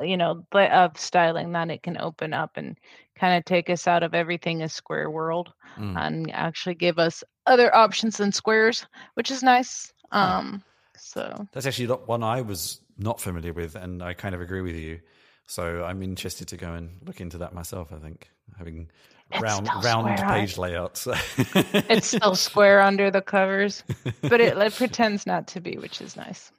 you 0.00 0.16
know, 0.16 0.44
of 0.52 0.98
styling 0.98 1.52
that 1.52 1.70
it 1.70 1.82
can 1.82 1.98
open 1.98 2.32
up 2.32 2.52
and 2.56 2.78
kind 3.14 3.36
of 3.36 3.44
take 3.44 3.68
us 3.68 3.86
out 3.86 4.02
of 4.02 4.14
everything 4.14 4.62
a 4.62 4.68
square 4.68 5.10
world 5.10 5.52
mm. 5.78 5.96
and 5.96 6.30
actually 6.32 6.74
give 6.74 6.98
us 6.98 7.22
other 7.46 7.74
options 7.74 8.16
than 8.16 8.32
squares, 8.32 8.86
which 9.14 9.30
is 9.30 9.42
nice. 9.42 9.92
Um, 10.10 10.62
so 10.96 11.46
that's 11.52 11.66
actually 11.66 11.86
one 11.86 12.22
I 12.22 12.40
was 12.40 12.80
not 12.98 13.20
familiar 13.20 13.52
with, 13.52 13.74
and 13.74 14.02
I 14.02 14.14
kind 14.14 14.34
of 14.34 14.40
agree 14.40 14.62
with 14.62 14.76
you. 14.76 15.00
So 15.46 15.84
I'm 15.84 16.02
interested 16.02 16.48
to 16.48 16.56
go 16.56 16.72
and 16.72 16.98
look 17.04 17.20
into 17.20 17.38
that 17.38 17.52
myself. 17.52 17.92
I 17.92 17.98
think 17.98 18.30
having 18.56 18.90
it's 19.30 19.42
round 19.42 19.68
round 19.82 20.18
page 20.18 20.56
layouts. 20.56 21.08
it's 21.54 22.08
still 22.08 22.34
square 22.48 22.80
under 22.80 23.10
the 23.10 23.22
covers, 23.22 23.82
but 24.22 24.40
it, 24.40 24.56
it 24.56 24.74
pretends 24.76 25.26
not 25.26 25.46
to 25.48 25.60
be, 25.60 25.76
which 25.76 26.00
is 26.00 26.16
nice 26.16 26.52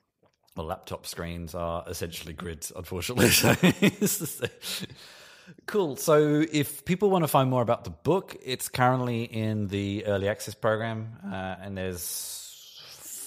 well, 0.56 0.68
laptop 0.68 1.06
screens 1.08 1.56
are 1.56 1.84
essentially 1.88 2.34
grids, 2.34 2.72
unfortunately. 2.76 3.30
So 4.08 4.48
cool. 5.66 5.96
So, 5.96 6.46
if 6.52 6.86
people 6.86 7.10
want 7.10 7.24
to 7.24 7.28
find 7.28 7.50
more 7.50 7.62
about 7.62 7.84
the 7.84 7.90
book, 7.90 8.36
it's 8.44 8.70
currently 8.70 9.24
in 9.24 9.68
the 9.68 10.06
early 10.06 10.30
access 10.30 10.54
program, 10.54 11.18
uh, 11.26 11.56
and 11.62 11.78
there's 11.78 12.82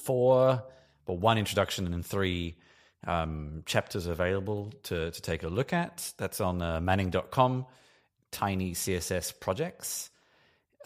four, 0.04 0.62
well, 1.06 1.16
one 1.16 1.38
introduction 1.38 1.92
and 1.92 2.04
three 2.04 2.56
um, 3.06 3.62
chapters 3.66 4.06
available 4.06 4.72
to, 4.84 5.10
to 5.10 5.22
take 5.22 5.42
a 5.42 5.48
look 5.48 5.72
at. 5.72 6.12
That's 6.16 6.40
on 6.40 6.62
uh, 6.62 6.80
manning.com, 6.80 7.66
tiny 8.30 8.72
CSS 8.72 9.38
projects. 9.38 10.10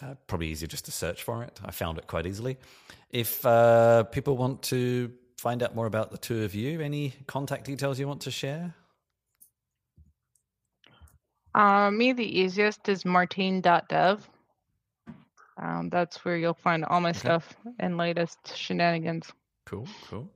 Uh, 0.01 0.15
probably 0.25 0.47
easier 0.47 0.67
just 0.67 0.85
to 0.85 0.91
search 0.91 1.21
for 1.21 1.43
it. 1.43 1.59
I 1.63 1.69
found 1.69 1.99
it 1.99 2.07
quite 2.07 2.25
easily. 2.25 2.57
If 3.11 3.45
uh, 3.45 4.03
people 4.03 4.35
want 4.35 4.63
to 4.63 5.11
find 5.41 5.63
out 5.63 5.73
more 5.75 5.87
about 5.87 6.11
the 6.11 6.19
two 6.19 6.43
of 6.43 6.53
you, 6.53 6.81
any 6.81 7.15
contact 7.25 7.65
details 7.65 7.99
you 7.99 8.07
want 8.07 8.21
to 8.21 8.29
share? 8.29 8.75
Uh, 11.55 11.89
me, 11.89 12.13
the 12.13 12.39
easiest 12.39 12.87
is 12.87 13.03
martine.dev. 13.03 14.29
Um, 15.57 15.89
that's 15.89 16.23
where 16.23 16.37
you'll 16.37 16.53
find 16.53 16.85
all 16.85 17.01
my 17.01 17.09
okay. 17.09 17.19
stuff 17.19 17.55
and 17.79 17.97
latest 17.97 18.55
shenanigans. 18.55 19.31
Cool, 19.65 19.87
cool. 20.07 20.29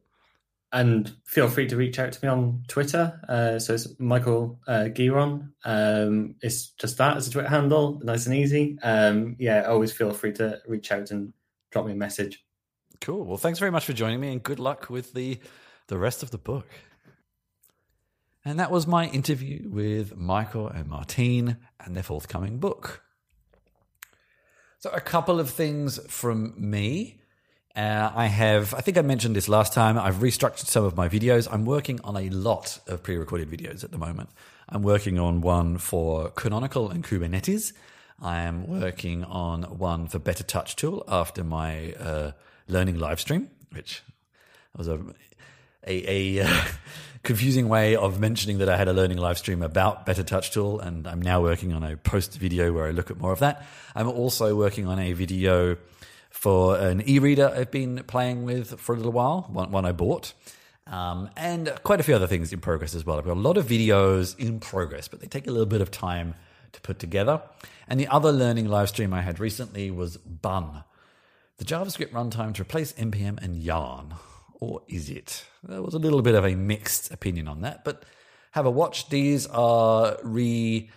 And 0.74 1.16
feel 1.24 1.48
free 1.50 1.68
to 1.68 1.78
reach 1.78 2.00
out 2.00 2.12
to 2.12 2.26
me 2.26 2.28
on 2.28 2.64
Twitter. 2.68 3.20
Uh, 3.30 3.60
so 3.60 3.76
it's 3.76 3.88
Michael 4.00 4.60
uh, 4.68 4.90
Gearon. 4.90 5.52
Um, 5.64 6.36
it's 6.42 6.70
just 6.72 6.98
that 6.98 7.16
as 7.16 7.28
a 7.28 7.32
Twitter 7.32 7.48
handle, 7.48 8.02
nice 8.04 8.26
and 8.26 8.36
easy. 8.36 8.78
Um, 8.82 9.36
yeah, 9.40 9.62
always 9.64 9.92
feel 9.92 10.12
free 10.12 10.34
to 10.34 10.60
reach 10.68 10.92
out 10.92 11.12
and 11.12 11.32
drop 11.72 11.86
me 11.86 11.94
a 11.94 11.96
message. 11.96 12.45
Cool. 13.06 13.24
Well, 13.24 13.38
thanks 13.38 13.60
very 13.60 13.70
much 13.70 13.86
for 13.86 13.94
joining 13.94 14.20
me, 14.20 14.32
and 14.32 14.42
good 14.42 14.60
luck 14.60 14.90
with 14.90 15.14
the 15.14 15.38
the 15.90 15.98
rest 16.00 16.24
of 16.24 16.32
the 16.32 16.40
book. 16.40 16.68
And 18.44 18.60
that 18.60 18.72
was 18.72 18.88
my 18.88 19.06
interview 19.10 19.70
with 19.70 20.18
Michael 20.18 20.68
and 20.68 20.88
Martine 20.88 21.58
and 21.80 21.96
their 21.96 22.02
forthcoming 22.02 22.58
book. 22.58 23.04
So, 24.80 24.90
a 24.90 25.00
couple 25.00 25.40
of 25.40 25.52
things 25.52 26.00
from 26.08 26.56
me. 26.58 27.22
Uh, 27.76 28.10
I 28.16 28.26
have, 28.26 28.74
I 28.74 28.82
think 28.82 28.98
I 28.98 29.04
mentioned 29.04 29.36
this 29.36 29.50
last 29.50 29.72
time, 29.72 30.00
I've 30.00 30.16
restructured 30.16 30.66
some 30.66 30.84
of 30.84 30.98
my 30.98 31.08
videos. 31.08 31.48
I'm 31.52 31.66
working 31.66 32.00
on 32.04 32.18
a 32.18 32.32
lot 32.32 32.80
of 32.88 33.04
pre 33.04 33.18
recorded 33.18 33.52
videos 33.52 33.84
at 33.84 33.92
the 33.92 34.00
moment. 34.00 34.30
I'm 34.68 34.82
working 34.82 35.20
on 35.20 35.42
one 35.42 35.78
for 35.78 36.32
Canonical 36.32 36.90
and 36.90 37.04
Kubernetes. 37.04 37.72
I 38.20 38.42
am 38.42 38.66
working 38.66 39.24
on 39.26 39.78
one 39.78 40.08
for 40.08 40.18
Better 40.18 40.44
Touch 40.44 40.76
Tool 40.76 41.04
after 41.08 41.44
my 41.44 41.94
uh, 42.00 42.32
learning 42.68 42.98
live 42.98 43.20
stream, 43.20 43.50
which 43.72 44.04
was 44.76 44.88
a 44.88 45.00
a, 45.88 46.40
a 46.40 46.48
confusing 47.24 47.70
way 47.70 47.96
of 47.96 48.20
mentioning 48.20 48.58
that 48.60 48.70
I 48.70 48.78
had 48.78 48.88
a 48.88 48.94
learning 48.94 49.18
live 49.18 49.38
stream 49.38 49.62
about 49.62 50.06
Better 50.06 50.24
Touch 50.24 50.52
Tool, 50.52 50.80
and 50.80 51.08
I'm 51.08 51.22
now 51.22 51.42
working 51.42 51.74
on 51.74 51.84
a 51.84 51.98
post 51.98 52.38
video 52.38 52.74
where 52.74 52.88
I 52.88 52.92
look 52.92 53.12
at 53.12 53.18
more 53.20 53.32
of 53.32 53.40
that. 53.40 53.66
I'm 53.96 54.08
also 54.08 54.56
working 54.56 54.88
on 54.88 55.00
a 55.00 55.14
video 55.14 55.78
for 56.30 56.78
an 56.78 57.02
e-reader 57.08 57.52
I've 57.56 57.72
been 57.72 58.04
playing 58.08 58.44
with 58.44 58.80
for 58.80 58.94
a 58.94 58.98
little 58.98 59.12
while, 59.12 59.48
one, 59.52 59.72
one 59.72 59.86
I 59.86 59.92
bought. 59.92 60.34
Um, 60.88 61.32
and 61.36 61.74
quite 61.84 62.00
a 62.00 62.04
few 62.04 62.14
other 62.14 62.28
things 62.28 62.54
in 62.54 62.60
progress 62.60 62.94
as 62.94 63.06
well. 63.06 63.18
I've 63.18 63.26
got 63.26 63.38
a 63.38 63.40
lot 63.40 63.58
of 63.58 63.66
videos 63.66 64.38
in 64.38 64.60
progress, 64.60 65.08
but 65.08 65.20
they 65.20 65.28
take 65.28 65.48
a 65.48 65.52
little 65.52 65.66
bit 65.66 65.82
of 65.82 65.90
time 65.90 66.36
to 66.74 66.82
put 66.82 67.00
together. 67.00 67.42
And 67.88 68.00
the 68.00 68.08
other 68.08 68.32
learning 68.32 68.68
live 68.68 68.90
stream 68.90 69.14
I 69.14 69.22
had 69.22 69.40
recently 69.40 69.90
was 69.90 70.18
Bun, 70.18 70.84
the 71.58 71.66
JavaScript 71.66 72.12
runtime 72.12 72.54
to 72.56 72.62
replace 72.62 72.94
NPM 72.94 73.42
and 73.44 73.58
Yarn. 73.58 74.16
Or 74.60 74.82
is 74.88 75.10
it? 75.10 75.46
There 75.64 75.82
was 75.82 75.94
a 75.94 76.00
little 76.00 76.22
bit 76.22 76.36
of 76.36 76.46
a 76.46 76.56
mixed 76.56 77.12
opinion 77.12 77.48
on 77.48 77.62
that, 77.62 77.84
but 77.84 78.04
have 78.52 78.66
a 78.66 78.72
watch. 78.72 79.10
These 79.10 79.48
are 79.48 80.18
re 80.24 80.90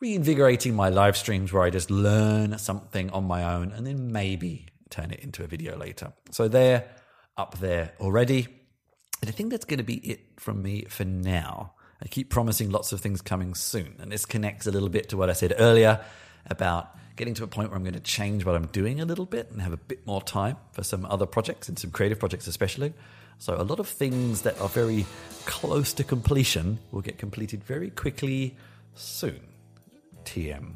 reinvigorating 0.00 0.74
my 0.74 0.90
live 0.90 1.16
streams 1.16 1.52
where 1.52 1.62
I 1.62 1.70
just 1.70 1.90
learn 1.90 2.58
something 2.58 3.08
on 3.10 3.24
my 3.24 3.54
own 3.54 3.72
and 3.72 3.86
then 3.86 4.12
maybe 4.12 4.66
turn 4.90 5.10
it 5.10 5.20
into 5.20 5.42
a 5.42 5.46
video 5.46 5.78
later. 5.78 6.12
So 6.30 6.48
they're 6.48 6.84
up 7.36 7.58
there 7.58 7.92
already. 8.00 8.48
And 9.22 9.30
I 9.30 9.32
think 9.32 9.50
that's 9.50 9.64
going 9.64 9.78
to 9.78 9.84
be 9.84 9.94
it 9.94 10.20
from 10.38 10.62
me 10.62 10.84
for 10.88 11.04
now. 11.04 11.74
I 12.02 12.08
keep 12.08 12.28
promising 12.28 12.70
lots 12.70 12.92
of 12.92 13.00
things 13.00 13.22
coming 13.22 13.54
soon. 13.54 13.96
And 13.98 14.12
this 14.12 14.26
connects 14.26 14.66
a 14.66 14.70
little 14.70 14.90
bit 14.90 15.08
to 15.10 15.16
what 15.16 15.30
I 15.30 15.32
said 15.32 15.54
earlier 15.58 16.04
about 16.46 16.94
getting 17.16 17.34
to 17.34 17.44
a 17.44 17.46
point 17.46 17.70
where 17.70 17.76
I'm 17.76 17.84
going 17.84 17.94
to 17.94 18.00
change 18.00 18.44
what 18.44 18.54
I'm 18.54 18.66
doing 18.66 19.00
a 19.00 19.04
little 19.04 19.26
bit 19.26 19.50
and 19.50 19.60
have 19.62 19.72
a 19.72 19.78
bit 19.78 20.06
more 20.06 20.22
time 20.22 20.56
for 20.72 20.82
some 20.82 21.04
other 21.06 21.26
projects 21.26 21.68
and 21.68 21.78
some 21.78 21.90
creative 21.90 22.18
projects, 22.18 22.46
especially. 22.46 22.92
So, 23.38 23.60
a 23.60 23.62
lot 23.62 23.80
of 23.80 23.88
things 23.88 24.42
that 24.42 24.60
are 24.60 24.68
very 24.68 25.06
close 25.44 25.92
to 25.94 26.04
completion 26.04 26.78
will 26.92 27.02
get 27.02 27.18
completed 27.18 27.64
very 27.64 27.90
quickly 27.90 28.56
soon. 28.94 29.40
TM. 30.24 30.74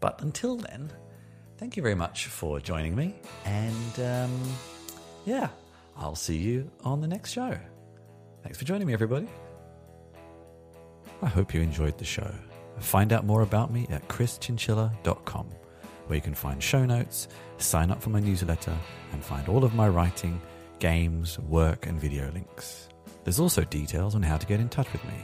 But 0.00 0.20
until 0.22 0.56
then, 0.56 0.90
thank 1.58 1.76
you 1.76 1.82
very 1.82 1.94
much 1.94 2.26
for 2.26 2.60
joining 2.60 2.94
me. 2.94 3.14
And 3.44 4.00
um, 4.00 4.54
yeah, 5.24 5.48
I'll 5.96 6.14
see 6.14 6.36
you 6.36 6.70
on 6.84 7.00
the 7.00 7.08
next 7.08 7.32
show. 7.32 7.58
Thanks 8.42 8.58
for 8.58 8.64
joining 8.64 8.86
me, 8.86 8.92
everybody. 8.92 9.28
I 11.20 11.26
hope 11.26 11.52
you 11.52 11.60
enjoyed 11.60 11.98
the 11.98 12.04
show. 12.04 12.32
Find 12.80 13.12
out 13.12 13.26
more 13.26 13.42
about 13.42 13.72
me 13.72 13.86
at 13.90 14.06
chrischinchilla.com, 14.08 15.48
where 16.06 16.16
you 16.16 16.22
can 16.22 16.34
find 16.34 16.62
show 16.62 16.84
notes, 16.84 17.28
sign 17.58 17.90
up 17.90 18.02
for 18.02 18.10
my 18.10 18.20
newsletter, 18.20 18.76
and 19.12 19.24
find 19.24 19.48
all 19.48 19.64
of 19.64 19.74
my 19.74 19.88
writing, 19.88 20.40
games, 20.78 21.38
work, 21.40 21.86
and 21.86 22.00
video 22.00 22.30
links. 22.32 22.88
There's 23.24 23.40
also 23.40 23.64
details 23.64 24.14
on 24.14 24.22
how 24.22 24.36
to 24.36 24.46
get 24.46 24.60
in 24.60 24.68
touch 24.68 24.92
with 24.92 25.04
me. 25.04 25.20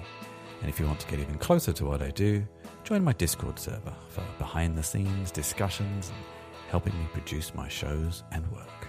And 0.61 0.69
if 0.69 0.81
you 0.81 0.87
want 0.87 1.01
to 1.01 1.07
get 1.07 1.21
even 1.21 1.39
closer 1.39 1.73
to 1.73 1.85
what 1.85 2.03
I 2.03 2.11
do, 2.11 2.47
join 2.85 3.05
my 3.05 3.13
Discord 3.13 3.59
server 3.59 3.95
for 4.09 4.25
behind 4.39 4.77
the 4.77 4.83
scenes 4.83 5.31
discussions 5.31 6.11
and 6.11 6.19
helping 6.69 6.99
me 6.99 7.07
produce 7.13 7.55
my 7.55 7.69
shows 7.69 8.25
and 8.33 8.45
work. 8.53 8.89